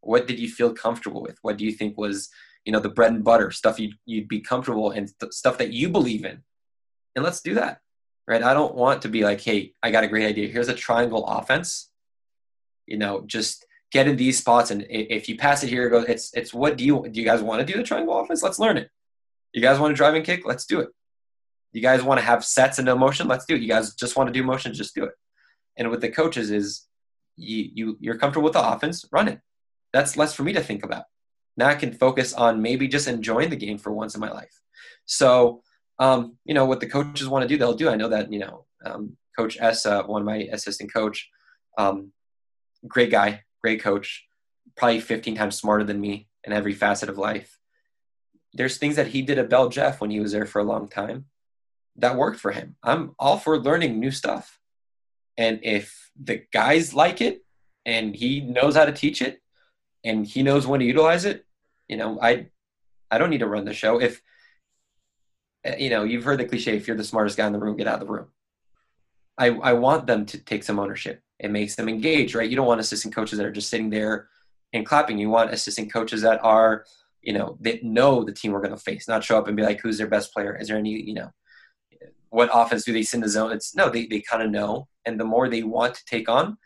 What 0.00 0.26
did 0.26 0.40
you 0.40 0.48
feel 0.48 0.74
comfortable 0.74 1.22
with? 1.22 1.38
What 1.42 1.56
do 1.56 1.64
you 1.64 1.70
think 1.70 1.96
was 1.96 2.30
you 2.64 2.72
know 2.72 2.80
the 2.80 2.88
bread 2.88 3.12
and 3.12 3.22
butter 3.22 3.52
stuff 3.52 3.78
you'd 3.78 3.94
you'd 4.06 4.26
be 4.26 4.40
comfortable 4.40 4.90
and 4.90 5.08
th- 5.20 5.32
stuff 5.32 5.58
that 5.58 5.72
you 5.72 5.88
believe 5.88 6.24
in? 6.24 6.42
And 7.14 7.24
let's 7.24 7.40
do 7.40 7.54
that, 7.54 7.80
right? 8.26 8.42
I 8.42 8.54
don't 8.54 8.74
want 8.74 9.02
to 9.02 9.08
be 9.08 9.22
like, 9.22 9.40
hey, 9.40 9.72
I 9.84 9.92
got 9.92 10.02
a 10.02 10.08
great 10.08 10.26
idea. 10.26 10.48
Here's 10.48 10.68
a 10.68 10.74
triangle 10.74 11.24
offense. 11.26 11.90
You 12.88 12.98
know, 12.98 13.22
just 13.24 13.66
get 13.92 14.08
in 14.08 14.16
these 14.16 14.38
spots, 14.38 14.72
and 14.72 14.84
if 14.90 15.28
you 15.28 15.36
pass 15.36 15.62
it 15.62 15.68
here, 15.68 15.86
it 15.86 15.90
goes. 15.90 16.06
It's 16.08 16.34
it's 16.34 16.52
what 16.52 16.76
do 16.76 16.84
you 16.84 17.06
do? 17.08 17.20
You 17.20 17.24
guys 17.24 17.40
want 17.40 17.64
to 17.64 17.72
do 17.72 17.78
the 17.78 17.84
triangle 17.84 18.18
offense? 18.18 18.42
Let's 18.42 18.58
learn 18.58 18.78
it. 18.78 18.90
You 19.52 19.60
guys 19.60 19.78
want 19.78 19.92
to 19.92 19.96
drive 19.96 20.14
and 20.14 20.24
kick? 20.24 20.44
Let's 20.44 20.66
do 20.66 20.80
it. 20.80 20.88
You 21.72 21.82
guys 21.82 22.02
want 22.02 22.20
to 22.20 22.26
have 22.26 22.44
sets 22.44 22.78
and 22.78 22.86
no 22.86 22.96
motion? 22.96 23.28
Let's 23.28 23.44
do 23.44 23.54
it. 23.54 23.62
You 23.62 23.68
guys 23.68 23.94
just 23.94 24.16
want 24.16 24.28
to 24.28 24.32
do 24.32 24.42
motion? 24.42 24.74
Just 24.74 24.94
do 24.94 25.04
it. 25.04 25.12
And 25.76 25.90
with 25.90 26.00
the 26.00 26.08
coaches 26.08 26.50
is 26.50 26.86
you, 27.36 27.70
you 27.72 27.96
you're 28.00 28.18
comfortable 28.18 28.44
with 28.44 28.54
the 28.54 28.68
offense, 28.68 29.04
run 29.12 29.28
it. 29.28 29.40
That's 29.92 30.16
less 30.16 30.34
for 30.34 30.42
me 30.42 30.52
to 30.52 30.62
think 30.62 30.84
about. 30.84 31.04
Now 31.56 31.68
I 31.68 31.74
can 31.74 31.92
focus 31.92 32.32
on 32.32 32.62
maybe 32.62 32.88
just 32.88 33.08
enjoying 33.08 33.50
the 33.50 33.56
game 33.56 33.78
for 33.78 33.92
once 33.92 34.14
in 34.14 34.20
my 34.20 34.30
life. 34.30 34.60
So, 35.06 35.62
um, 35.98 36.36
you 36.44 36.54
know, 36.54 36.64
what 36.64 36.80
the 36.80 36.88
coaches 36.88 37.28
want 37.28 37.42
to 37.42 37.48
do, 37.48 37.56
they'll 37.56 37.74
do. 37.74 37.88
I 37.88 37.96
know 37.96 38.08
that, 38.08 38.32
you 38.32 38.38
know, 38.38 38.66
um, 38.84 39.16
Coach 39.36 39.58
S, 39.60 39.86
uh, 39.86 40.02
one 40.04 40.22
of 40.22 40.26
my 40.26 40.48
assistant 40.52 40.92
coach, 40.92 41.28
um, 41.78 42.12
great 42.86 43.10
guy, 43.10 43.42
great 43.62 43.82
coach, 43.82 44.26
probably 44.76 45.00
15 45.00 45.34
times 45.34 45.56
smarter 45.56 45.84
than 45.84 46.00
me 46.00 46.28
in 46.44 46.52
every 46.52 46.74
facet 46.74 47.08
of 47.08 47.18
life. 47.18 47.59
There's 48.52 48.78
things 48.78 48.96
that 48.96 49.08
he 49.08 49.22
did 49.22 49.38
at 49.38 49.48
Bell 49.48 49.68
Jeff 49.68 50.00
when 50.00 50.10
he 50.10 50.20
was 50.20 50.32
there 50.32 50.46
for 50.46 50.60
a 50.60 50.64
long 50.64 50.88
time 50.88 51.26
that 51.96 52.16
worked 52.16 52.40
for 52.40 52.50
him. 52.50 52.76
I'm 52.82 53.14
all 53.18 53.38
for 53.38 53.58
learning 53.58 53.98
new 53.98 54.10
stuff. 54.10 54.58
And 55.36 55.60
if 55.62 56.10
the 56.20 56.42
guys 56.52 56.94
like 56.94 57.20
it 57.20 57.44
and 57.86 58.14
he 58.14 58.40
knows 58.40 58.76
how 58.76 58.84
to 58.84 58.92
teach 58.92 59.22
it 59.22 59.40
and 60.04 60.26
he 60.26 60.42
knows 60.42 60.66
when 60.66 60.80
to 60.80 60.86
utilize 60.86 61.24
it, 61.24 61.46
you 61.88 61.96
know, 61.96 62.18
I 62.20 62.48
I 63.10 63.18
don't 63.18 63.30
need 63.30 63.38
to 63.38 63.46
run 63.46 63.64
the 63.64 63.74
show. 63.74 64.00
If 64.00 64.22
eh, 65.64 65.76
you 65.78 65.90
know, 65.90 66.04
you've 66.04 66.24
heard 66.24 66.38
the 66.38 66.44
cliche, 66.44 66.76
if 66.76 66.86
you're 66.86 66.96
the 66.96 67.04
smartest 67.04 67.36
guy 67.36 67.46
in 67.46 67.52
the 67.52 67.58
room, 67.58 67.76
get 67.76 67.88
out 67.88 68.00
of 68.00 68.06
the 68.06 68.12
room. 68.12 68.28
I, 69.38 69.48
I 69.48 69.72
want 69.72 70.06
them 70.06 70.26
to 70.26 70.38
take 70.38 70.62
some 70.62 70.78
ownership. 70.78 71.22
It 71.38 71.50
makes 71.50 71.74
them 71.74 71.88
engage, 71.88 72.34
right? 72.34 72.48
You 72.48 72.56
don't 72.56 72.66
want 72.66 72.80
assistant 72.80 73.14
coaches 73.14 73.38
that 73.38 73.46
are 73.46 73.52
just 73.52 73.70
sitting 73.70 73.88
there 73.88 74.28
and 74.74 74.84
clapping. 74.84 75.18
You 75.18 75.30
want 75.30 75.50
assistant 75.50 75.90
coaches 75.90 76.20
that 76.22 76.44
are, 76.44 76.84
you 77.22 77.32
know, 77.32 77.56
that 77.60 77.84
know 77.84 78.24
the 78.24 78.32
team 78.32 78.52
we're 78.52 78.60
going 78.60 78.74
to 78.74 78.80
face, 78.80 79.08
not 79.08 79.24
show 79.24 79.38
up 79.38 79.46
and 79.46 79.56
be 79.56 79.62
like, 79.62 79.80
who's 79.80 79.98
their 79.98 80.06
best 80.06 80.32
player? 80.32 80.56
Is 80.56 80.68
there 80.68 80.76
any, 80.76 80.90
you 80.90 81.14
know, 81.14 81.30
what 82.30 82.50
offense 82.52 82.84
do 82.84 82.92
they 82.92 83.02
send 83.02 83.22
the 83.22 83.28
zone? 83.28 83.52
It's 83.52 83.74
no, 83.74 83.90
they, 83.90 84.06
they 84.06 84.20
kind 84.20 84.42
of 84.42 84.50
know. 84.50 84.88
And 85.04 85.18
the 85.18 85.24
more 85.24 85.48
they 85.48 85.62
want 85.62 85.94
to 85.96 86.04
take 86.04 86.28
on, 86.28 86.56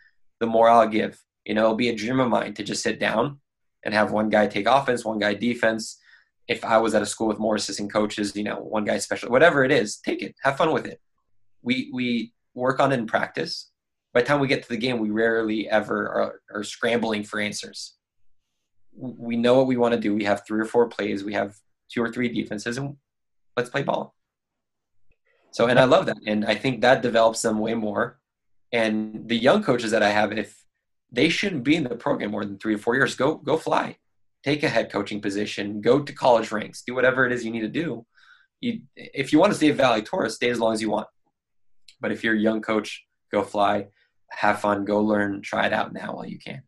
the 0.41 0.47
more 0.47 0.69
I'll 0.69 0.89
give. 0.89 1.21
You 1.45 1.55
know, 1.55 1.65
it'll 1.65 1.77
be 1.77 1.89
a 1.89 1.97
dream 1.97 2.21
of 2.21 2.29
mine 2.29 2.55
to 2.55 2.63
just 2.63 2.83
sit 2.83 2.99
down 2.99 3.41
and 3.85 3.95
have 3.95 4.13
one 4.13 4.29
guy 4.29 4.47
take 4.47 4.67
offense, 4.67 5.05
one 5.05 5.19
guy 5.19 5.35
defense. 5.35 5.99
If 6.49 6.65
I 6.65 6.79
was 6.79 6.95
at 6.95 7.03
a 7.03 7.07
school 7.07 7.29
with 7.29 7.39
more 7.39 7.57
assistant 7.57 7.93
coaches, 7.93 8.37
you 8.37 8.45
know, 8.45 8.57
one 8.57 8.85
guy 8.85 8.99
special, 8.99 9.31
whatever 9.31 9.65
it 9.65 9.73
is, 9.73 9.97
take 9.97 10.23
it, 10.23 10.35
have 10.43 10.57
fun 10.57 10.73
with 10.73 10.87
it. 10.87 11.01
We 11.63 11.91
we 11.93 12.33
work 12.55 12.81
on 12.81 12.93
it 12.93 12.99
in 12.99 13.07
practice. 13.07 13.71
By 14.13 14.21
the 14.21 14.27
time 14.27 14.41
we 14.41 14.49
get 14.49 14.63
to 14.63 14.69
the 14.69 14.77
game, 14.77 14.99
we 14.99 15.11
rarely 15.11 15.69
ever 15.69 16.09
are, 16.09 16.41
are 16.55 16.63
scrambling 16.63 17.25
for 17.25 17.41
answers. 17.41 17.95
We 18.97 19.37
know 19.37 19.55
what 19.55 19.67
we 19.67 19.77
want 19.77 19.95
to 19.95 20.01
do. 20.01 20.15
We 20.15 20.25
have 20.25 20.47
three 20.47 20.61
or 20.61 20.65
four 20.65 20.89
plays. 20.89 21.25
We 21.25 21.35
have 21.35 21.57
two 21.91 22.03
or 22.03 22.11
three 22.11 22.29
defenses, 22.29 22.79
and 22.79 22.97
let's 23.57 23.71
play 23.71 23.83
ball. 23.83 24.15
So, 25.51 25.67
and 25.67 25.79
I 25.79 25.85
love 25.85 26.07
that, 26.07 26.19
and 26.27 26.45
I 26.45 26.55
think 26.55 26.81
that 26.81 27.03
develops 27.03 27.43
them 27.43 27.59
way 27.59 27.75
more. 27.75 28.19
And 28.73 29.29
the 29.29 29.37
young 29.37 29.63
coaches 29.63 29.93
that 29.93 30.03
I 30.03 30.11
have, 30.11 30.33
if 30.33 30.65
they 31.13 31.29
shouldn't 31.29 31.63
be 31.63 31.77
in 31.77 31.85
the 31.85 31.95
program 31.95 32.33
more 32.33 32.45
than 32.45 32.59
three 32.59 32.75
or 32.75 32.79
four 32.79 32.97
years, 32.97 33.15
go 33.15 33.37
go 33.37 33.57
fly, 33.57 33.97
take 34.43 34.63
a 34.63 34.69
head 34.69 34.91
coaching 34.91 35.21
position, 35.21 35.81
go 35.81 36.01
to 36.01 36.13
college 36.13 36.51
ranks, 36.51 36.83
do 36.85 36.95
whatever 36.95 37.25
it 37.27 37.33
is 37.33 37.45
you 37.45 37.53
need 37.53 37.61
to 37.61 37.69
do. 37.69 38.05
You, 38.61 38.81
if 38.97 39.33
you 39.33 39.39
want 39.39 39.53
to 39.53 39.57
stay 39.57 39.71
at 39.71 39.77
Valley 39.77 40.03
Torah, 40.03 40.31
stay 40.31 40.51
as 40.51 40.59
long 40.59 40.73
as 40.73 40.83
you 40.83 40.91
want. 40.91 41.07
But 42.01 42.13
if 42.13 42.25
you're 42.25 42.35
a 42.35 42.39
young 42.39 42.61
coach, 42.61 43.05
go 43.31 43.43
fly, 43.43 43.89
have 44.31 44.61
fun, 44.61 44.85
go 44.85 45.01
learn, 45.01 45.43
try 45.43 45.67
it 45.67 45.73
out 45.73 45.93
now 45.93 46.15
while 46.15 46.27
you 46.27 46.39
can. 46.39 46.63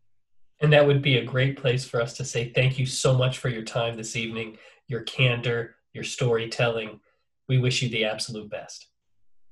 And 0.59 0.73
that 0.73 0.87
would 0.87 1.01
be 1.01 1.17
a 1.17 1.25
great 1.25 1.57
place 1.57 1.85
for 1.85 2.01
us 2.01 2.13
to 2.17 2.25
say 2.25 2.51
thank 2.51 2.79
you 2.79 2.85
so 2.85 3.13
much 3.13 3.37
for 3.37 3.49
your 3.49 3.61
time 3.61 3.95
this 3.95 4.15
evening, 4.15 4.57
your 4.87 5.01
candor, 5.01 5.75
your 5.93 6.03
storytelling. 6.03 6.99
We 7.47 7.59
wish 7.59 7.81
you 7.81 7.89
the 7.89 8.05
absolute 8.05 8.49
best. 8.49 8.87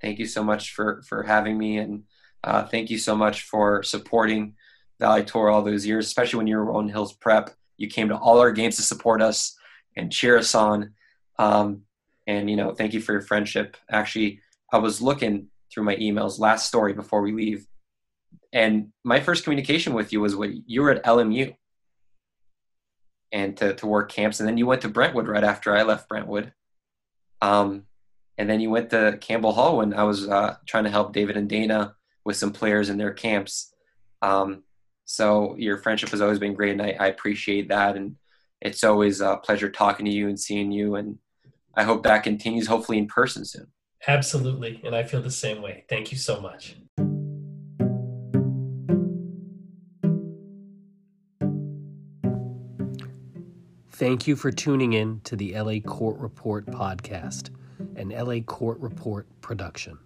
Thank 0.02 0.20
you 0.20 0.26
so 0.26 0.44
much 0.44 0.74
for 0.74 1.02
for 1.08 1.24
having 1.24 1.58
me, 1.58 1.78
and 1.78 2.04
uh, 2.44 2.66
thank 2.66 2.90
you 2.90 2.98
so 2.98 3.16
much 3.16 3.44
for 3.44 3.84
supporting 3.84 4.56
Valley 5.00 5.24
Torah 5.24 5.56
all 5.56 5.62
those 5.62 5.86
years, 5.86 6.06
especially 6.06 6.38
when 6.38 6.48
you 6.48 6.58
were 6.58 6.72
on 6.72 6.90
Hills 6.90 7.14
Prep. 7.14 7.52
You 7.78 7.88
came 7.88 8.10
to 8.10 8.18
all 8.18 8.40
our 8.40 8.52
games 8.52 8.76
to 8.78 8.82
support 8.82 9.22
us 9.22 9.56
and 9.96 10.12
cheer 10.12 10.38
us 10.38 10.56
on. 10.56 10.94
Um, 11.38 11.82
and 12.28 12.50
you 12.50 12.56
know, 12.56 12.74
thank 12.74 12.94
you 12.94 13.02
for 13.02 13.14
your 13.14 13.22
friendship. 13.22 13.78
Actually, 13.90 14.42
I 14.72 14.78
was 14.78 15.02
looking 15.02 15.48
through 15.72 15.84
my 15.84 15.96
emails. 15.98 16.40
Last 16.40 16.68
story 16.68 16.94
before 16.94 17.22
we 17.22 17.32
leave. 17.32 17.68
And 18.56 18.94
my 19.04 19.20
first 19.20 19.44
communication 19.44 19.94
with 19.94 20.14
you 20.14 20.22
was 20.22 20.34
when 20.34 20.64
you 20.66 20.82
were 20.82 20.92
at 20.92 21.04
LMU 21.04 21.54
and 23.34 23.58
to, 23.58 23.76
to 23.76 23.86
work 23.86 24.10
camps. 24.10 24.40
And 24.40 24.48
then 24.48 24.58
you 24.58 24.66
went 24.66 24.82
to 24.84 24.88
Brentwood 24.88 25.28
right 25.28 25.44
after 25.44 25.76
I 25.76 25.84
left 25.84 26.08
Brentwood. 26.08 26.54
Um, 27.42 27.84
and 28.38 28.50
then 28.50 28.62
you 28.62 28.70
went 28.70 28.92
to 28.92 29.18
Campbell 29.20 29.52
Hall 29.52 29.78
when 29.78 29.94
I 29.94 30.04
was 30.04 30.30
uh, 30.30 30.56
trying 30.66 30.86
to 30.86 30.90
help 30.90 31.12
David 31.12 31.36
and 31.36 31.50
Dana 31.50 31.96
with 32.24 32.38
some 32.38 32.54
players 32.54 32.90
in 32.90 32.98
their 32.98 33.12
camps. 33.12 33.74
Um, 34.22 34.64
so 35.04 35.56
your 35.58 35.78
friendship 35.78 36.10
has 36.10 36.22
always 36.22 36.40
been 36.40 36.54
great, 36.54 36.72
and 36.72 36.82
I, 36.82 36.96
I, 37.00 37.08
appreciate 37.08 37.68
that. 37.70 37.96
And 37.96 38.16
it's 38.62 38.84
always 38.84 39.22
a 39.22 39.38
pleasure 39.38 39.70
talking 39.70 40.06
to 40.06 40.12
you 40.12 40.28
and 40.30 40.40
seeing 40.40 40.72
you. 40.72 40.96
And 40.96 41.20
I 41.76 41.84
hope 41.84 42.04
that 42.04 42.24
continues, 42.24 42.68
hopefully 42.68 42.98
in 42.98 43.08
person 43.08 43.46
soon. 43.46 43.68
Absolutely. 44.08 44.82
And 44.84 44.96
I 44.96 45.04
feel 45.04 45.22
the 45.22 45.30
same 45.30 45.62
way. 45.62 45.84
Thank 45.90 46.12
you 46.12 46.18
so 46.18 46.42
much. 46.42 46.78
Thank 53.98 54.28
you 54.28 54.36
for 54.36 54.52
tuning 54.52 54.92
in 54.92 55.22
to 55.22 55.38
the 55.38 55.58
LA 55.58 55.80
Court 55.80 56.18
Report 56.18 56.66
podcast, 56.66 57.50
an 57.96 58.10
LA 58.10 58.42
Court 58.42 58.78
Report 58.82 59.26
production. 59.40 59.98